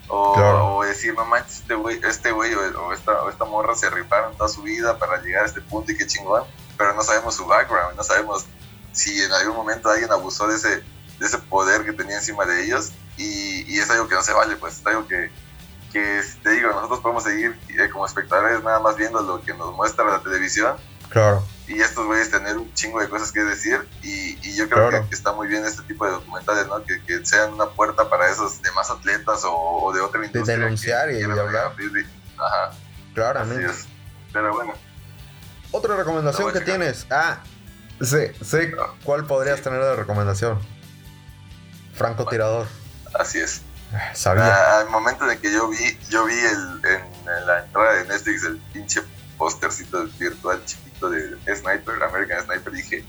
O, 0.10 0.36
Claro. 0.36 0.76
o 0.78 0.84
decir, 0.86 1.14
no 1.16 1.26
manches, 1.26 1.58
este 1.62 1.74
güey, 1.76 2.00
este 2.08 2.32
güey 2.32 2.54
o, 2.54 2.62
o 2.86 2.94
esta, 2.94 3.24
o 3.24 3.30
esta 3.30 3.44
morra 3.44 3.76
se 3.76 3.90
rifaron 3.90 4.38
toda 4.38 4.48
su 4.48 4.62
vida 4.62 4.98
para 4.98 5.22
llegar 5.22 5.44
a 5.44 5.48
este 5.48 5.60
punto 5.60 5.92
y 5.92 5.98
qué 5.98 6.08
chingón. 6.08 6.44
Pero 6.78 6.94
no 6.94 7.04
sabemos 7.04 7.36
su 7.36 7.46
background, 7.46 7.98
no 7.98 8.04
sabemos 8.04 8.46
si 8.94 9.22
en 9.22 9.34
algún 9.34 9.56
momento 9.58 9.90
alguien 9.90 10.10
abusó 10.14 10.48
de 10.48 10.56
ese, 10.56 10.70
de 11.20 11.26
ese 11.26 11.38
poder 11.40 11.84
que 11.84 11.92
tenía 11.92 12.16
encima 12.18 12.46
de 12.46 12.64
ellos. 12.64 12.94
Y, 13.18 13.64
y 13.70 13.80
es 13.80 13.90
algo 13.90 14.08
que 14.08 14.16
no 14.16 14.24
se 14.24 14.32
vale, 14.32 14.56
pues 14.56 14.80
es 14.80 14.86
algo 14.88 15.06
que, 15.08 15.30
que 15.92 16.22
te 16.44 16.50
digo, 16.52 16.72
nosotros 16.72 17.00
podemos 17.00 17.24
seguir 17.24 17.58
eh, 17.70 17.90
como 17.92 18.06
espectadores 18.06 18.64
nada 18.64 18.80
más 18.80 18.96
viendo 18.98 19.22
lo 19.22 19.42
que 19.42 19.54
nos 19.54 19.74
muestra 19.76 20.06
la 20.06 20.20
televisión 20.20 20.76
Claro. 21.10 21.42
y 21.68 21.80
estos 21.80 22.06
güeyes 22.06 22.30
tener 22.30 22.58
un 22.58 22.74
chingo 22.74 23.00
de 23.00 23.08
cosas 23.10 23.32
que 23.32 23.42
decir 23.42 23.88
y, 24.04 24.38
y 24.48 24.56
yo 24.56 24.68
creo 24.70 24.90
Claro. 24.90 25.04
que, 25.04 25.10
que 25.10 25.16
está 25.16 25.32
muy 25.32 25.48
bien 25.48 25.66
este 25.66 25.82
tipo 25.84 26.06
de 26.06 26.12
documentales, 26.12 26.68
¿no? 26.68 26.84
Que, 26.84 27.02
que 27.04 27.26
sean 27.26 27.54
una 27.54 27.68
puerta 27.68 28.10
para 28.10 28.30
esos 28.30 28.62
demás 28.62 28.90
atletas 28.92 29.44
o, 29.46 29.54
o 29.56 29.94
de 29.94 30.02
otra 30.02 30.26
industria. 30.26 30.58
denunciar 30.58 31.08
que 31.10 31.20
y 31.20 31.24
de 31.24 31.40
hablar. 31.40 31.76
de- 31.76 32.06
Ajá, 32.38 32.72
Claramente. 33.16 33.74
Pero 34.34 34.54
bueno, 34.54 34.74
Otra 35.72 35.96
recomendación 35.96 36.52
que 36.54 36.60
tienes. 36.62 37.08
Ah, 37.10 37.40
sé, 38.02 38.36
sé 38.44 38.74
Ah, 38.80 38.92
cuál 39.04 39.26
podrías 39.26 39.58
sí. 39.58 39.64
tener 39.64 39.82
de 39.82 39.96
recomendación. 39.96 40.60
Francotirador. 41.94 42.68
así 43.20 43.40
es. 43.40 43.62
Sabía. 44.14 44.46
Ah, 44.46 44.80
al 44.82 44.90
momento 44.90 45.26
de 45.26 45.40
que 45.40 45.52
yo 45.52 45.68
vi, 45.70 45.98
yo 46.10 46.26
vi 46.26 46.38
el, 46.38 46.82
en, 46.86 47.02
en 47.30 47.48
la 47.48 47.60
entrada 47.64 47.94
de 47.94 48.06
Netflix 48.06 48.44
el 48.44 48.58
pinche 48.74 49.02
póstercito 49.38 50.06
virtual 50.20 50.64
chiquito 50.66 51.10
de 51.10 51.38
Sniper, 51.56 52.02
American 52.04 52.44
Sniper, 52.46 52.74
dije, 52.74 53.06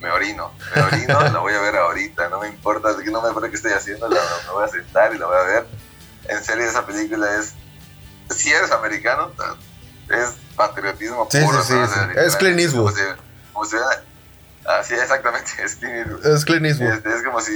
me 0.00 0.10
orino, 0.10 0.52
me 0.74 0.82
orino, 0.82 1.20
la 1.32 1.38
voy 1.38 1.54
a 1.54 1.60
ver 1.60 1.76
ahorita, 1.76 2.28
no 2.28 2.40
me 2.40 2.48
importa, 2.48 2.90
no 2.90 3.22
me 3.22 3.28
importa 3.28 3.48
qué 3.48 3.56
estoy 3.56 3.72
haciendo, 3.72 4.08
la, 4.08 4.20
me 4.46 4.52
voy 4.52 4.64
a 4.64 4.68
sentar 4.68 5.14
y 5.14 5.18
la 5.18 5.26
voy 5.26 5.36
a 5.36 5.42
ver. 5.44 5.66
En 6.28 6.42
serio, 6.44 6.64
esa 6.64 6.84
película 6.86 7.38
es, 7.38 7.54
si 8.36 8.50
eres 8.52 8.70
americano, 8.70 9.32
es 10.10 10.34
patriotismo 10.56 11.26
Sí, 11.30 11.38
puro. 11.40 11.62
sí, 11.62 11.72
¿no? 11.74 11.86
sí, 11.86 11.90
O 11.90 11.94
sea, 11.94 12.06
sí. 12.12 12.18
Es 12.18 12.36
Clint 12.36 12.60
Eastwood. 12.60 12.92
Como 12.92 12.96
si, 12.96 13.02
como 13.52 13.64
si 13.64 13.70
fuera- 13.76 14.02
ah, 14.66 14.82
sí, 14.84 14.94
exactamente, 14.94 15.50
es 15.64 15.76
Clint 15.76 15.94
Eastwood. 15.96 16.26
Es 16.26 16.44
Clint 16.44 16.66
Eastwood. 16.66 16.92
Este, 16.92 17.16
es 17.16 17.22
como 17.24 17.40
si, 17.40 17.52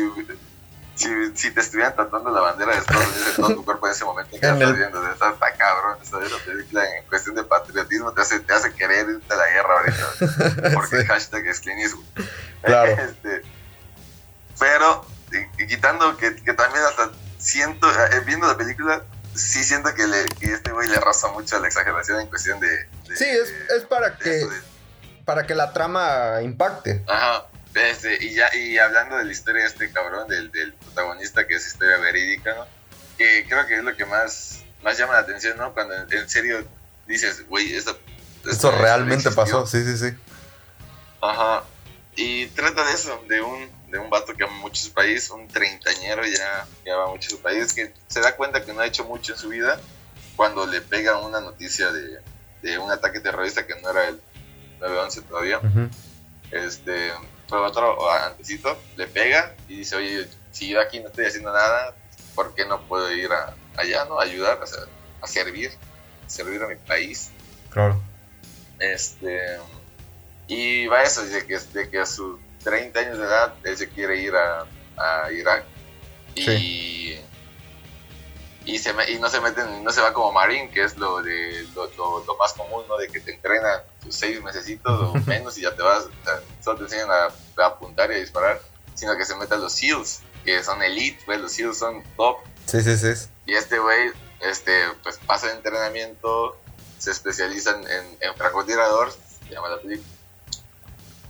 si, 0.97 1.09
si 1.37 1.51
te 1.53 1.61
estuvieran 1.61 1.95
tatuando 1.95 2.31
la 2.31 2.41
bandera 2.41 2.73
de 2.73 2.79
Estados 2.79 3.07
Unidos 3.07 3.29
en 3.29 3.37
todo 3.37 3.55
tu 3.55 3.65
cuerpo 3.65 3.87
en 3.87 3.93
ese 3.93 4.05
momento 4.05 4.31
que 4.31 4.37
estás 4.37 4.59
viendo. 4.77 5.13
Está, 5.13 5.31
está 5.31 5.53
cabrón. 5.55 5.99
Esa 6.03 6.21
esa 6.25 6.37
película 6.45 6.85
en 6.97 7.05
cuestión 7.07 7.35
de 7.37 7.45
patriotismo 7.45 8.13
te 8.13 8.23
hace, 8.23 8.41
te 8.41 8.53
hace 8.53 8.73
querer 8.75 9.09
irte 9.09 9.33
a 9.33 9.37
la 9.37 9.47
guerra 9.49 9.79
ahorita. 9.79 10.71
Porque 10.75 10.89
Sí. 10.91 10.97
el 10.97 11.07
hashtag 11.07 11.47
es 11.47 11.67
Eastwood. 11.67 12.05
Claro. 12.63 12.93
Este, 13.03 13.43
pero, 14.59 15.05
y- 15.59 15.67
quitando 15.67 16.17
que, 16.17 16.35
que 16.37 16.53
también 16.55 16.85
hasta 16.85 17.11
siento, 17.39 17.89
eh, 17.91 18.21
viendo 18.25 18.47
la 18.47 18.57
película, 18.57 19.03
sí 19.35 19.63
siento 19.65 19.95
que, 19.95 20.07
le, 20.07 20.25
que 20.41 20.47
este 20.55 20.73
güey 20.73 20.89
le 20.89 20.97
roza 20.97 21.29
mucho 21.29 21.57
a 21.57 21.61
la 21.61 21.67
exageración 21.69 22.21
en 22.21 22.27
cuestión 22.29 22.59
de... 22.61 22.69
de- 22.69 23.17
Sí, 23.17 23.25
es, 23.27 23.51
es 23.77 23.83
para 23.85 24.17
que 24.17 24.31
de- 24.31 24.77
para 25.27 25.45
que 25.47 25.55
la 25.57 25.73
trama 25.73 26.41
impacte. 26.43 27.05
Ajá. 27.09 27.47
Este, 27.77 28.24
y 28.24 28.35
ya 28.35 28.49
y 28.55 28.79
hablando 28.79 29.16
de 29.18 29.24
la 29.24 29.33
historia 29.33 29.62
de 29.62 29.68
este 29.68 29.93
cabrón, 29.93 30.27
del, 30.29 30.51
del 30.51 30.72
protagonista, 30.72 31.47
que 31.47 31.57
es 31.57 31.66
historia 31.66 31.99
verídica, 31.99 32.55
¿no? 32.55 32.66
Que 33.18 33.45
creo 33.47 33.66
que 33.66 33.77
es 33.77 33.85
lo 33.85 33.95
que 33.95 34.07
más, 34.07 34.64
más 34.83 34.97
llama 34.97 35.12
la 35.12 35.20
atención, 35.20 35.59
¿no? 35.59 35.74
Cuando 35.74 35.95
en, 35.95 36.11
en 36.11 36.29
serio 36.29 36.66
dices, 37.07 37.47
güey, 37.47 37.74
esto, 37.74 37.99
Esto 38.51 38.70
realmente 38.70 39.31
pasó, 39.31 39.66
sí, 39.66 39.85
sí, 39.85 39.99
sí. 39.99 40.16
Ajá. 41.20 41.64
Y 42.14 42.47
trata 42.47 42.83
de 42.87 42.93
eso, 42.95 43.22
de 43.29 43.43
un, 43.43 43.70
de 43.91 43.99
un 43.99 44.09
vato 44.09 44.35
que 44.35 44.45
ama 44.45 44.55
mucho 44.55 44.83
su 44.83 44.93
país, 44.93 45.29
un 45.29 45.47
treintañero 45.47 46.24
ya 46.27 46.66
que 46.83 46.91
ama 46.91 47.09
mucho 47.09 47.29
su 47.29 47.41
país, 47.41 47.74
que 47.74 47.93
se 48.07 48.20
da 48.20 48.37
cuenta 48.37 48.64
que 48.64 48.72
no 48.72 48.81
ha 48.81 48.87
hecho 48.87 49.05
mucho 49.05 49.35
en 49.35 49.39
su 49.39 49.51
vida 49.51 49.79
cuando 50.35 50.66
le 50.66 50.81
pega 50.81 51.18
una 51.18 51.41
noticia 51.41 51.93
de, 51.93 52.20
de 52.62 52.79
un 52.79 52.91
ataque 52.91 53.20
terrorista 53.20 53.66
que 53.66 53.79
no 53.83 53.91
era 53.91 54.09
el 54.09 54.20
9-11 54.81 55.22
todavía 55.24 55.59
Ujú. 55.59 55.91
este, 56.53 57.12
pero 57.49 57.67
otro 57.67 58.11
antecito 58.11 58.77
le 58.97 59.07
pega 59.07 59.55
y 59.69 59.79
dice, 59.79 59.97
oye, 59.97 60.29
si 60.53 60.69
yo 60.69 60.81
aquí 60.81 61.01
no 61.01 61.09
estoy 61.09 61.27
haciendo 61.27 61.53
nada, 61.53 61.95
¿por 62.35 62.55
qué 62.55 62.65
no 62.67 62.81
puedo 62.83 63.11
ir 63.13 63.31
a, 63.33 63.55
allá, 63.77 64.05
no? 64.07 64.19
A 64.19 64.25
ayudar, 64.25 64.63
o 64.63 64.67
sea, 64.67 64.83
a 65.21 65.27
servir, 65.27 65.71
servir 66.27 66.63
a 66.63 66.69
mi 66.69 66.77
país. 66.77 67.31
Claro. 67.71 68.01
Este, 68.79 69.59
y 70.49 70.87
va 70.87 71.03
eso, 71.03 71.25
de 71.25 71.47
que, 71.47 71.59
de 71.59 71.89
que 71.89 72.01
a 72.01 72.07
sus 72.07 72.39
30 72.65 73.01
años 73.01 73.19
de 73.19 73.25
edad 73.25 73.55
él 73.65 73.77
se 73.77 73.89
quiere 73.89 74.21
ir 74.21 74.35
a, 74.35 74.67
a 74.97 75.31
Irak 75.33 75.65
y, 76.35 77.17
y, 78.67 78.79
se, 78.79 78.93
me- 78.93 79.09
y 79.11 79.19
no 79.19 79.31
se 79.31 79.41
meten, 79.41 79.83
no 79.85 79.91
se 79.93 80.01
va 80.03 80.12
como 80.12 80.33
Marine, 80.33 80.71
que 80.71 80.83
es 80.85 80.97
lo, 80.99 81.23
de, 81.23 81.67
lo, 81.75 81.87
lo- 81.97 82.25
lo 82.25 82.37
más 82.37 82.53
común, 82.53 82.85
¿no? 82.89 82.97
De 82.99 83.09
que 83.09 83.21
te 83.21 83.33
entrenan 83.33 83.81
tus 84.03 84.14
seis 84.14 84.43
mesecitos 84.43 85.01
o 85.01 85.14
menos 85.27 85.57
y 85.57 85.62
ya 85.62 85.75
te 85.75 85.83
vas, 85.83 86.05
o 86.05 86.25
sea, 86.25 86.41
solo 86.62 86.79
te 86.79 86.85
enseñan 86.85 87.11
a, 87.11 87.25
a 87.62 87.67
apuntar 87.67 88.11
y 88.11 88.17
a 88.17 88.19
disparar, 88.19 88.61
sino 88.95 89.17
que 89.17 89.25
se 89.25 89.35
meten 89.37 89.61
los 89.61 89.73
SEALs, 89.73 90.21
que 90.45 90.62
son 90.62 90.83
elite, 90.83 91.23
pues 91.25 91.41
los 91.41 91.53
SEALs 91.53 91.79
son 91.79 92.03
top 92.17 92.39
Sí, 92.67 92.83
sí, 92.83 92.97
sí. 92.97 93.29
y 93.47 93.55
este 93.55 93.79
güey, 93.79 94.11
este, 94.41 94.73
pues 95.03 95.19
pasa 95.27 95.49
el 95.51 95.57
entrenamiento, 95.59 96.59
se 96.99 97.12
especializa 97.12 97.71
en, 97.71 97.89
en, 97.89 98.17
en 98.21 98.35
francotirador, 98.37 99.12
se 99.47 99.55
llama 99.55 99.69
la 99.69 99.79
película. 99.81 100.09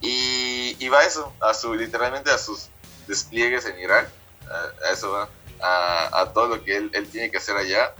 Y, 0.00 0.76
y 0.78 0.88
va 0.88 1.00
a 1.00 1.04
eso, 1.06 1.32
a 1.40 1.54
su, 1.54 1.74
literalmente 1.74 2.30
a 2.30 2.38
sus 2.38 2.68
despliegues 3.06 3.64
en 3.66 3.78
Irak, 3.80 4.08
a, 4.50 4.86
a 4.88 4.92
eso 4.92 5.10
va, 5.10 5.28
a, 5.62 6.20
a 6.20 6.32
todo 6.32 6.48
lo 6.48 6.64
que 6.64 6.76
él, 6.76 6.90
él 6.94 7.08
tiene 7.08 7.30
que 7.30 7.38
hacer 7.38 7.56
allá, 7.56 7.92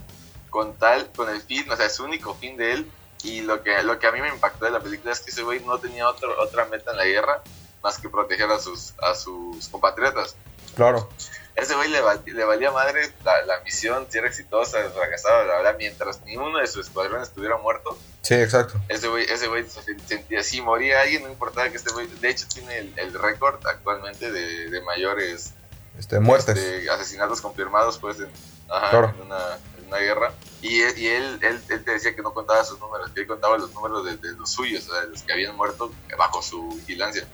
con 0.50 0.74
tal, 0.78 1.10
con 1.16 1.28
el 1.28 1.40
fin, 1.42 1.70
o 1.70 1.76
sea, 1.76 1.86
es 1.86 1.94
su 1.96 2.04
único 2.04 2.34
fin 2.34 2.56
de 2.56 2.72
él. 2.72 2.92
Y 3.22 3.40
lo 3.40 3.62
que, 3.62 3.82
lo 3.82 3.98
que 3.98 4.06
a 4.06 4.12
mí 4.12 4.20
me 4.20 4.28
impactó 4.28 4.66
de 4.66 4.70
la 4.70 4.80
película 4.80 5.12
es 5.12 5.20
que 5.20 5.30
ese 5.30 5.42
güey 5.42 5.60
no 5.60 5.78
tenía 5.78 6.08
otro, 6.08 6.34
otra 6.40 6.66
meta 6.66 6.92
en 6.92 6.98
la 6.98 7.04
guerra 7.06 7.42
más 7.82 7.98
que 7.98 8.08
proteger 8.08 8.50
a 8.50 8.58
sus, 8.58 8.94
a 9.02 9.14
sus 9.14 9.68
compatriotas 9.68 10.36
Claro. 10.74 11.08
ese 11.54 11.74
güey 11.74 11.88
le, 11.88 12.00
val- 12.02 12.22
le 12.26 12.44
valía 12.44 12.70
madre 12.70 13.10
la, 13.24 13.42
la 13.46 13.60
misión, 13.60 14.06
si 14.10 14.18
era 14.18 14.28
exitosa, 14.28 14.78
fracasada, 14.90 15.44
la 15.44 15.56
verdad, 15.56 15.76
mientras 15.78 16.20
ni 16.22 16.36
uno 16.36 16.58
de 16.58 16.66
sus 16.66 16.86
escuadrones 16.86 17.28
estuviera 17.28 17.56
muerto, 17.56 17.96
Sí, 18.22 18.34
exacto. 18.34 18.78
ese 18.88 19.08
güey, 19.08 19.24
ese 19.24 19.46
güey 19.48 19.64
sentía, 20.06 20.42
si 20.42 20.60
moría 20.60 21.00
alguien, 21.00 21.22
no 21.22 21.28
importaba 21.30 21.68
que 21.70 21.76
este 21.78 21.92
güey, 21.92 22.06
de 22.08 22.28
hecho 22.28 22.46
tiene 22.52 22.78
el, 22.78 22.92
el 22.98 23.14
récord 23.14 23.64
actualmente 23.66 24.30
de, 24.30 24.68
de 24.68 24.80
mayores 24.82 25.54
Este, 25.98 26.20
muertes. 26.20 26.56
este, 26.56 26.90
asesinatos 26.90 27.40
confirmados, 27.40 27.98
pues, 27.98 28.18
en, 28.20 28.28
ajá, 28.68 28.90
Claro. 28.90 29.14
en, 29.18 29.26
una, 29.26 29.38
en 29.78 29.86
una 29.88 29.96
guerra. 29.98 30.32
Y, 30.62 30.80
él- 30.82 30.98
y 30.98 31.06
él, 31.08 31.38
él, 31.42 31.60
él 31.68 31.84
te 31.84 31.90
decía 31.92 32.14
que 32.14 32.22
no 32.22 32.32
contaba 32.34 32.64
sus 32.64 32.78
números, 32.80 33.10
que 33.12 33.20
él 33.20 33.26
contaba 33.26 33.56
los 33.58 33.72
números 33.72 34.04
de, 34.04 34.16
de 34.16 34.32
los 34.36 34.50
suyos, 34.50 34.86
o 34.88 34.92
sea, 34.92 35.02
de 35.02 35.08
los 35.08 35.22
que 35.22 35.32
habían 35.32 35.56
muerto 35.56 35.92
bajo 36.18 36.42
su 36.42 36.68
vigilancia. 36.76 37.26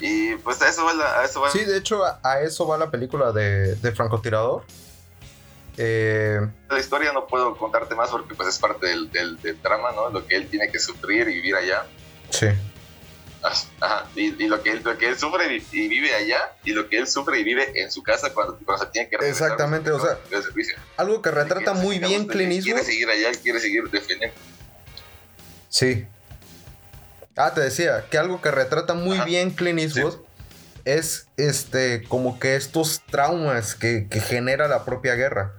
Y 0.00 0.34
pues 0.36 0.60
a 0.62 0.68
eso 0.68 0.84
va 0.84 0.94
la, 0.94 1.20
a 1.20 1.24
eso 1.24 1.40
va 1.42 1.50
Sí, 1.50 1.64
de 1.64 1.76
hecho, 1.76 2.04
a, 2.04 2.18
a 2.22 2.40
eso 2.40 2.66
va 2.66 2.78
la 2.78 2.90
película 2.90 3.32
de, 3.32 3.74
de 3.76 3.92
Francotirador. 3.92 4.64
Eh, 5.76 6.40
la 6.68 6.78
historia 6.78 7.12
no 7.12 7.26
puedo 7.26 7.56
contarte 7.56 7.94
más 7.94 8.10
porque 8.10 8.34
pues 8.34 8.48
es 8.48 8.58
parte 8.58 8.86
del, 8.86 9.10
del, 9.10 9.40
del 9.40 9.60
drama, 9.62 9.92
¿no? 9.92 10.10
Lo 10.10 10.26
que 10.26 10.36
él 10.36 10.48
tiene 10.48 10.70
que 10.70 10.78
sufrir 10.78 11.28
y 11.28 11.34
vivir 11.34 11.54
allá. 11.54 11.84
sí. 12.30 12.48
Ajá, 13.42 14.06
y, 14.14 14.42
y 14.42 14.48
lo, 14.48 14.62
que 14.62 14.72
él, 14.72 14.82
lo 14.84 14.98
que 14.98 15.08
él 15.08 15.18
sufre 15.18 15.56
y, 15.56 15.66
y 15.72 15.88
vive 15.88 16.14
allá, 16.14 16.52
y 16.62 16.72
lo 16.72 16.88
que 16.88 16.98
él 16.98 17.06
sufre 17.06 17.40
y 17.40 17.44
vive 17.44 17.72
en 17.80 17.90
su 17.90 18.02
casa 18.02 18.34
cuando, 18.34 18.58
cuando 18.64 18.84
se 18.84 18.90
tiene 18.90 19.08
que 19.08 19.16
Exactamente, 19.26 19.90
o 19.90 20.00
sea. 20.00 20.18
Algo 20.96 21.22
que 21.22 21.30
retrata 21.30 21.72
muy 21.72 21.98
bien 21.98 22.26
Clint 22.26 22.62
Quiere 22.62 22.84
seguir 22.84 23.08
allá, 23.08 23.30
quiere 23.42 23.60
seguir 23.60 23.84
defendiendo. 23.90 24.36
Sí. 25.70 26.06
Ah, 27.36 27.54
te 27.54 27.62
decía 27.62 28.04
que 28.10 28.18
algo 28.18 28.42
que 28.42 28.50
retrata 28.50 28.92
muy 28.92 29.16
Ajá. 29.16 29.24
bien 29.24 29.50
Clint 29.50 29.78
Eastwood 29.78 30.16
es 30.84 31.28
este 31.36 32.02
como 32.08 32.38
que 32.38 32.56
estos 32.56 33.00
traumas 33.10 33.74
que, 33.74 34.08
que 34.08 34.20
genera 34.20 34.68
la 34.68 34.84
propia 34.84 35.14
guerra. 35.14 35.54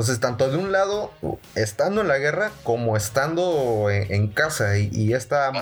Entonces, 0.00 0.18
tanto 0.18 0.48
de 0.50 0.56
un 0.56 0.72
lado, 0.72 1.12
estando 1.56 2.00
en 2.00 2.08
la 2.08 2.16
guerra, 2.16 2.52
como 2.62 2.96
estando 2.96 3.90
en, 3.90 4.10
en 4.10 4.28
casa. 4.28 4.78
Y, 4.78 4.88
y 4.92 5.12
esta, 5.12 5.52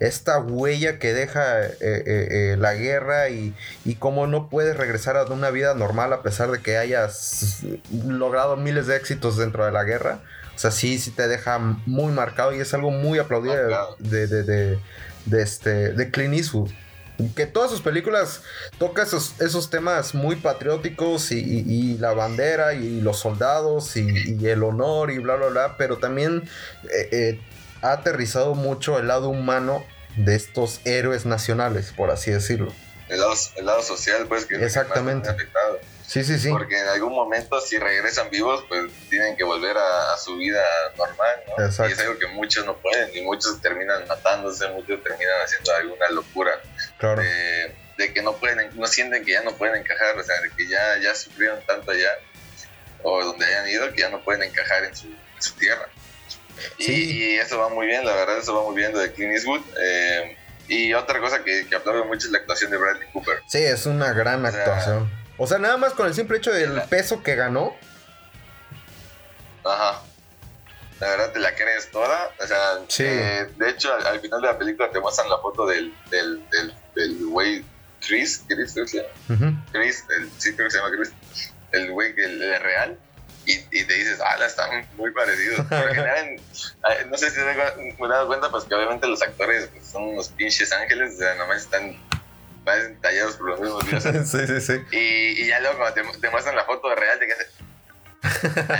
esta 0.00 0.38
huella 0.38 0.98
que 0.98 1.14
deja 1.14 1.64
eh, 1.64 1.72
eh, 1.80 2.02
eh, 2.06 2.56
la 2.58 2.74
guerra 2.74 3.30
y, 3.30 3.54
y 3.86 3.94
cómo 3.94 4.26
no 4.26 4.50
puedes 4.50 4.76
regresar 4.76 5.16
a 5.16 5.24
una 5.24 5.48
vida 5.48 5.72
normal 5.74 6.12
a 6.12 6.22
pesar 6.22 6.50
de 6.50 6.60
que 6.60 6.76
hayas 6.76 7.60
logrado 8.06 8.56
miles 8.58 8.86
de 8.86 8.96
éxitos 8.96 9.38
dentro 9.38 9.64
de 9.64 9.72
la 9.72 9.84
guerra. 9.84 10.20
O 10.54 10.58
sea, 10.58 10.72
sí, 10.72 10.98
sí 10.98 11.10
te 11.10 11.26
deja 11.26 11.58
muy 11.58 12.12
marcado 12.12 12.54
y 12.54 12.60
es 12.60 12.74
algo 12.74 12.90
muy 12.90 13.18
aplaudido 13.18 13.54
de, 13.54 13.62
de, 13.98 14.26
de, 14.26 14.42
de- 14.42 14.78
de 15.24 15.42
este, 15.42 15.70
de 15.94 16.10
Clint 16.10 16.34
Eastwood. 16.34 16.70
Que 17.34 17.46
todas 17.46 17.70
sus 17.70 17.80
películas 17.80 18.42
toca 18.78 19.02
esos, 19.02 19.40
esos 19.40 19.70
temas 19.70 20.14
muy 20.14 20.36
patrióticos 20.36 21.32
y, 21.32 21.38
y- 21.38 21.64
y 21.94 21.98
la 21.98 22.12
bandera 22.12 22.74
y 22.74 23.00
los 23.00 23.18
soldados 23.18 23.96
y, 23.96 24.36
y 24.38 24.46
el 24.48 24.62
honor 24.62 25.10
y 25.10 25.18
bla, 25.18 25.36
bla, 25.36 25.46
bla, 25.46 25.76
pero 25.78 25.96
también 25.96 26.42
eh, 26.84 27.08
eh, 27.12 27.40
ha 27.82 27.92
aterrizado 27.92 28.54
mucho 28.54 28.98
el 28.98 29.08
lado 29.08 29.28
humano 29.30 29.84
de 30.16 30.34
estos 30.34 30.80
héroes 30.84 31.24
nacionales, 31.26 31.92
por 31.96 32.10
así 32.10 32.30
decirlo. 32.30 32.72
El 33.08 33.20
lado, 33.20 33.32
el 33.56 33.66
lado 33.66 33.82
social, 33.82 34.26
pues, 34.28 34.44
que 34.46 34.54
es 34.56 34.60
lo 34.60 34.66
que 34.66 34.66
más 34.66 34.76
Exactamente. 34.76 35.28
me 35.28 35.32
ha 35.32 35.36
afectado. 35.36 35.78
Sí, 36.06 36.22
sí, 36.24 36.38
sí. 36.38 36.50
Porque 36.50 36.78
en 36.78 36.86
algún 36.88 37.12
momento, 37.12 37.60
si 37.60 37.78
regresan 37.78 38.30
vivos, 38.30 38.64
pues 38.68 38.90
tienen 39.10 39.36
que 39.36 39.42
volver 39.44 39.76
a, 39.76 40.12
a 40.14 40.16
su 40.18 40.36
vida 40.36 40.62
normal, 40.96 41.36
¿no? 41.58 41.64
Exacto. 41.64 41.90
Y 41.90 41.92
es 41.94 41.98
algo 42.00 42.18
que 42.18 42.28
muchos 42.28 42.64
no 42.64 42.76
pueden, 42.76 43.10
y 43.14 43.22
muchos 43.22 43.60
terminan 43.60 44.06
matándose, 44.06 44.68
muchos 44.68 45.02
terminan 45.02 45.34
haciendo 45.44 45.74
alguna 45.74 46.08
locura 46.10 46.52
Claro. 46.98 47.20
de, 47.22 47.74
de 47.98 48.12
que 48.12 48.22
no 48.22 48.34
pueden, 48.36 48.70
no 48.78 48.86
sienten 48.86 49.24
que 49.24 49.32
ya 49.32 49.42
no 49.42 49.52
pueden 49.52 49.76
encajar, 49.82 50.16
o 50.16 50.22
sea, 50.22 50.40
de 50.40 50.50
que 50.50 50.68
ya, 50.68 50.98
ya 51.02 51.14
sufrieron 51.14 51.58
tanto 51.66 51.90
allá, 51.90 52.10
o 53.02 53.24
donde 53.24 53.44
hayan 53.44 53.68
ido, 53.68 53.90
que 53.92 54.02
ya 54.02 54.08
no 54.08 54.22
pueden 54.22 54.42
encajar 54.44 54.84
en 54.84 54.94
su, 54.94 55.06
en 55.08 55.42
su 55.42 55.54
tierra. 55.54 55.88
Y, 56.78 56.84
Sí. 56.84 57.18
y 57.18 57.34
eso 57.36 57.58
va 57.58 57.68
muy 57.68 57.86
bien, 57.86 58.04
la 58.06 58.14
verdad, 58.14 58.38
eso 58.38 58.54
va 58.54 58.62
muy 58.70 58.76
bien 58.76 58.92
de 58.94 59.12
Clint 59.12 59.32
Eastwood. 59.32 59.60
eh, 59.82 60.36
y 60.68 60.92
otra 60.94 61.20
cosa 61.20 61.44
que, 61.44 61.64
que 61.68 61.76
aplaudo 61.76 62.04
mucho 62.06 62.26
es 62.26 62.32
la 62.32 62.38
actuación 62.38 62.72
de 62.72 62.76
Bradley 62.76 63.08
Cooper. 63.12 63.38
Sí, 63.46 63.58
es 63.62 63.86
una 63.86 64.12
gran 64.12 64.44
O 64.44 64.50
sea, 64.50 64.60
actuación. 64.60 65.10
O 65.38 65.46
sea, 65.46 65.58
nada 65.58 65.76
más 65.76 65.92
con 65.94 66.06
el 66.06 66.14
simple 66.14 66.38
hecho 66.38 66.52
del 66.52 66.80
peso 66.82 67.22
que 67.22 67.34
ganó. 67.34 67.74
Ajá. 69.64 70.02
La 71.00 71.08
verdad 71.08 71.32
te 71.32 71.40
la 71.40 71.54
crees 71.54 71.90
toda. 71.90 72.30
O 72.42 72.46
sea, 72.46 72.58
Sí. 72.88 73.04
eh, 73.06 73.46
de 73.56 73.70
hecho, 73.70 73.92
al, 73.92 74.06
al 74.06 74.20
final 74.20 74.40
de 74.40 74.46
la 74.48 74.58
película 74.58 74.90
te 74.90 75.00
muestran 75.00 75.28
la 75.28 75.38
foto 75.38 75.66
del, 75.66 75.92
del, 76.10 76.42
del, 76.50 76.74
del 76.94 77.26
güey 77.26 77.64
Chris, 78.00 78.44
Chris, 78.48 78.72
creo 78.72 78.84
que 78.86 78.90
se 78.90 78.96
llama. 78.98 79.08
Ujú. 79.28 79.56
Chris, 79.72 80.04
el, 80.16 80.30
sí 80.38 80.54
creo 80.54 80.68
que 80.68 80.70
se 80.72 80.78
llama 80.78 80.90
Chris, 80.96 81.12
el 81.72 81.90
güey 81.90 82.14
que 82.14 82.24
el, 82.24 82.40
el 82.42 82.60
real. 82.62 82.98
Y, 83.44 83.52
y 83.70 83.84
te 83.84 83.94
dices, 83.94 84.18
ah, 84.24 84.36
están 84.44 84.88
muy 84.96 85.12
parecidos. 85.12 85.60
Ah, 86.82 86.94
no 87.08 87.16
sé 87.18 87.30
si 87.30 87.36
te 87.36 87.42
he 87.42 88.08
dado 88.08 88.26
cuenta, 88.28 88.48
pues 88.50 88.64
que 88.64 88.74
obviamente 88.74 89.06
los 89.08 89.20
actores 89.22 89.68
pues, 89.72 89.86
son 89.88 90.04
unos 90.04 90.28
pinches 90.28 90.72
ángeles, 90.72 91.14
o 91.14 91.18
sea, 91.18 91.34
nomás 91.34 91.62
están 91.62 91.96
parecen 92.66 93.00
tallados 93.00 93.36
por 93.36 93.48
los 93.50 93.60
mismos 93.60 93.86
dioses. 93.88 94.30
sí, 94.30 94.46
sí, 94.46 94.60
sí. 94.60 94.80
Y, 94.90 95.42
y 95.42 95.46
ya 95.46 95.60
luego 95.60 95.78
cuando 95.78 95.94
te, 95.94 96.18
te 96.20 96.28
muestran 96.30 96.54
la 96.56 96.64
foto 96.66 96.94
real, 96.94 97.18
te 97.18 97.26
quedas 97.26 97.46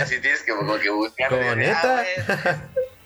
así 0.01 0.19
tienes 0.19 0.41
que, 0.43 0.51
como 0.51 0.77
que 0.77 0.89
buscar. 0.89 1.31
¿neta? 1.55 2.03
ah, 2.27 2.57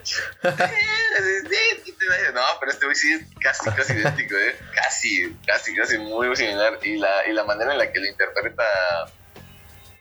güey. 0.43 2.19
Eh, 2.19 2.31
No, 2.33 2.41
pero 2.59 2.71
este 2.71 2.85
güey 2.85 2.95
sí 2.95 3.13
es 3.13 3.21
casi, 3.41 3.69
casi 3.69 3.93
idéntico, 3.93 4.35
¿eh? 4.35 4.55
Casi, 4.73 5.35
casi, 5.45 5.75
casi 5.75 5.97
muy 5.99 6.35
similar. 6.35 6.79
Y 6.81 6.97
la, 6.97 7.27
y 7.27 7.33
la 7.33 7.43
manera 7.43 7.71
en 7.73 7.77
la 7.77 7.91
que 7.91 7.99
lo 7.99 8.07
interpreta 8.07 8.63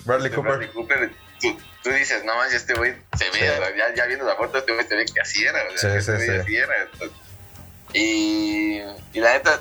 Bradley 0.04 0.26
este 0.26 0.36
Cooper. 0.36 0.52
Bradley 0.52 0.68
Cooper, 0.72 1.10
tú, 1.40 1.58
tú 1.82 1.90
dices, 1.90 2.24
no 2.24 2.34
manches, 2.36 2.62
este 2.62 2.74
güey 2.74 2.94
se 3.18 3.24
ve, 3.30 3.38
Sí. 3.38 3.76
ya, 3.76 3.94
ya 3.94 4.06
viendo 4.06 4.24
la 4.24 4.36
foto, 4.36 4.58
este 4.58 4.72
güey 4.72 4.86
se 4.86 4.96
ve 4.96 5.04
que 5.04 5.20
así 5.20 5.44
era, 5.44 5.62
o 5.72 5.76
sea, 5.76 5.90
Sí, 5.92 5.98
este 5.98 6.12
sí, 6.18 6.26
güey 6.26 6.28
sí. 6.28 6.36
así 6.42 6.56
era. 6.56 6.88
Y, 7.92 8.80
y 9.12 9.20
la 9.20 9.32
neta, 9.34 9.60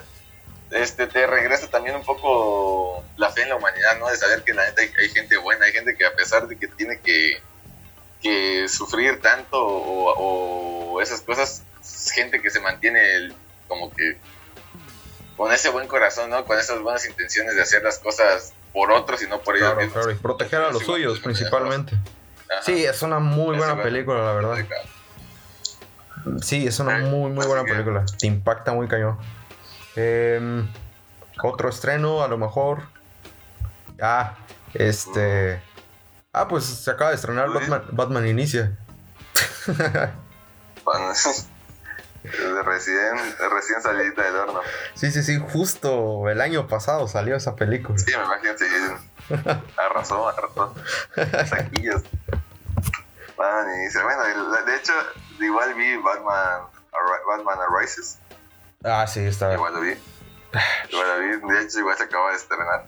este, 0.71 1.07
te 1.07 1.25
regresa 1.27 1.67
también 1.67 1.95
un 1.95 2.03
poco 2.03 3.03
la 3.17 3.29
fe 3.31 3.43
en 3.43 3.49
la 3.49 3.55
humanidad, 3.55 3.97
¿no? 3.99 4.07
De 4.07 4.15
saber 4.17 4.43
que 4.43 4.53
la 4.53 4.65
neta 4.65 4.81
hay, 4.81 4.91
hay 4.99 5.09
gente 5.09 5.37
buena, 5.37 5.65
hay 5.65 5.71
gente 5.71 5.95
que 5.95 6.05
a 6.05 6.13
pesar 6.15 6.47
de 6.47 6.57
que 6.57 6.67
tiene 6.67 6.99
que, 6.99 7.41
que 8.21 8.67
sufrir 8.69 9.19
tanto 9.21 9.57
o, 9.65 10.93
o 10.93 11.01
esas 11.01 11.21
cosas, 11.21 11.63
es 11.81 12.11
gente 12.11 12.41
que 12.41 12.49
se 12.49 12.59
mantiene 12.59 13.15
el- 13.15 13.35
como 13.67 13.91
que 13.93 14.17
con 15.37 15.51
ese 15.53 15.69
buen 15.69 15.87
corazón, 15.87 16.29
¿no? 16.29 16.43
Con 16.45 16.59
esas 16.59 16.81
buenas 16.81 17.05
intenciones 17.07 17.55
de 17.55 17.61
hacer 17.61 17.81
las 17.83 17.97
cosas 17.99 18.53
por 18.73 18.91
otros 18.91 19.21
y 19.23 19.27
no 19.27 19.39
por 19.41 19.55
ellos 19.55 19.67
Claro, 19.69 19.81
mismos. 19.81 20.03
claro, 20.03 20.11
y 20.11 20.21
proteger 20.21 20.61
a 20.61 20.69
los 20.71 20.79
Sí, 20.79 20.85
suyos 20.85 21.19
principalmente. 21.19 21.95
Ajá. 22.51 22.63
Sí, 22.63 22.83
es 22.83 23.01
una 23.03 23.19
muy 23.19 23.53
Es 23.55 23.57
buena 23.57 23.73
igual. 23.73 23.83
película, 23.83 24.23
la 24.23 24.33
verdad. 24.33 24.57
Sí, 26.41 26.67
es 26.67 26.79
una 26.79 26.97
muy, 26.99 27.31
muy 27.31 27.39
así 27.39 27.47
buena 27.47 27.63
que- 27.63 27.71
película. 27.71 28.05
Te 28.19 28.27
impacta 28.27 28.73
muy 28.73 28.87
cañón. 28.87 29.17
Em, 29.99 30.67
otro 31.43 31.69
estreno, 31.69 32.23
a 32.23 32.27
lo 32.27 32.37
mejor. 32.37 32.83
Ah, 34.01 34.37
este. 34.73 35.61
Ah, 36.31 36.47
pues 36.47 36.65
se 36.65 36.91
acaba 36.91 37.09
de 37.09 37.17
estrenar. 37.17 37.49
Batman, 37.49 37.83
Batman 37.91 38.27
Inicia. 38.27 38.77
Bueno, 40.85 41.09
de 42.23 42.63
recién, 42.63 43.17
recién 43.51 43.81
salidita 43.81 44.23
del 44.23 44.35
horno. 44.35 44.61
Sí, 44.93 45.11
sí, 45.11 45.21
sí, 45.23 45.37
justo 45.51 46.29
el 46.29 46.41
año 46.41 46.67
pasado 46.67 47.07
salió 47.07 47.35
esa 47.35 47.55
película. 47.55 47.97
Sí, 47.97 48.11
me 48.15 48.23
imagino 48.23 48.55
que 48.55 49.61
arrasó, 49.81 50.29
arrasó. 50.29 50.75
Saquillos. 51.47 52.03
Y 53.41 53.79
dice, 53.83 54.03
bueno, 54.03 54.23
de 54.65 54.75
hecho, 54.75 54.93
igual 55.39 55.73
vi 55.73 55.95
Batman, 55.97 56.63
Batman 57.27 57.57
Arises. 57.73 58.19
Ah, 58.83 59.05
sí, 59.07 59.19
está. 59.21 59.53
Igual 59.53 59.73
lo 59.73 59.81
vi. 59.81 59.93
Igual 60.89 61.07
lo 61.07 61.47
vi. 61.47 61.53
De 61.53 61.61
hecho, 61.63 61.79
igual 61.79 61.97
se 61.97 62.03
acaba 62.03 62.29
de 62.31 62.37
estrenar. 62.37 62.87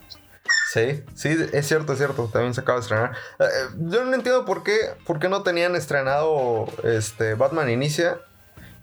Sí, 0.72 1.04
sí, 1.16 1.50
es 1.52 1.68
cierto, 1.68 1.94
es 1.94 1.98
cierto. 2.00 2.30
También 2.32 2.54
se 2.54 2.62
acaba 2.62 2.78
de 2.78 2.82
estrenar. 2.84 3.12
Eh, 3.40 3.44
eh, 3.44 3.68
yo 3.78 4.06
no 4.06 4.16
entiendo 4.16 4.46
por 4.46 4.64
qué, 4.64 4.78
por 5.06 5.20
qué 5.20 5.28
no 5.30 5.44
tenían 5.44 5.76
estrenado 5.76 6.66
este 6.84 7.36
Batman 7.36 7.70
Inicia. 7.70 8.20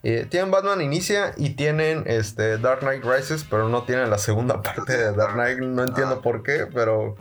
Eh, 0.03 0.27
tienen 0.31 0.51
Batman 0.51 0.81
Inicia 0.81 1.33
y 1.37 1.57
tienen 1.57 2.05
este 2.07 2.59
Dark 2.59 2.81
Knight 2.81 3.05
Rises, 3.05 3.45
pero 3.49 3.69
no 3.69 3.83
tienen 3.85 4.11
la 4.11 4.19
segunda 4.19 4.61
parte 4.63 4.97
de 4.97 5.13
Dark 5.13 5.33
Knight. 5.33 5.59
No 5.61 5.83
entiendo 5.83 6.17
Ah. 6.19 6.23
por 6.23 6.43
qué, 6.43 6.67
pero. 6.73 7.17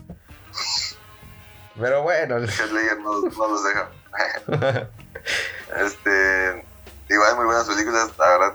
Pero 1.80 2.04
bueno. 2.04 2.36
Headlayer 2.38 3.00
no, 3.00 3.22
no 3.22 3.48
los 3.48 3.64
deja. 3.64 3.90
este, 5.86 6.66
igual 7.10 7.36
muy 7.36 7.46
buenas 7.46 7.68
películas, 7.68 8.10
la 8.18 8.28
verdad. 8.28 8.54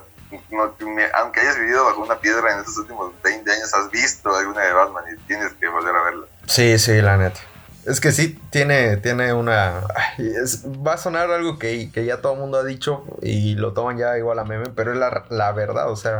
No- 0.51 0.75
aunque 1.15 1.39
hayas 1.41 1.57
vivido 1.59 1.85
bajo 1.85 2.01
una 2.01 2.19
piedra 2.19 2.53
en 2.53 2.59
estos 2.59 2.77
últimos 2.77 3.11
20 3.23 3.51
años, 3.51 3.73
has 3.73 3.89
visto 3.91 4.35
alguna 4.35 4.61
de 4.61 4.73
Batman 4.73 5.03
y 5.13 5.21
tienes 5.27 5.53
que 5.53 5.67
volver 5.67 5.95
a 5.95 6.03
verla. 6.03 6.25
Sí, 6.47 6.77
sí, 6.79 7.01
la 7.01 7.17
neta. 7.17 7.39
Es 7.85 7.99
que 7.99 8.11
sí, 8.13 8.39
tiene, 8.49 8.95
tiene 8.97 9.33
una... 9.33 9.81
es- 10.17 10.63
va 10.65 10.93
a 10.93 10.97
sonar 10.97 11.29
algo 11.31 11.59
que, 11.59 11.91
que 11.91 12.05
ya 12.05 12.21
todo 12.21 12.33
el 12.33 12.39
mundo 12.39 12.57
ha 12.59 12.63
dicho 12.63 13.03
y 13.21 13.55
lo 13.55 13.73
toman 13.73 13.97
ya 13.97 14.17
igual 14.17 14.39
a 14.39 14.45
meme, 14.45 14.69
pero 14.69 14.93
es 14.93 14.97
la, 14.97 15.25
la 15.29 15.51
verdad, 15.51 15.89
o 15.91 15.95
sea, 15.97 16.19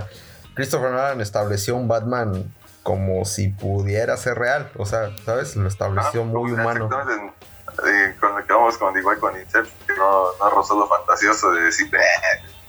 Christopher 0.55 0.91
Nolan 0.91 1.21
estableció 1.21 1.75
un 1.75 1.87
Batman 1.87 2.53
como 2.83 3.23
si 3.23 3.47
pudiera 3.47 4.17
ser 4.17 4.37
real, 4.37 4.69
o 4.75 4.85
sea, 4.85 5.09
¿sabes? 5.25 5.55
Lo 5.55 5.69
estableció 5.69 6.21
Ah, 6.23 6.25
muy 6.25 6.51
humano. 6.51 6.89
Eh, 7.87 8.15
con 8.19 8.35
lo 8.37 8.45
que 8.45 8.53
vamos 8.53 8.77
con 8.77 8.95
igual 8.97 9.17
con 9.19 9.33
Inception, 9.39 9.73
que 9.87 9.93
no, 9.95 10.25
no 10.39 10.49
rozó 10.51 10.77
lo 10.77 10.87
fantasioso 10.87 11.51
de 11.53 11.63
decir, 11.63 11.87
eh, 11.95 11.99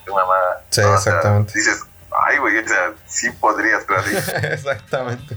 qué 0.04 0.10
mamada. 0.10 0.64
Sí, 0.70 0.80
No, 0.80 0.92
o 0.92 0.98
sea, 0.98 1.12
exactamente. 1.12 1.52
dices, 1.54 1.82
ay, 2.26 2.38
güey, 2.38 2.58
o 2.58 2.68
sea, 2.68 2.92
sí 3.06 3.30
podrías, 3.32 3.84
pero 3.86 4.00
así. 4.00 4.16
Exactamente. 4.46 5.36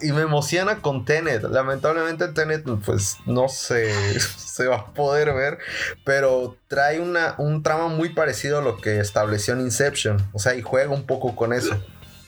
Y, 0.00 0.08
y 0.08 0.12
me 0.12 0.22
emociona 0.22 0.80
con 0.80 1.04
Tenet. 1.04 1.42
Lamentablemente 1.42 2.28
Tenet, 2.28 2.64
pues 2.84 3.18
no 3.26 3.48
se, 3.48 3.92
se 4.20 4.66
va 4.66 4.76
a 4.76 4.86
poder 4.86 5.32
ver, 5.34 5.58
pero 6.04 6.56
trae 6.68 7.00
una, 7.00 7.34
un 7.38 7.62
trama 7.62 7.88
muy 7.88 8.14
parecido 8.14 8.58
a 8.58 8.62
lo 8.62 8.80
que 8.80 9.00
estableció 9.00 9.54
en 9.54 9.60
Inception. 9.62 10.18
O 10.32 10.38
sea, 10.38 10.54
y 10.54 10.62
juega 10.62 10.90
un 10.92 11.06
poco 11.06 11.34
con 11.34 11.52
eso. 11.52 11.74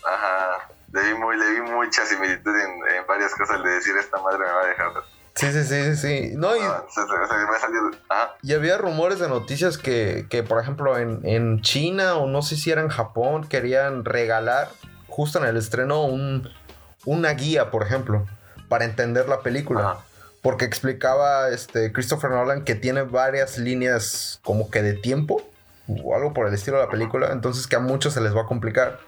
Ajá. 0.04 0.68
Le 0.92 1.02
vi, 1.02 1.14
muy, 1.18 1.36
le 1.36 1.50
vi 1.50 1.60
mucha 1.60 2.06
similitud 2.06 2.54
en, 2.54 2.96
en 2.96 3.06
varias 3.06 3.34
cosas 3.34 3.62
de 3.62 3.70
decir, 3.70 3.94
esta 3.98 4.18
madre 4.22 4.38
me 4.38 4.44
va 4.52 4.62
a 4.62 4.66
dejar 4.66 4.92
Sí, 5.36 5.52
sí, 5.52 5.64
sí, 5.64 5.84
sí, 5.84 5.96
sí. 5.96 6.32
No, 6.34 6.56
y, 6.56 6.60
Ah, 6.60 6.82
se, 6.88 7.02
se, 7.02 7.06
se. 7.06 7.98
Ajá. 8.08 8.34
y 8.42 8.54
había 8.54 8.78
rumores 8.78 9.18
de 9.18 9.28
noticias 9.28 9.76
que, 9.76 10.26
que, 10.30 10.42
por 10.42 10.60
ejemplo, 10.60 10.98
en, 10.98 11.20
en 11.24 11.60
China 11.60 12.16
o 12.16 12.26
no 12.26 12.40
sé 12.42 12.56
si 12.56 12.70
era 12.70 12.80
en 12.80 12.88
Japón, 12.88 13.46
querían 13.46 14.04
regalar 14.06 14.68
justo 15.08 15.38
en 15.38 15.44
el 15.44 15.56
estreno 15.58 16.04
un, 16.04 16.48
una 17.04 17.30
guía, 17.34 17.70
por 17.70 17.82
ejemplo, 17.82 18.26
para 18.68 18.86
entender 18.86 19.28
la 19.28 19.40
película. 19.40 19.98
Porque 20.42 20.64
explicaba 20.64 21.48
este 21.50 21.92
Christopher 21.92 22.30
Nolan 22.30 22.62
que 22.64 22.74
tiene 22.74 23.02
varias 23.02 23.58
líneas 23.58 24.40
como 24.44 24.70
que 24.70 24.80
de 24.82 24.94
tiempo 24.94 25.42
o 26.02 26.14
algo 26.16 26.32
por 26.32 26.46
el 26.46 26.54
estilo 26.54 26.78
de 26.78 26.84
la 26.84 26.90
película, 26.90 27.30
entonces 27.32 27.66
que 27.66 27.76
a 27.76 27.80
muchos 27.80 28.14
se 28.14 28.20
les 28.20 28.34
va 28.34 28.42
a 28.42 28.46
complicar. 28.46 29.00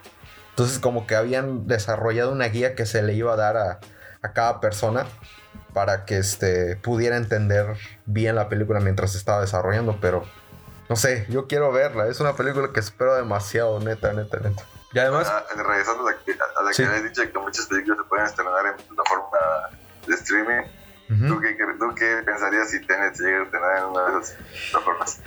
Entonces 0.50 0.78
como 0.78 1.06
que 1.06 1.14
habían 1.14 1.66
desarrollado 1.68 2.32
una 2.32 2.48
guía 2.48 2.74
que 2.74 2.86
se 2.86 3.02
le 3.02 3.14
iba 3.14 3.32
a 3.32 3.36
dar 3.36 3.56
a, 3.56 3.78
a 4.20 4.32
cada 4.32 4.60
persona 4.60 5.06
para 5.74 6.04
que 6.04 6.18
este, 6.18 6.76
pudiera 6.76 7.16
entender 7.16 7.76
bien 8.06 8.34
la 8.36 8.48
película 8.48 8.80
mientras 8.80 9.12
se 9.12 9.18
estaba 9.18 9.40
desarrollando, 9.40 9.98
pero 10.00 10.24
no 10.88 10.96
sé, 10.96 11.26
yo 11.28 11.46
quiero 11.46 11.70
verla, 11.72 12.06
es 12.08 12.18
una 12.20 12.34
película 12.34 12.70
que 12.72 12.80
espero 12.80 13.14
demasiado, 13.14 13.78
neta, 13.80 14.12
neta, 14.12 14.38
neta. 14.38 14.62
Y 14.92 14.98
además, 14.98 15.28
Ah, 15.30 15.44
regresando 15.54 16.06
a 16.08 16.12
la 16.12 16.18
que, 16.18 16.32
a 16.32 16.62
la 16.62 16.72
Sí. 16.72 16.82
que 16.84 17.02
dicho 17.02 17.22
que 17.30 17.38
muchas 17.38 17.66
películas 17.66 17.98
se 17.98 18.04
pueden 18.08 18.24
estrenar 18.26 18.66
en 18.66 18.86
plataforma 18.86 19.38
de 20.06 20.14
streaming. 20.14 20.62
ujú. 21.10 21.26
¿Tú, 21.28 21.40
qué, 21.40 21.56
¿Tú 21.78 21.94
qué 21.94 22.22
pensarías 22.24 22.70
si 22.70 22.80
Tenet 22.86 23.14
se 23.14 23.24
llega 23.24 23.40
a 23.40 23.42
estrenar 23.44 23.78
en 23.78 23.84
una 23.84 24.04
de 24.06 24.20
esas 24.20 24.36
plataformas? 24.70 25.20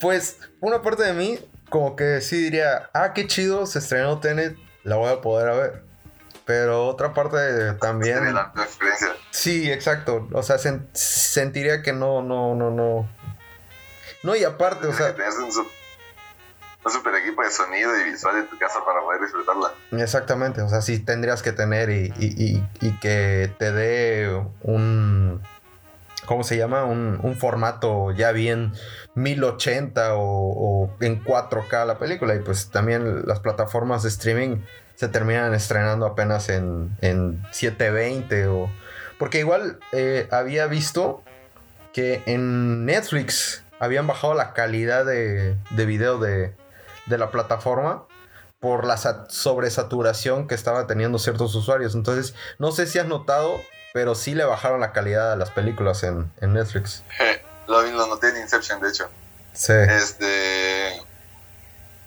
Pues, 0.00 0.38
una 0.60 0.82
parte 0.82 1.02
de 1.04 1.12
mí, 1.12 1.38
como 1.70 1.94
que 1.96 2.20
sí 2.20 2.36
diría, 2.42 2.90
ah, 2.92 3.12
qué 3.12 3.26
chido, 3.26 3.66
se 3.66 3.78
estrenó 3.78 4.18
Tenet, 4.20 4.56
la 4.82 4.96
voy 4.96 5.12
a 5.12 5.20
poder 5.20 5.54
ver. 5.56 5.84
Pero 6.46 6.86
otra 6.86 7.14
parte 7.14 7.72
también. 7.80 8.34
la, 8.34 8.52
la 8.54 8.62
experiencia. 8.64 9.08
Sí, 9.30 9.70
exacto. 9.72 10.28
O 10.32 10.42
sea, 10.42 10.56
sen- 10.56 10.86
sentiría 10.92 11.80
que 11.82 11.92
no, 11.92 12.22
no, 12.22 12.54
no, 12.54 12.70
no. 12.70 13.08
No, 14.22 14.36
y 14.36 14.44
aparte, 14.44 14.86
o 14.86 14.90
Tienes 14.90 14.96
que 14.98 15.02
sea, 15.04 15.14
tener 15.14 15.30
un 16.84 16.90
super 16.92 17.14
equipo 17.14 17.42
de 17.42 17.50
sonido 17.50 17.98
y 17.98 18.04
visual 18.10 18.36
en 18.36 18.46
tu 18.48 18.58
casa 18.58 18.78
para 18.84 19.00
poder 19.00 19.22
disfrutarla. 19.22 19.72
exactamente. 19.92 20.60
O 20.60 20.68
sea, 20.68 20.82
sí 20.82 20.98
tendrías 20.98 21.42
que 21.42 21.52
tener 21.52 21.88
y, 21.90 22.12
y- 22.18 22.44
y- 22.44 22.68
y 22.80 22.98
que 23.00 23.50
te 23.58 23.72
dé 23.72 24.44
un. 24.62 25.40
¿Cómo 26.26 26.42
se 26.42 26.56
llama? 26.56 26.84
Un, 26.84 27.20
un 27.22 27.36
formato 27.36 28.10
ya 28.12 28.32
bien 28.32 28.72
1080 29.14 30.14
o, 30.14 30.20
o 30.84 30.90
en 31.00 31.22
4K 31.22 31.86
la 31.86 31.98
película. 31.98 32.34
Y 32.34 32.38
pues 32.40 32.70
también 32.70 33.26
las 33.26 33.40
plataformas 33.40 34.02
de 34.02 34.08
streaming 34.10 34.58
se 34.94 35.08
terminan 35.08 35.54
estrenando 35.54 36.06
apenas 36.06 36.48
en, 36.48 36.96
en 37.00 37.42
720 37.52 38.46
o... 38.48 38.70
Porque 39.18 39.38
igual 39.38 39.78
eh, 39.92 40.28
había 40.30 40.66
visto 40.66 41.22
que 41.92 42.22
en 42.26 42.84
Netflix 42.84 43.62
habían 43.78 44.06
bajado 44.06 44.34
la 44.34 44.52
calidad 44.52 45.04
de, 45.04 45.56
de 45.70 45.86
video 45.86 46.18
de, 46.18 46.54
de 47.06 47.18
la 47.18 47.30
plataforma 47.30 48.04
por 48.60 48.84
la 48.84 48.96
sa- 48.96 49.26
sobresaturación 49.28 50.48
que 50.48 50.54
estaba 50.54 50.86
teniendo 50.86 51.18
ciertos 51.18 51.54
usuarios. 51.54 51.94
Entonces, 51.94 52.34
no 52.58 52.72
sé 52.72 52.86
si 52.86 52.98
has 52.98 53.06
notado, 53.06 53.60
pero 53.92 54.14
sí 54.14 54.34
le 54.34 54.44
bajaron 54.44 54.80
la 54.80 54.92
calidad 54.92 55.32
a 55.32 55.36
las 55.36 55.50
películas 55.50 56.02
en, 56.02 56.30
en 56.40 56.54
Netflix. 56.54 57.02
Lo, 57.66 57.80
lo 57.82 58.06
noté 58.08 58.28
en 58.28 58.36
Inception, 58.38 58.78
de 58.80 58.88
hecho. 58.90 59.08
Sí. 59.54 59.72
Este. 59.72 61.00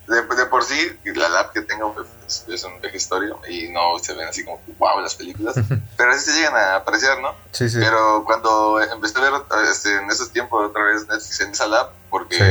De, 0.08 0.22
de 0.22 0.46
por 0.46 0.64
sí, 0.64 0.98
la 1.04 1.28
lab 1.28 1.52
que 1.52 1.62
tengo 1.62 1.94
pues, 1.94 2.08
es, 2.48 2.64
un 2.64 2.80
vejestorio 2.80 3.40
y 3.48 3.68
no 3.70 4.00
se 4.00 4.14
ven 4.14 4.28
así 4.30 4.46
como 4.46 4.62
wow 4.78 5.02
las 5.02 5.16
películas. 5.16 5.56
pero 5.98 6.12
así 6.12 6.32
se 6.32 6.38
llegan 6.38 6.56
a 6.56 6.76
apreciar, 6.78 7.20
¿no? 7.20 7.36
Sí, 7.52 7.70
sí. 7.70 7.78
Pero 7.80 8.24
cuando 8.26 8.82
empecé 8.82 9.18
a 9.20 9.30
ver 9.30 9.34
este, 9.70 9.94
en 9.98 10.10
esos 10.10 10.32
tiempos 10.32 10.70
otra 10.70 10.84
vez 10.84 11.02
Netflix 11.08 11.42
en 11.42 11.52
esa 11.52 11.68
lab, 11.68 11.92
porque 12.10 12.38
Sí. 12.38 12.44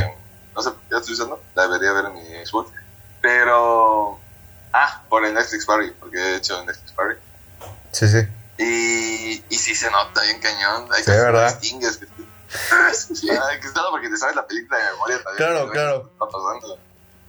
no 0.55 0.63
sé 0.63 0.71
qué 0.91 0.97
estoy 0.97 1.15
usando, 1.15 1.43
la 1.55 1.63
debería 1.63 1.93
ver 1.93 2.05
en 2.07 2.15
mi 2.15 2.47
Xbox. 2.47 2.71
Pero. 3.23 4.19
Ah, 4.73 5.03
por 5.09 5.25
el 5.25 5.33
Netflix 5.33 5.65
Party, 5.65 5.91
porque 5.99 6.19
he 6.19 6.37
hecho 6.37 6.61
el 6.61 6.67
Netflix 6.67 6.93
Party. 6.93 7.21
Sí, 7.93 8.09
sí. 8.09 8.29
Y, 8.59 9.45
y 9.49 9.59
sí 9.59 9.75
se 9.75 9.91
nota 9.91 10.23
bien 10.23 10.41
cañón. 10.41 10.89
Hay 10.93 11.03
Sí, 11.03 11.11
que 11.11 11.17
¿verdad? 11.17 11.59
distingues. 11.59 11.97
Que, 11.97 12.07
Ah, 12.73 13.51
que 13.61 13.69
porque 13.91 14.09
te 14.11 14.17
sabes 14.17 14.37
la 14.37 14.47
película 14.47 14.79
de 14.79 14.85
memoria 14.93 15.23
también. 15.23 15.37
Claro, 15.37 15.71
claro. 15.71 16.11
Está 16.13 16.27
pasando. 16.27 16.79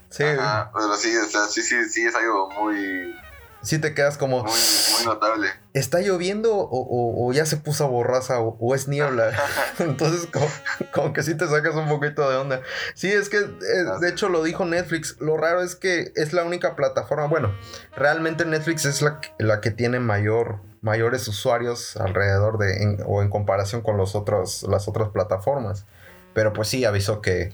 Sí, 0.09 0.23
Ajá, 0.23 0.71
pero 0.73 0.95
sí, 0.95 1.15
o 1.17 1.25
sea, 1.25 1.45
sí, 1.47 1.61
sí, 1.61 1.83
sí, 1.89 2.05
es 2.05 2.15
algo 2.15 2.49
muy, 2.51 3.13
sí 3.61 3.77
te 3.79 3.93
quedas 3.93 4.17
como... 4.17 4.43
muy, 4.43 4.51
muy 4.97 5.05
notable. 5.05 5.49
¿Está 5.73 5.99
lloviendo 5.99 6.55
o, 6.55 6.63
o- 6.65 7.27
o 7.27 7.33
ya 7.33 7.45
se 7.45 7.57
puso 7.57 7.87
borraza 7.89 8.39
o, 8.39 8.57
o 8.59 8.73
es 8.73 8.87
niebla? 8.87 9.31
Entonces, 9.79 10.27
como, 10.31 10.47
como 10.93 11.13
que 11.13 11.23
sí 11.23 11.35
te 11.35 11.47
sacas 11.47 11.75
un 11.75 11.87
poquito 11.89 12.29
de 12.29 12.37
onda. 12.37 12.61
Sí, 12.95 13.11
es 13.11 13.29
que, 13.29 13.37
eh, 13.37 13.83
de 13.99 14.09
hecho, 14.09 14.29
lo 14.29 14.43
dijo 14.43 14.65
Netflix. 14.65 15.17
Lo 15.19 15.37
raro 15.37 15.61
es 15.61 15.75
que 15.75 16.11
es 16.15 16.33
la 16.33 16.43
única 16.45 16.75
plataforma. 16.75 17.27
Bueno, 17.27 17.53
realmente 17.95 18.45
Netflix 18.45 18.85
es 18.85 19.01
la, 19.01 19.19
que- 19.19 19.31
la 19.39 19.59
que 19.61 19.71
tiene 19.71 19.99
mayor, 19.99 20.61
mayores 20.81 21.27
usuarios 21.27 21.97
alrededor 21.97 22.57
de, 22.57 22.81
en- 22.81 23.03
o 23.05 23.21
en 23.21 23.29
comparación 23.29 23.81
con 23.81 23.97
los 23.97 24.15
otros, 24.15 24.63
las 24.63 24.87
otras 24.87 25.09
plataformas. 25.09 25.85
Pero 26.33 26.53
pues 26.53 26.69
sí, 26.69 26.85
avisó 26.85 27.21
que, 27.21 27.53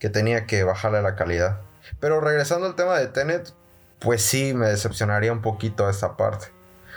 que 0.00 0.08
tenía 0.10 0.46
que 0.46 0.64
bajarle 0.64 1.00
la 1.00 1.14
calidad. 1.14 1.60
Pero 2.00 2.20
regresando 2.20 2.66
al 2.66 2.74
tema 2.74 2.98
de 2.98 3.08
Tenet, 3.08 3.52
pues 3.98 4.22
sí, 4.22 4.54
me 4.54 4.68
decepcionaría 4.68 5.32
un 5.32 5.42
poquito 5.42 5.88
esa 5.88 6.16
parte. 6.16 6.46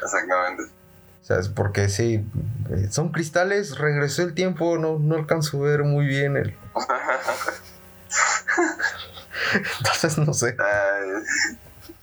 Exactamente. 0.01 0.63
O 0.63 1.27
sea, 1.27 1.39
es 1.39 1.49
porque 1.49 1.89
sí, 1.89 2.23
eh, 2.69 2.87
son 2.91 3.11
cristales, 3.11 3.79
regresó 3.79 4.21
el 4.21 4.35
tiempo, 4.35 4.77
no, 4.77 4.99
no 4.99 5.15
alcanzo 5.15 5.57
a 5.57 5.61
ver 5.61 5.83
muy 5.83 6.05
bien 6.05 6.37
el... 6.37 6.55
Entonces, 9.79 10.17
no 10.19 10.33
sé. 10.33 10.49
Eh, 10.49 11.23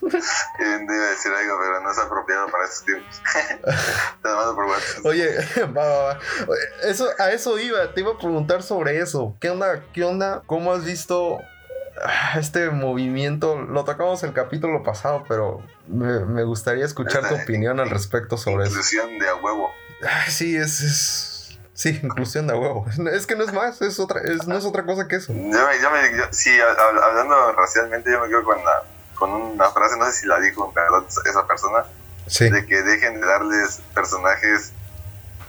iba 0.03 1.05
a 1.05 1.09
decir 1.09 1.31
algo, 1.31 1.57
pero 1.61 1.81
no 1.81 1.91
es 1.91 1.97
apropiado 1.97 2.47
para 2.47 2.65
estos 2.65 2.85
tiempos. 2.85 3.21
Te 4.21 4.29
mando 4.29 4.55
por 4.55 4.65
WhatsApp. 4.65 5.05
Oye, 5.05 5.35
va, 5.75 5.85
va, 5.85 6.03
va. 6.03 6.19
Eso, 6.83 7.07
a 7.17 7.31
eso 7.31 7.57
iba, 7.59 7.93
te 7.93 8.01
iba 8.01 8.11
a 8.11 8.17
preguntar 8.17 8.61
sobre 8.61 8.99
eso. 8.99 9.35
¿Qué 9.39 9.49
onda? 9.49 9.83
¿Qué 9.93 10.03
onda? 10.03 10.43
¿Cómo 10.45 10.73
has 10.73 10.83
visto 10.83 11.39
este 12.35 12.69
movimiento? 12.69 13.61
Lo 13.61 13.83
tocamos 13.85 14.23
el 14.23 14.33
capítulo 14.33 14.83
pasado, 14.83 15.23
pero 15.27 15.61
me, 15.87 16.19
me 16.25 16.43
gustaría 16.43 16.85
escuchar 16.85 17.27
tu 17.29 17.35
opinión 17.35 17.79
al 17.79 17.89
respecto 17.89 18.37
sobre 18.37 18.63
eso. 18.65 18.71
Inclusión 18.73 19.19
de 19.19 19.29
a 19.29 19.35
huevo. 19.35 19.71
Sí, 20.27 20.55
es, 20.57 20.81
es... 20.81 21.59
Sí, 21.73 21.99
inclusión 22.03 22.47
de 22.47 22.53
huevo. 22.53 22.85
Es 23.13 23.25
que 23.25 23.35
no 23.35 23.43
es 23.43 23.53
más, 23.53 23.81
es 23.81 23.99
otra, 23.99 24.21
es, 24.21 24.47
no 24.47 24.57
es 24.57 24.65
otra 24.65 24.83
cosa 24.85 25.07
que 25.07 25.15
eso. 25.17 25.33
Yo 25.33 25.41
me, 25.41 25.51
yo 25.81 25.91
me, 25.91 26.17
yo- 26.17 26.25
sí, 26.31 26.51
hab- 26.51 27.01
hablando 27.03 27.51
racialmente, 27.53 28.11
yo 28.11 28.19
me 28.21 28.27
quedo 28.29 28.43
con, 28.43 28.57
la, 28.63 28.83
con 29.15 29.31
una 29.31 29.69
frase, 29.71 29.97
no 29.97 30.05
sé 30.05 30.11
si 30.13 30.27
la 30.27 30.39
dijo 30.39 30.67
en 30.67 30.73
verdad 30.73 31.03
esa 31.25 31.47
persona, 31.47 31.85
Sí, 32.27 32.49
de 32.49 32.65
que 32.65 32.81
dejen 32.83 33.19
de 33.19 33.27
darles 33.27 33.81
personajes 33.93 34.71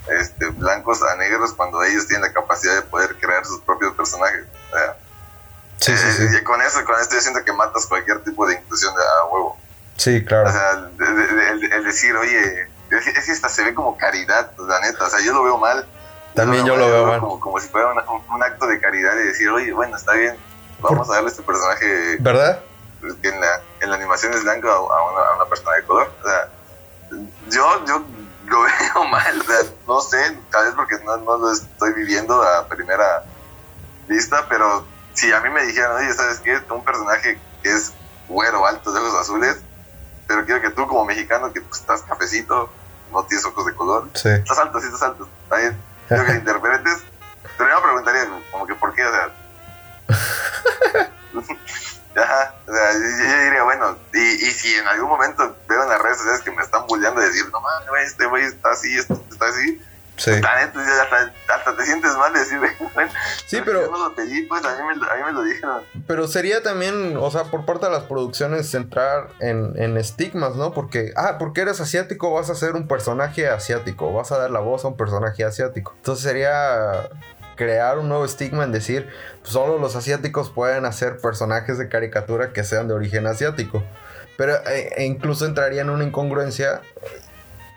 este, 0.08 0.48
blancos 0.48 1.02
a 1.04 1.14
negros 1.16 1.52
cuando 1.54 1.82
ellos 1.84 2.06
tienen 2.08 2.22
la 2.26 2.32
capacidad 2.32 2.74
de 2.74 2.82
poder 2.82 3.16
crear 3.16 3.44
sus 3.46 3.60
propios 3.60 3.94
personajes. 3.94 4.44
O 4.72 4.76
sea, 4.76 4.96
sí, 5.78 5.92
eh, 5.92 5.96
sí. 5.96 6.36
y 6.40 6.44
con 6.44 6.60
eso, 6.62 6.84
con 6.84 6.98
esto 7.00 7.14
yo 7.14 7.20
siento 7.20 7.44
que 7.44 7.52
matas 7.52 7.86
cualquier 7.86 8.20
tipo 8.24 8.46
de 8.46 8.54
inclusión 8.54 8.94
de 8.94 9.02
a 9.02 9.24
huevo. 9.26 9.58
Sí, 9.96 10.24
claro. 10.24 10.48
O 10.48 10.52
sea, 10.52 10.70
el, 10.72 11.72
el 11.72 11.84
decir, 11.84 12.16
oye, 12.16 12.68
es 12.90 13.04
que, 13.04 13.10
es 13.10 13.24
que 13.26 13.32
hasta 13.32 13.48
se 13.48 13.62
ve 13.64 13.74
como 13.74 13.96
caridad, 13.96 14.50
la 14.58 14.80
neta. 14.80 15.04
O 15.04 15.10
sea, 15.10 15.20
yo 15.20 15.32
lo 15.32 15.44
veo 15.44 15.58
mal. 15.58 15.86
También 16.34 16.66
yo 16.66 16.76
lo 16.76 16.86
veo 16.86 17.06
mal. 17.06 17.20
Como, 17.20 17.38
como 17.40 17.60
si 17.60 17.68
fuera 17.68 17.92
una- 17.92 18.02
un, 18.10 18.22
un 18.34 18.42
acto 18.42 18.66
de 18.66 18.80
caridad 18.80 19.14
y 19.14 19.24
decir, 19.28 19.48
oye, 19.50 19.72
bueno, 19.72 19.96
está 19.96 20.12
bien, 20.14 20.36
vamos 20.80 21.08
a 21.10 21.14
darle 21.14 21.30
este 21.30 21.42
personaje 21.42 22.16
¿Verdad? 22.18 22.60
que 23.22 23.28
en 23.28 23.40
la, 23.40 23.60
en 23.80 23.90
la 23.90 23.96
animación 23.96 24.32
es 24.34 24.42
blanco 24.42 24.68
a, 24.68 24.74
a 24.74 24.78
una, 25.12 25.20
a 25.30 25.36
una 25.36 25.44
persona 25.44 25.76
de 25.76 25.84
color. 25.84 26.12
O 26.22 26.28
sea, 26.28 26.48
yo, 27.50 27.84
yo 27.86 28.04
lo 28.46 28.62
veo 28.94 29.04
mal. 29.08 29.40
O 29.40 29.44
sea, 29.44 29.58
no 29.86 30.00
sé, 30.00 30.36
tal 30.50 30.64
vez 30.66 30.74
porque 30.74 30.96
no, 31.04 31.16
no 31.18 31.36
lo 31.38 31.52
estoy 31.52 31.92
viviendo 31.92 32.42
a 32.42 32.66
primera 32.66 33.22
vista, 34.08 34.44
pero 34.48 34.84
si 35.14 35.32
a 35.32 35.40
mí 35.40 35.50
me 35.50 35.64
dijeran, 35.66 35.92
oye, 35.96 36.12
¿sabes 36.12 36.40
qué? 36.40 36.60
Un 36.70 36.84
personaje 36.84 37.38
que 37.62 37.70
es 37.70 37.92
güero, 38.28 38.66
alto, 38.66 38.92
de 38.92 39.00
ojos 39.00 39.20
azules, 39.20 39.56
pero 40.26 40.44
quiero 40.44 40.60
que 40.60 40.70
tú 40.70 40.86
como 40.86 41.04
mexicano, 41.04 41.52
que 41.52 41.60
pues, 41.60 41.80
estás 41.80 42.02
cafecito, 42.02 42.70
no 43.12 43.24
tienes 43.24 43.44
ojos 43.46 43.66
de 43.66 43.74
color, 43.74 44.08
Sí. 44.14 44.28
estás 44.30 44.58
alto, 44.58 44.80
sí 44.80 44.86
estás 44.86 45.02
alto, 45.02 45.28
está 45.44 45.56
bien, 45.56 45.76
quiero 46.08 46.24
que 46.24 46.32
lo 46.34 46.38
interpretes, 46.38 46.98
pero 47.58 47.70
yo 47.70 47.76
me 47.76 47.82
preguntaría 47.82 48.28
como 48.50 48.66
que 48.66 48.74
por 48.74 48.94
qué, 48.94 49.04
o 49.04 49.10
sea... 49.10 49.32
Ajá, 52.16 52.54
o 52.68 52.72
sea, 52.72 52.92
yo, 52.92 52.98
yo 53.00 53.42
diría, 53.44 53.62
bueno, 53.64 53.98
y, 54.12 54.18
y 54.20 54.50
si 54.52 54.72
en 54.76 54.86
algún 54.86 55.08
momento 55.08 55.56
veo 55.68 55.82
en 55.82 55.88
las 55.88 56.00
redes 56.00 56.18
sociales 56.18 56.42
que 56.42 56.52
me 56.52 56.62
están 56.62 56.86
bulleando 56.86 57.20
y 57.20 57.24
decir, 57.24 57.44
no 57.50 57.60
mames, 57.60 58.06
este 58.12 58.26
güey 58.26 58.44
está 58.44 58.70
así, 58.70 58.96
este 58.96 59.14
está 59.32 59.46
así, 59.46 59.82
Sí. 60.16 60.30
Hasta, 60.30 61.32
hasta 61.54 61.76
te 61.76 61.84
sientes 61.84 62.12
mal 62.16 62.32
de 62.32 62.38
decir, 62.40 62.58
bueno, 62.94 63.10
Sí, 63.46 63.56
yo 63.56 63.64
pero, 63.64 63.90
no 63.90 64.08
lo 64.08 64.14
pedí, 64.14 64.42
pues 64.46 64.64
a 64.64 64.76
mí, 64.76 64.82
me, 64.86 64.94
lo- 64.96 65.10
a 65.10 65.16
mí 65.16 65.22
me 65.24 65.32
lo 65.32 65.42
dijeron. 65.42 65.82
pero 66.06 66.28
sería 66.28 66.62
también, 66.62 67.16
o 67.16 67.30
sea, 67.32 67.44
por 67.44 67.64
parte 67.66 67.86
de 67.86 67.92
las 67.92 68.04
producciones 68.04 68.72
entrar 68.74 69.28
en, 69.40 69.72
en 69.76 69.96
estigmas, 69.96 70.54
¿no? 70.54 70.72
Porque, 70.72 71.12
ah, 71.16 71.36
porque 71.38 71.62
eres 71.62 71.80
asiático, 71.80 72.32
vas 72.32 72.48
a 72.48 72.54
ser 72.54 72.74
un 72.74 72.86
personaje 72.86 73.48
asiático, 73.48 74.12
vas 74.12 74.30
a 74.30 74.38
dar 74.38 74.50
la 74.52 74.60
voz 74.60 74.84
a 74.84 74.88
un 74.88 74.96
personaje 74.96 75.44
asiático. 75.44 75.92
Entonces 75.96 76.22
sería 76.22 77.08
crear 77.56 77.98
un 77.98 78.08
nuevo 78.08 78.24
estigma 78.24 78.64
en 78.64 78.70
decir, 78.72 79.08
solo 79.42 79.78
los 79.78 79.96
asiáticos 79.96 80.50
pueden 80.50 80.84
hacer 80.86 81.18
personajes 81.18 81.76
de 81.78 81.88
caricatura 81.88 82.52
que 82.52 82.62
sean 82.64 82.86
de 82.88 82.94
origen 82.94 83.26
asiático. 83.26 83.82
Pero 84.36 84.54
eh, 84.68 84.92
e 84.96 85.04
incluso 85.04 85.44
entraría 85.46 85.82
en 85.82 85.90
una 85.90 86.04
incongruencia 86.04 86.80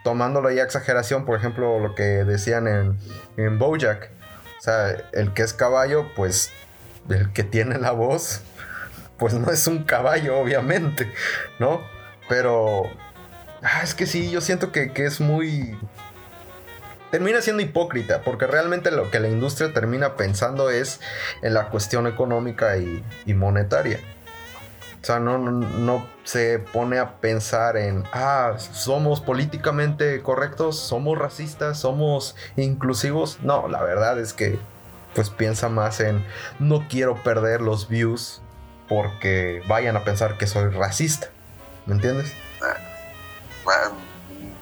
tomándolo 0.08 0.50
ya 0.52 0.64
exageración, 0.64 1.26
por 1.26 1.38
ejemplo, 1.38 1.82
lo 1.82 1.94
que 1.94 2.24
decían 2.24 2.66
en, 2.70 2.98
en 3.36 3.60
Bojack. 3.60 4.10
O 4.58 4.62
sea, 4.62 4.96
el 5.12 5.34
que 5.34 5.42
es 5.42 5.52
caballo, 5.52 6.06
pues 6.16 6.54
el 7.10 7.34
que 7.34 7.44
tiene 7.44 7.78
la 7.78 7.92
voz, 7.92 8.40
pues 9.18 9.34
no 9.34 9.52
es 9.52 9.68
un 9.68 9.84
caballo, 9.84 10.40
obviamente, 10.40 11.12
¿no? 11.60 11.82
Pero, 12.30 12.90
ah, 13.62 13.82
es 13.84 13.96
que 13.96 14.06
sí, 14.06 14.32
yo 14.32 14.40
siento 14.40 14.72
que, 14.72 14.94
que 14.94 15.04
es 15.04 15.20
muy... 15.20 15.78
Termina 17.12 17.42
siendo 17.42 17.62
hipócrita, 17.62 18.22
porque 18.22 18.48
realmente 18.48 18.92
lo 18.92 19.12
que 19.12 19.20
la 19.20 19.28
industria 19.28 19.74
termina 19.74 20.16
pensando 20.16 20.70
es 20.70 21.02
en 21.42 21.54
la 21.54 21.68
cuestión 21.68 22.08
económica 22.08 22.78
y, 22.78 23.04
y 23.26 23.34
monetaria. 23.34 24.00
O 25.08 25.10
sea, 25.10 25.20
no, 25.22 25.38
no, 25.38 25.52
no 25.52 26.06
se 26.26 26.60
pone 26.60 27.00
a 27.00 27.22
pensar 27.22 27.78
en, 27.78 28.04
ah, 28.12 28.56
somos 28.58 29.22
políticamente 29.22 30.22
correctos, 30.22 30.78
somos 30.78 31.18
racistas, 31.18 31.80
somos 31.80 32.36
inclusivos. 32.58 33.40
No, 33.42 33.70
la 33.70 33.82
verdad 33.84 34.20
es 34.20 34.34
que 34.34 34.60
pues 35.16 35.30
piensa 35.30 35.70
más 35.70 36.02
en, 36.02 36.26
no 36.60 36.90
quiero 36.90 37.24
perder 37.24 37.62
los 37.62 37.88
views 37.88 38.42
porque 38.90 39.64
vayan 39.70 39.96
a 39.96 40.04
pensar 40.04 40.38
que 40.38 40.46
soy 40.46 40.72
racista. 40.72 41.30
¿Me 41.86 41.94
entiendes? 41.94 42.34
Bueno, 43.64 43.96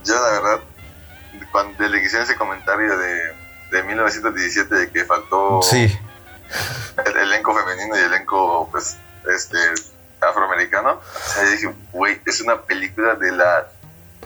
yo 0.03 0.13
la 0.13 0.29
verdad, 0.29 0.59
cuando 1.51 1.87
le 1.87 2.03
hicieron 2.03 2.21
ese 2.21 2.35
comentario 2.35 2.95
de, 2.99 3.33
de 3.71 3.81
1917 3.81 4.75
de 4.75 4.91
que 4.91 5.05
faltó 5.05 5.63
Sí, 5.63 5.91
el 7.03 7.17
elenco 7.17 7.51
femenino 7.55 7.95
y 7.95 7.99
el 7.99 8.13
elenco, 8.13 8.69
pues, 8.71 8.97
este, 9.35 9.57
afroamericano, 10.29 10.93
o 10.93 11.29
sea, 11.29 11.43
yo 11.45 11.51
dije, 11.51 11.75
güey, 11.91 12.21
es 12.25 12.41
una 12.41 12.61
película 12.61 13.15
de 13.15 13.31
la 13.31 13.67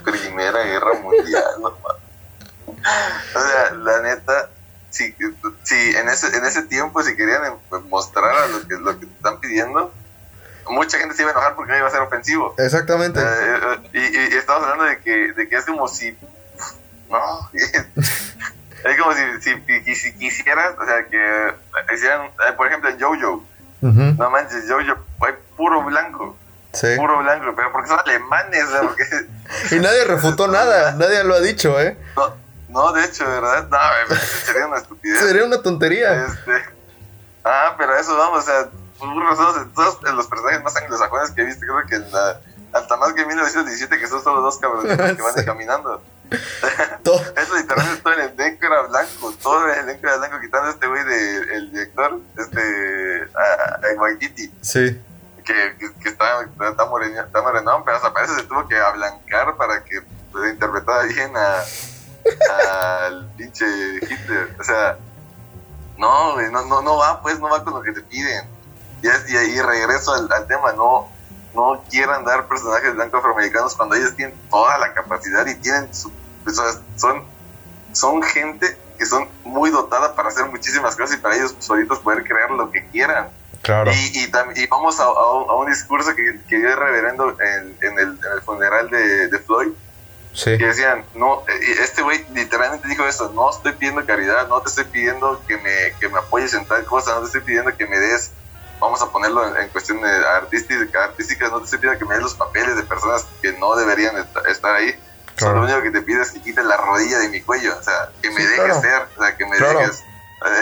Primera 0.03 0.63
Guerra 0.63 0.93
Mundial, 1.01 1.43
no. 1.61 1.67
O 2.67 3.39
sea, 3.41 3.71
la 3.75 4.01
neta, 4.01 4.49
si, 4.89 5.15
si 5.63 5.95
en, 5.95 6.07
ese, 6.09 6.35
en 6.37 6.45
ese 6.45 6.63
tiempo, 6.63 7.01
si 7.03 7.15
querían 7.15 7.45
em- 7.45 7.87
mostrar 7.89 8.35
a 8.35 8.47
lo 8.47 8.67
que, 8.67 8.75
lo 8.75 8.99
que 8.99 9.05
te 9.05 9.13
están 9.13 9.39
pidiendo, 9.39 9.93
mucha 10.69 10.97
gente 10.99 11.15
se 11.15 11.23
iba 11.23 11.31
a 11.31 11.33
enojar 11.33 11.55
porque 11.55 11.77
iba 11.77 11.87
a 11.87 11.91
ser 11.91 12.01
ofensivo. 12.01 12.55
exactamente. 12.57 13.19
Eh, 13.19 13.23
eh, 13.23 13.89
y, 13.93 13.99
y- 13.99 14.33
y 14.35 14.37
estamos 14.37 14.63
hablando 14.63 14.85
de 14.85 14.99
que, 15.01 15.33
de 15.33 15.49
que 15.49 15.55
es 15.57 15.65
como 15.65 15.87
si. 15.87 16.15
No. 17.09 17.49
es 17.53 18.97
como 18.99 19.13
si, 19.13 19.21
si, 19.41 19.83
si- 19.83 19.95
si 19.95 20.13
quisieras, 20.13 20.75
o 20.79 20.85
sea, 20.85 21.05
que 21.07 21.53
hicieran, 21.93 22.27
eh, 22.27 22.53
por 22.55 22.67
ejemplo, 22.67 22.89
en 22.89 22.99
JoJo. 22.99 23.43
No 23.81 24.29
manches, 24.29 24.65
JoJo, 24.69 24.97
hay 25.21 25.33
puro 25.59 25.83
blanco. 25.83 26.37
sí. 26.73 26.87
Puro 26.95 27.19
blanco, 27.19 27.53
pero 27.53 27.71
porque 27.73 27.89
son 27.89 27.99
alemanes, 27.99 28.65
porque. 28.81 29.03
Y 29.75 29.79
nadie 29.79 30.05
refutó 30.05 30.47
nada, 30.47 30.91
nadie 30.97 31.23
lo 31.25 31.35
ha 31.35 31.41
dicho, 31.41 31.77
¿eh? 31.79 31.97
No, 32.15 32.33
no, 32.69 32.93
de 32.93 33.03
hecho, 33.03 33.25
¿verdad? 33.27 33.67
No, 33.69 34.15
sería 34.45 34.67
una 34.67 34.77
estupidez. 34.77 35.19
Sería 35.19 35.43
una 35.43 35.61
tontería. 35.61 36.25
Este, 36.25 36.63
ah, 37.43 37.75
pero 37.77 37.95
eso 37.97 38.15
vamos, 38.17 38.39
o 38.39 38.41
sea, 38.43 38.69
razón, 39.01 39.71
todos 39.75 40.01
los 40.13 40.27
personajes 40.27 40.63
más 40.63 40.75
anglosajones 40.77 41.31
que 41.31 41.41
he 41.41 41.45
visto, 41.45 41.61
creo 41.65 41.85
que 41.87 41.95
en 41.95 42.11
la, 42.11 42.39
hasta 42.73 42.95
más 42.97 43.13
que 43.13 43.21
en 43.21 43.27
1917, 43.27 43.99
que 43.99 44.07
son 44.07 44.23
solo 44.23 44.41
dos 44.41 44.57
cabroncitos 44.59 44.97
que 45.15 45.21
van 45.21 45.33
Sí. 45.37 45.45
caminando. 45.45 46.01
Eso 46.31 47.55
literalmente 47.55 48.01
todo 48.03 48.13
el 48.13 48.19
elenco 48.19 48.65
era 48.67 48.81
blanco, 48.83 49.33
todo 49.41 49.65
el 49.67 49.79
elenco 49.79 50.07
era 50.07 50.17
blanco, 50.17 50.39
quitando 50.39 50.67
a 50.67 50.71
este 50.71 50.87
güey 50.87 51.03
de, 51.03 51.37
el 51.55 51.71
director, 51.71 52.19
este, 52.37 53.23
a, 53.35 53.75
a 53.75 54.17
Sí, 54.61 55.01
que, 55.49 55.77
que, 55.79 55.93
que 55.99 56.09
está, 56.09 56.25
está, 56.69 56.85
moreno, 56.85 57.21
está 57.21 57.41
morenón, 57.41 57.83
pero 57.83 57.97
hasta 57.97 58.13
parece 58.13 58.35
que 58.35 58.41
se 58.41 58.47
tuvo 58.47 58.67
que 58.67 58.77
ablancar 58.79 59.55
para 59.57 59.83
que 59.83 60.01
pues, 60.31 60.51
interpretara 60.53 61.03
bien 61.03 61.31
a 61.35 61.63
al 63.05 63.31
pinche 63.37 63.65
Hitler, 63.95 64.55
o 64.59 64.63
sea, 64.63 64.97
no, 65.97 66.39
no, 66.39 66.65
no, 66.65 66.81
no 66.81 66.97
va, 66.97 67.21
pues, 67.21 67.39
no 67.39 67.49
va 67.49 67.63
con 67.63 67.73
lo 67.73 67.81
que 67.81 67.91
te 67.93 68.01
piden. 68.01 68.47
Y, 69.01 69.07
es- 69.07 69.29
y 69.29 69.37
ahí 69.37 69.59
regreso 69.59 70.13
al, 70.13 70.31
al 70.31 70.45
tema, 70.45 70.71
no, 70.73 71.09
no 71.55 71.83
quieran 71.89 72.23
dar 72.25 72.47
personajes 72.47 72.93
blancos 72.93 73.19
afroamericanos 73.19 73.75
cuando 73.75 73.95
ellos 73.95 74.15
tienen 74.15 74.37
toda 74.49 74.77
la 74.77 74.93
capacidad 74.93 75.45
y 75.47 75.55
tienen 75.55 75.93
su, 75.93 76.11
sea, 76.47 76.65
son, 76.95 77.23
son 77.93 78.21
gente 78.21 78.77
que 78.97 79.05
son 79.05 79.27
muy 79.43 79.71
dotada 79.71 80.13
para 80.15 80.29
hacer 80.29 80.45
muchísimas 80.45 80.95
cosas 80.95 81.17
y 81.17 81.19
para 81.21 81.35
ellos 81.35 81.55
solitos 81.59 81.99
poder 81.99 82.23
crear 82.23 82.51
lo 82.51 82.69
que 82.69 82.85
quieran. 82.89 83.29
Claro. 83.61 83.91
Y, 83.91 83.95
y, 84.19 84.31
y 84.55 84.67
vamos 84.67 84.99
a, 84.99 85.03
a 85.03 85.31
un, 85.33 85.49
a 85.49 85.53
un 85.55 85.69
discurso 85.69 86.15
que, 86.15 86.39
que 86.47 86.57
dio 86.57 86.69
el 86.69 86.77
reverendo 86.77 87.37
en, 87.39 87.77
en 87.81 87.99
el, 87.99 88.07
en 88.09 88.31
el 88.35 88.41
funeral 88.41 88.89
de, 88.89 89.27
de 89.27 89.39
Floyd, 89.39 89.69
Sí, 90.31 90.57
que 90.59 90.67
decían, 90.67 91.03
no, 91.15 91.43
eh, 91.47 91.75
este 91.81 92.01
güey 92.03 92.23
literalmente 92.33 92.87
dijo 92.87 93.03
eso, 93.05 93.31
no 93.33 93.49
estoy 93.49 93.73
pidiendo 93.73 94.05
caridad, 94.05 94.47
no 94.47 94.61
te 94.61 94.69
estoy 94.69 94.83
pidiendo 94.85 95.41
que 95.47 95.57
me, 95.57 95.93
que 95.99 96.07
me 96.07 96.19
apoyes 96.19 96.53
en 96.53 96.65
tal 96.67 96.85
cosa, 96.85 97.15
no 97.15 97.21
te 97.21 97.25
estoy 97.25 97.41
pidiendo 97.41 97.75
que 97.75 97.87
me 97.87 97.97
des, 97.97 98.31
vamos 98.79 99.01
a 99.01 99.09
ponerlo 99.09 99.45
en, 99.47 99.57
en 99.57 100.05
artística, 100.05 101.03
artísticas, 101.03 101.51
no 101.51 101.57
te 101.59 101.65
estoy 101.65 101.79
pidiendo 101.79 101.99
que 101.99 102.05
me 102.05 102.13
des 102.13 102.23
los 102.23 102.35
papeles 102.35 102.75
de 102.75 102.83
personas 102.83 103.25
que 103.41 103.53
no 103.53 103.75
deberían 103.75 104.17
est- 104.17 104.47
estar 104.47 104.75
ahí. 104.75 104.91
Claro. 105.35 105.55
Solo 105.55 105.67
lo 105.67 105.73
único 105.73 105.81
que 105.81 105.91
te 105.99 106.01
pido 106.05 106.21
es 106.21 106.31
que 106.31 106.41
quites 106.41 106.63
la 106.63 106.77
rodilla 106.77 107.17
de 107.19 107.29
mi 107.29 107.41
cuello, 107.41 107.75
o 107.77 107.83
sea, 107.83 108.09
que 108.21 108.29
me 108.29 108.37
Sí, 108.41 108.47
dejes 108.47 108.63
claro. 108.65 108.81
ser, 108.81 109.01
o 109.17 109.21
sea, 109.23 109.35
que 109.35 109.45
me 109.45 109.57
Claro. 109.57 109.79
dejes 109.79 110.03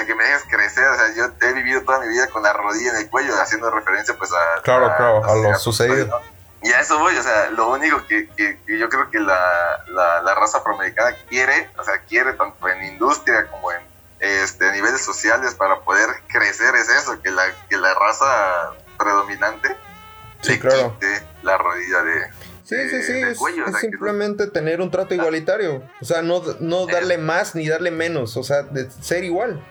que 0.05 0.15
me 0.15 0.23
dejes 0.23 0.43
crecer, 0.49 0.87
o 0.87 0.95
sea, 0.95 1.13
yo 1.15 1.29
he 1.41 1.53
vivido 1.53 1.81
toda 1.83 1.99
mi 1.99 2.07
vida 2.07 2.27
con 2.27 2.43
la 2.43 2.53
rodilla 2.53 2.91
en 2.91 2.97
el 2.97 3.09
cuello, 3.09 3.33
haciendo 3.41 3.69
referencia 3.69 4.15
pues 4.17 4.31
a... 4.33 4.61
Claro, 4.61 4.91
claro, 4.97 5.23
a 5.23 5.35
lo 5.35 5.55
sucedido. 5.59 6.07
¿no? 6.07 6.37
Y 6.67 6.71
a 6.73 6.79
eso 6.79 6.97
voy, 6.97 7.15
o 7.15 7.21
sea, 7.21 7.49
lo 7.51 7.69
único 7.69 8.05
que, 8.07 8.27
que- 8.29 8.59
que 8.65 8.79
yo 8.79 8.89
creo 8.89 9.09
que 9.11 9.19
la, 9.19 9.83
la, 9.87 10.21
la 10.23 10.35
raza 10.35 10.57
afroamericana 10.57 11.15
quiere, 11.29 11.69
o 11.77 11.83
sea, 11.83 11.99
quiere 11.99 12.33
tanto 12.33 12.67
en 12.67 12.83
industria 12.85 13.47
como 13.51 13.71
en 13.71 13.79
este, 14.19 14.71
niveles 14.71 15.05
sociales 15.05 15.53
para 15.53 15.79
poder 15.81 16.09
crecer 16.27 16.75
es 16.75 16.89
eso, 16.89 17.21
que 17.21 17.29
la, 17.29 17.43
que 17.69 17.77
la 17.77 17.93
raza 17.93 18.71
predominante 18.97 19.77
Sí, 20.41 20.53
le 20.53 20.59
claro. 20.59 20.93
quite 20.99 21.23
la 21.43 21.57
rodilla 21.57 22.01
de... 22.03 22.31
Sí, 22.67 22.75
sí, 22.89 23.01
sí, 23.01 23.13
del 23.13 23.29
es, 23.29 23.37
cuello, 23.37 23.63
o 23.63 23.71
que 23.71 23.79
simplemente 23.79 24.47
tener 24.47 24.81
un 24.81 24.91
trato 24.91 25.13
igualitario. 25.13 25.83
O 26.01 26.05
sea, 26.05 26.21
no, 26.21 26.43
no 26.59 26.85
darle 26.85 27.17
más 27.17 27.55
ni 27.55 27.69
darle 27.69 27.91
menos, 27.91 28.35
o 28.35 28.43
sea, 28.43 28.63
de 28.63 28.91
ser 28.91 29.23
igual. 29.23 29.63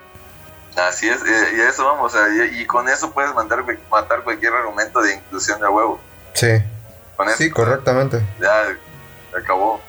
Así 0.75 1.07
es, 1.07 1.21
eh, 1.21 1.53
y 1.57 1.61
a 1.61 1.69
eso 1.69 1.85
vamos, 1.85 2.13
o 2.13 2.17
sea, 2.17 2.27
y, 2.29 2.61
y 2.61 2.65
con 2.65 2.89
eso 2.89 3.11
puedes 3.11 3.33
mandar, 3.35 3.63
matar 3.91 4.23
cualquier 4.23 4.53
argumento 4.53 4.99
de 5.01 5.13
inclusión 5.13 5.61
de 5.61 5.67
huevo. 5.67 5.99
Sí, 6.33 6.63
Con 7.15 7.27
eso, 7.29 7.37
sí, 7.37 7.51
correctamente. 7.51 8.19
ya 8.39 8.75
acabó. 9.37 9.79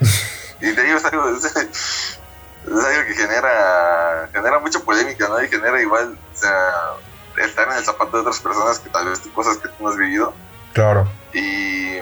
y 0.60 0.72
te 0.72 0.82
digo, 0.82 0.98
es 0.98 1.04
algo, 1.04 1.28
es, 1.30 1.44
es 1.44 2.20
algo 2.66 3.06
que 3.08 3.14
genera, 3.14 4.28
genera 4.32 4.60
mucha 4.60 4.78
polémica, 4.78 5.28
¿no? 5.28 5.42
Y 5.42 5.48
genera 5.48 5.82
igual, 5.82 6.16
o 6.32 6.36
sea, 6.36 6.70
estar 7.44 7.68
en 7.68 7.78
el 7.78 7.84
zapato 7.84 8.18
de 8.18 8.20
otras 8.20 8.38
personas 8.38 8.78
que 8.78 8.88
tal 8.88 9.08
vez 9.08 9.20
cosas 9.34 9.56
que 9.58 9.68
tú 9.68 9.74
no 9.80 9.88
has 9.90 9.96
vivido. 9.96 10.32
Claro. 10.72 11.08
Y, 11.32 11.98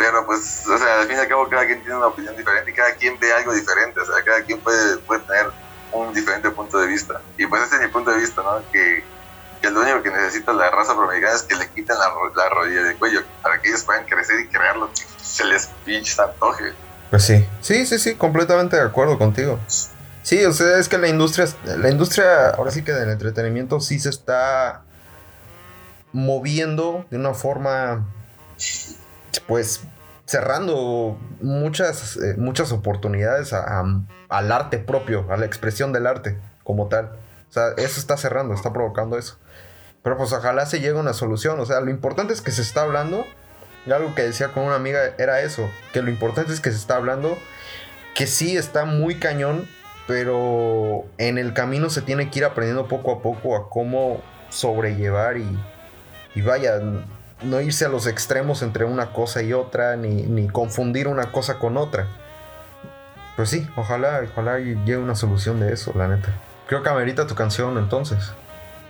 pero 0.00 0.24
pues, 0.24 0.66
o 0.66 0.78
sea, 0.78 1.02
al 1.02 1.06
fin 1.06 1.18
y 1.18 1.20
al 1.20 1.28
cabo 1.28 1.46
cada 1.46 1.66
quien 1.66 1.82
tiene 1.82 1.94
una 1.94 2.06
opinión 2.06 2.34
diferente 2.34 2.70
y 2.70 2.74
cada 2.74 2.94
quien 2.94 3.20
ve 3.20 3.34
algo 3.34 3.52
diferente, 3.52 4.00
o 4.00 4.06
sea, 4.06 4.24
cada 4.24 4.42
quien 4.44 4.58
puede, 4.60 4.96
puede 4.96 5.20
tener 5.20 5.48
un 5.92 6.14
diferente 6.14 6.48
punto 6.52 6.78
de 6.78 6.86
vista. 6.86 7.20
Y 7.36 7.44
pues 7.44 7.64
ese 7.64 7.74
es 7.74 7.82
mi 7.82 7.88
punto 7.88 8.10
de 8.10 8.18
vista, 8.18 8.40
¿no? 8.40 8.62
Que, 8.72 9.04
que 9.60 9.70
lo 9.70 9.82
único 9.82 10.02
que 10.02 10.10
necesita 10.10 10.54
la 10.54 10.70
raza 10.70 10.92
afroamericana 10.92 11.34
es 11.34 11.42
que 11.42 11.54
le 11.54 11.68
quiten 11.68 11.98
la, 11.98 12.08
la 12.34 12.48
rodilla 12.48 12.82
de 12.82 12.94
cuello 12.94 13.20
para 13.42 13.60
que 13.60 13.68
ellos 13.68 13.82
puedan 13.82 14.06
crecer 14.06 14.40
y 14.40 14.48
crear 14.48 14.74
lo 14.78 14.90
que 14.90 15.02
se 15.22 15.44
les 15.44 15.66
pinche 15.84 16.22
antoje. 16.22 16.72
Pues 17.10 17.22
sí. 17.22 17.46
Sí, 17.60 17.84
sí, 17.84 17.98
sí, 17.98 18.14
completamente 18.14 18.76
de 18.76 18.82
acuerdo 18.82 19.18
contigo. 19.18 19.60
Sí, 20.22 20.42
o 20.46 20.54
sea, 20.54 20.78
es 20.78 20.88
que 20.88 20.96
la 20.96 21.08
industria, 21.08 21.46
la 21.76 21.90
industria, 21.90 22.48
ahora 22.50 22.70
sí 22.70 22.82
que 22.82 22.92
del 22.92 23.10
entretenimiento 23.10 23.80
sí 23.80 23.98
se 23.98 24.08
está 24.08 24.82
moviendo 26.12 27.04
de 27.10 27.18
una 27.18 27.34
forma, 27.34 28.06
pues, 29.46 29.82
cerrando 30.26 31.18
muchas, 31.40 32.16
eh, 32.16 32.34
muchas 32.38 32.70
oportunidades 32.72 33.52
al 33.52 34.52
arte 34.52 34.78
propio, 34.78 35.26
a 35.30 35.36
la 35.36 35.46
expresión 35.46 35.92
del 35.92 36.06
arte 36.06 36.38
como 36.62 36.88
tal. 36.88 37.12
O 37.48 37.52
sea, 37.52 37.70
eso 37.76 37.98
está 37.98 38.16
cerrando, 38.16 38.54
está 38.54 38.72
provocando 38.72 39.18
eso. 39.18 39.38
Pero 40.02 40.16
pues 40.16 40.32
ojalá 40.32 40.66
se 40.66 40.78
llegue 40.78 40.96
a 40.96 41.00
una 41.00 41.12
solución. 41.12 41.58
O 41.58 41.66
sea, 41.66 41.80
lo 41.80 41.90
importante 41.90 42.32
es 42.32 42.40
que 42.40 42.52
se 42.52 42.62
está 42.62 42.82
hablando. 42.82 43.26
Y 43.86 43.92
algo 43.92 44.14
que 44.14 44.22
decía 44.22 44.48
con 44.48 44.62
una 44.64 44.76
amiga 44.76 45.00
era 45.18 45.40
eso. 45.40 45.68
Que 45.92 46.00
lo 46.00 46.10
importante 46.10 46.52
es 46.52 46.60
que 46.60 46.70
se 46.70 46.76
está 46.76 46.96
hablando. 46.96 47.36
Que 48.14 48.26
sí 48.26 48.56
está 48.56 48.84
muy 48.84 49.18
cañón. 49.18 49.68
pero 50.06 51.04
en 51.18 51.38
el 51.38 51.54
camino 51.54 51.88
se 51.90 52.02
tiene 52.02 52.30
que 52.30 52.40
ir 52.40 52.44
aprendiendo 52.44 52.88
poco 52.88 53.12
a 53.12 53.22
poco 53.22 53.56
a 53.56 53.68
cómo 53.68 54.20
sobrellevar 54.48 55.36
y, 55.36 55.58
y 56.34 56.40
vaya, 56.42 56.80
no 57.42 57.60
irse 57.60 57.84
a 57.84 57.88
los 57.88 58.06
extremos 58.06 58.62
entre 58.62 58.84
una 58.84 59.12
cosa 59.12 59.42
y 59.42 59.52
otra, 59.52 59.96
ni, 59.96 60.22
ni 60.22 60.48
confundir 60.48 61.08
una 61.08 61.32
cosa 61.32 61.58
con 61.58 61.76
otra. 61.76 62.06
Pues 63.36 63.48
sí, 63.50 63.68
ojalá, 63.76 64.20
ojalá 64.30 64.58
llegue 64.58 64.98
una 64.98 65.14
solución 65.14 65.60
de 65.60 65.72
eso, 65.72 65.92
la 65.94 66.08
neta. 66.08 66.28
Creo 66.66 66.82
que 66.82 66.88
amerita 66.90 67.26
tu 67.26 67.34
canción 67.34 67.78
entonces. 67.78 68.32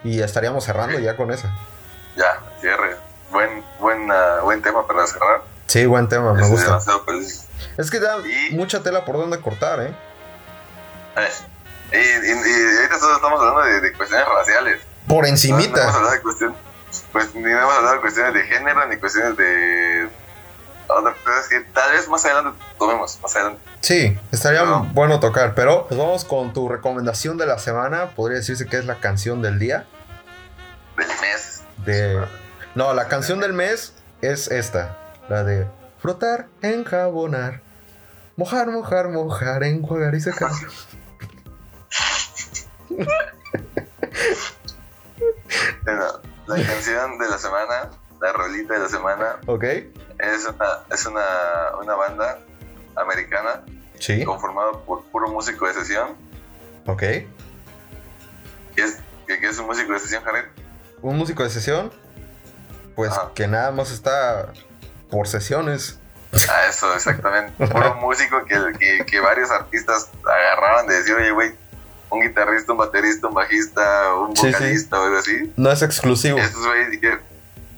Y 0.03 0.21
estaríamos 0.21 0.65
cerrando 0.65 0.99
ya 0.99 1.17
con 1.17 1.31
esa. 1.31 1.51
Ya, 2.17 2.41
cierre. 2.61 2.97
Buen, 3.31 3.63
buen, 3.79 4.11
ah, 4.11 4.41
buen 4.43 4.61
tema 4.63 4.87
para 4.87 5.07
cerrar. 5.07 5.43
Sí, 5.67 5.87
buen 5.87 6.09
tema, 6.09 6.33
me 6.35 6.43
Es 6.43 6.49
gusta. 6.49 6.67
demasiado 6.67 7.05
feliz. 7.05 7.45
Es 7.77 7.91
que 7.91 8.01
da 8.01 8.17
Y- 8.27 8.55
mucha 8.57 8.83
tela 8.83 9.05
por 9.05 9.17
donde 9.17 9.41
cortar, 9.41 9.81
¿eh? 9.83 9.95
Eh, 11.17 11.29
Y, 11.93 11.97
y, 11.97 12.31
y 12.31 12.77
ahorita 12.79 12.99
solo 12.99 13.17
estamos 13.17 13.41
hablando 13.41 13.63
de, 13.63 13.81
de 13.81 13.93
cuestiones 13.93 14.27
raciales. 14.29 14.81
Por 15.07 15.17
No, 15.19 15.23
no 15.23 15.27
encimita. 15.29 15.89
hablado 15.89 16.11
de 16.13 16.21
cuestiones, 16.23 16.57
pues 17.13 17.35
ni 17.35 17.51
hemos 17.51 17.75
hablado 17.75 17.95
de 17.97 18.01
cuestiones 18.01 18.35
de 18.35 18.43
género 18.43 18.87
ni 18.89 18.97
cuestiones 18.97 19.37
de 19.37 20.09
otras 20.89 21.17
cosas 21.25 21.49
que 21.49 21.61
tal 21.73 21.93
vez 21.93 22.09
más 22.09 22.25
adelante 22.25 22.59
tomemos, 22.79 23.19
más 23.23 23.37
adelante. 23.37 23.61
Sí, 23.81 24.19
estaría 24.33 24.65
No. 24.65 24.85
bueno 24.93 25.21
tocar, 25.21 25.55
pero 25.55 25.87
pues 25.87 25.99
vamos 25.99 26.25
con 26.25 26.53
tu 26.53 26.69
recomendación 26.69 27.39
de 27.39 27.47
la 27.47 27.59
semana. 27.59 28.11
Podría 28.17 28.39
decirse 28.39 28.67
que 28.67 28.77
es 28.79 28.85
la 28.87 28.97
canción 28.97 29.41
del 29.43 29.59
día. 29.59 29.87
Del 30.97 31.07
mes. 31.21 31.63
De... 31.87 32.25
No, 32.75 32.93
la 32.93 33.07
canción 33.09 33.41
del 33.41 33.53
mes 33.53 33.95
es 34.21 34.49
esta. 34.51 34.97
La 35.29 35.45
de 35.45 35.67
frotar, 36.01 36.47
enjabonar, 36.63 37.61
mojar, 38.37 38.69
mojar, 38.69 39.09
mojar, 39.11 39.63
enjuagar 39.63 40.15
y 40.15 40.21
secar. 40.21 40.51
Bueno, 45.85 46.05
la 46.57 46.67
canción 46.67 47.19
de 47.19 47.29
la 47.29 47.39
semana, 47.39 47.91
la 48.21 48.33
rolita 48.33 48.75
de 48.75 48.81
la 48.81 48.89
semana, 48.89 49.37
¿Ok? 49.47 49.65
es 49.65 50.45
una, 50.47 50.67
es 50.91 51.07
una, 51.07 51.25
una 51.81 51.95
banda 51.95 52.39
americana 52.97 53.63
Sí. 53.99 54.25
conformada 54.25 54.73
por 54.87 55.05
puro 55.05 55.29
músico 55.29 55.67
de 55.67 55.75
sesión. 55.75 56.17
Ok. 56.87 57.01
que 57.01 57.25
es, 58.77 58.99
que 59.27 59.47
es 59.47 59.59
un 59.59 59.67
músico 59.67 59.93
de 59.93 59.99
sesión, 60.01 60.23
Jared. 60.25 60.45
Un 61.03 61.17
músico 61.19 61.43
de 61.43 61.51
sesión, 61.51 61.93
pues 62.97 63.11
Ajá. 63.13 63.31
que 63.35 63.47
nada 63.47 63.71
más 63.73 63.91
está 63.91 64.53
por 65.11 65.27
sesiones. 65.29 65.99
Ah, 66.49 66.67
eso, 66.69 66.95
exactamente. 66.95 67.67
Puro 67.67 67.95
músico 68.01 68.45
que, 68.45 68.57
que, 68.79 69.05
que 69.05 69.21
varios 69.21 69.51
artistas 69.51 70.11
agarraban 70.25 70.87
de 70.87 70.95
decir, 70.97 71.15
oye, 71.15 71.31
güey, 71.33 71.55
un 72.11 72.21
guitarrista, 72.21 72.73
un 72.73 72.79
baterista, 72.79 73.29
un 73.29 73.35
bajista, 73.35 74.15
un 74.17 74.37
Sí, 74.37 74.47
sí. 74.47 74.53
vocalista 74.53 75.01
o 75.01 75.05
algo 75.05 75.19
así. 75.19 75.53
No 75.57 75.71
es 75.71 75.83
exclusivo. 75.83 76.39
Estos 76.39 76.67
güeyes 76.67 76.91
dijeron, 76.91 77.21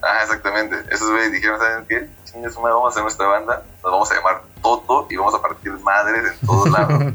ajá, 0.03 0.23
exactamente. 0.23 0.77
Estos 0.91 1.11
güeyes 1.11 1.33
dijeron, 1.33 1.59
¿saben 1.59 1.87
qué? 1.87 2.09
Chingue 2.25 2.51
su 2.51 2.61
madre, 2.61 2.75
vamos 2.75 2.89
a 2.89 2.91
hacer 2.91 3.03
nuestra 3.03 3.27
banda, 3.27 3.63
nos 3.83 3.93
vamos 3.93 4.11
a 4.11 4.15
llamar 4.15 4.43
Toto 4.63 5.07
y 5.11 5.17
vamos 5.17 5.35
a 5.35 5.43
partir 5.43 5.73
madres 5.81 6.33
en 6.41 6.47
todos 6.47 6.71
lados. 6.71 7.03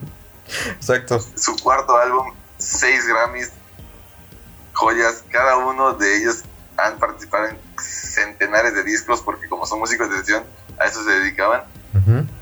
Exacto. 0.76 1.20
Su 1.36 1.56
cuarto 1.58 1.98
álbum, 1.98 2.34
seis 2.58 3.06
Grammys, 3.08 3.52
joyas, 4.74 5.24
cada 5.32 5.58
uno 5.58 5.94
de 5.94 6.18
ellos 6.18 6.44
han 6.78 6.98
participado 7.00 7.48
en 7.48 7.58
centenares 7.82 8.74
de 8.76 8.84
discos 8.84 9.22
porque 9.22 9.48
como 9.50 9.66
son 9.66 9.80
músicos 9.80 10.10
de 10.12 10.18
sesión, 10.20 10.44
a 10.80 10.86
eso 10.86 11.04
se 11.04 11.10
dedicaban. 11.12 11.64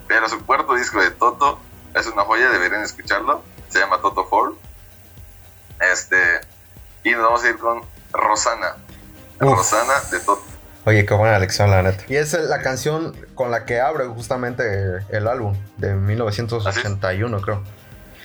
Pero 0.07 0.27
su 0.29 0.45
cuarto 0.45 0.75
disco 0.75 1.01
de 1.01 1.09
Toto 1.11 1.59
es 1.95 2.05
una 2.07 2.23
joya, 2.23 2.49
deberían 2.49 2.81
escucharlo. 2.83 3.41
Se 3.69 3.79
llama 3.79 4.01
Toto 4.01 4.27
4. 4.29 4.57
Este, 5.91 6.17
y 7.03 7.11
nos 7.11 7.23
vamos 7.23 7.43
a 7.43 7.49
ir 7.49 7.57
con 7.57 7.81
Rosana. 8.11 8.75
Uf. 9.41 9.57
Rosana 9.57 9.93
de 10.11 10.19
Toto. 10.19 10.43
Oye, 10.85 11.05
qué 11.05 11.13
buena 11.15 11.35
elección, 11.37 11.71
la 11.71 11.81
neta. 11.81 12.03
Y 12.07 12.15
es 12.15 12.33
la 12.33 12.61
canción 12.61 13.15
con 13.33 13.49
la 13.49 13.65
que 13.65 13.81
abre 13.81 14.05
justamente 14.05 14.63
el 15.09 15.27
álbum 15.27 15.55
de 15.77 15.95
1981, 15.95 17.41
creo. 17.41 17.63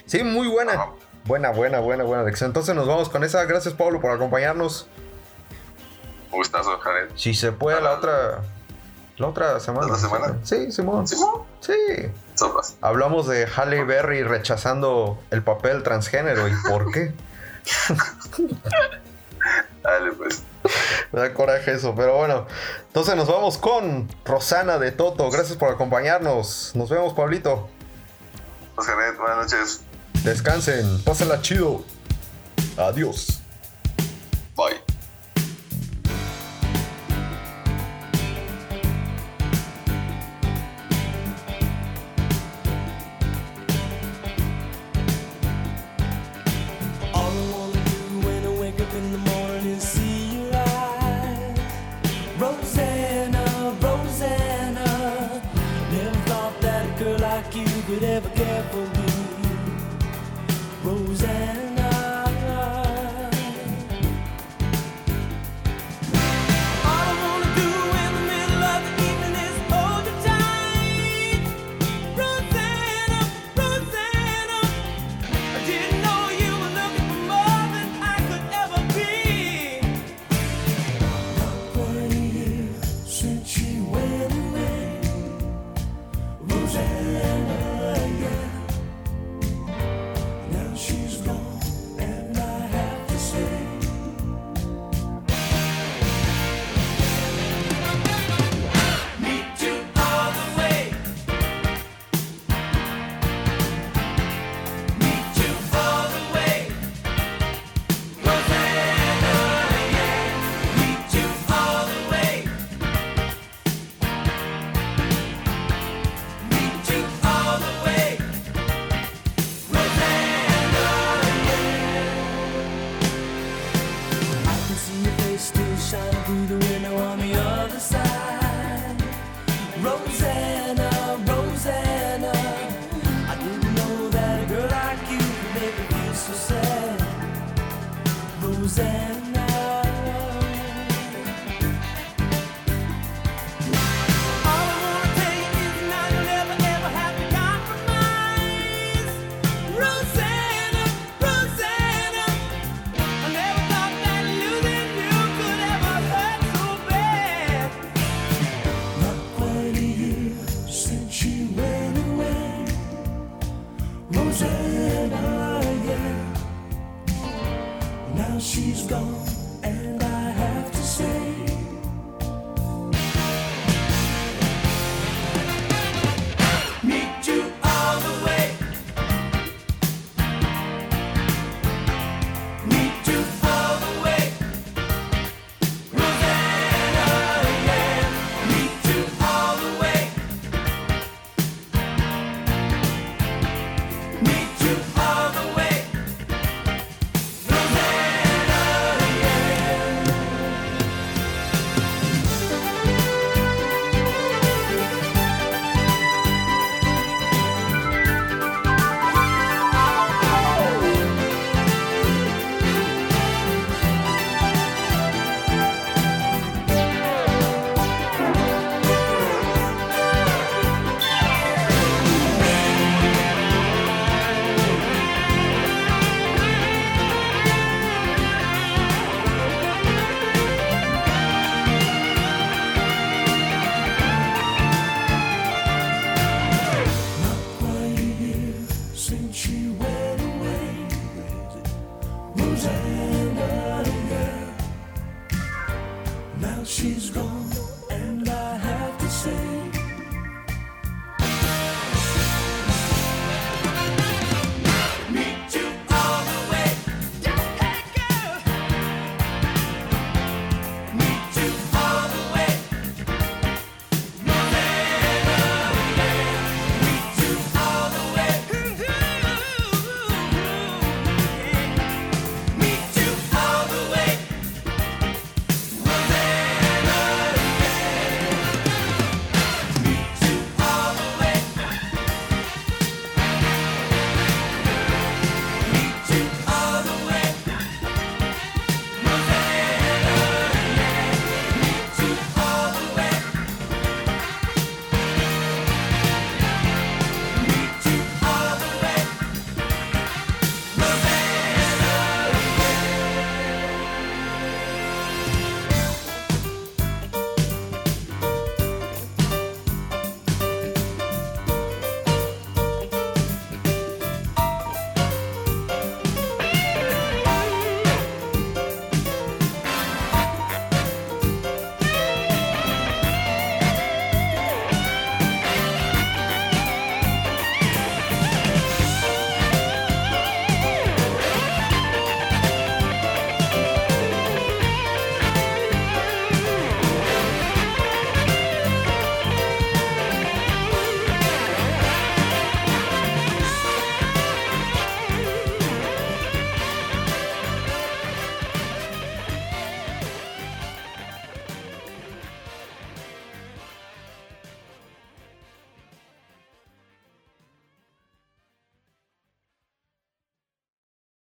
Sí, 0.04 0.22
muy 0.22 0.46
buena. 0.46 0.72
Ajá. 0.74 0.90
Buena, 1.24 1.50
buena, 1.50 1.80
buena, 1.80 2.04
buena 2.04 2.22
elección. 2.22 2.50
Entonces 2.50 2.74
nos 2.74 2.86
vamos 2.86 3.08
con 3.08 3.24
esa. 3.24 3.44
Gracias, 3.44 3.74
Pablo, 3.74 4.00
por 4.00 4.10
acompañarnos. 4.10 4.88
Gustazo, 6.30 6.78
Jared. 6.78 7.10
Si 7.14 7.34
se 7.34 7.52
puede, 7.52 7.80
la 7.80 7.92
otra. 7.92 8.42
La 9.20 9.28
otra 9.28 9.60
semana. 9.60 9.86
¿La 9.86 9.92
otra 9.92 10.08
semana? 10.08 10.38
Sí, 10.44 10.72
Simón. 10.72 11.06
Simón. 11.06 11.42
Sí. 11.60 11.74
Sopas. 12.34 12.76
Hablamos 12.80 13.28
de 13.28 13.46
Halle 13.46 13.84
Berry 13.84 14.22
rechazando 14.22 15.18
el 15.30 15.42
papel 15.42 15.82
transgénero. 15.82 16.48
¿Y 16.48 16.54
por 16.66 16.90
qué? 16.90 17.12
Dale, 19.82 20.12
pues. 20.12 20.42
Me 21.12 21.20
da 21.20 21.34
coraje 21.34 21.72
eso, 21.72 21.94
pero 21.94 22.16
bueno. 22.16 22.46
Entonces 22.86 23.14
nos 23.14 23.28
vamos 23.28 23.58
con 23.58 24.08
Rosana 24.24 24.78
de 24.78 24.90
Toto. 24.90 25.30
Gracias 25.30 25.58
por 25.58 25.70
acompañarnos. 25.70 26.72
Nos 26.74 26.88
vemos, 26.88 27.12
Pablito. 27.12 27.68
Buenas 28.74 29.52
noches. 29.52 29.82
Descansen, 30.24 31.02
pásenla 31.04 31.42
chido. 31.42 31.84
Adiós. 32.78 33.42
Bye. 34.56 34.89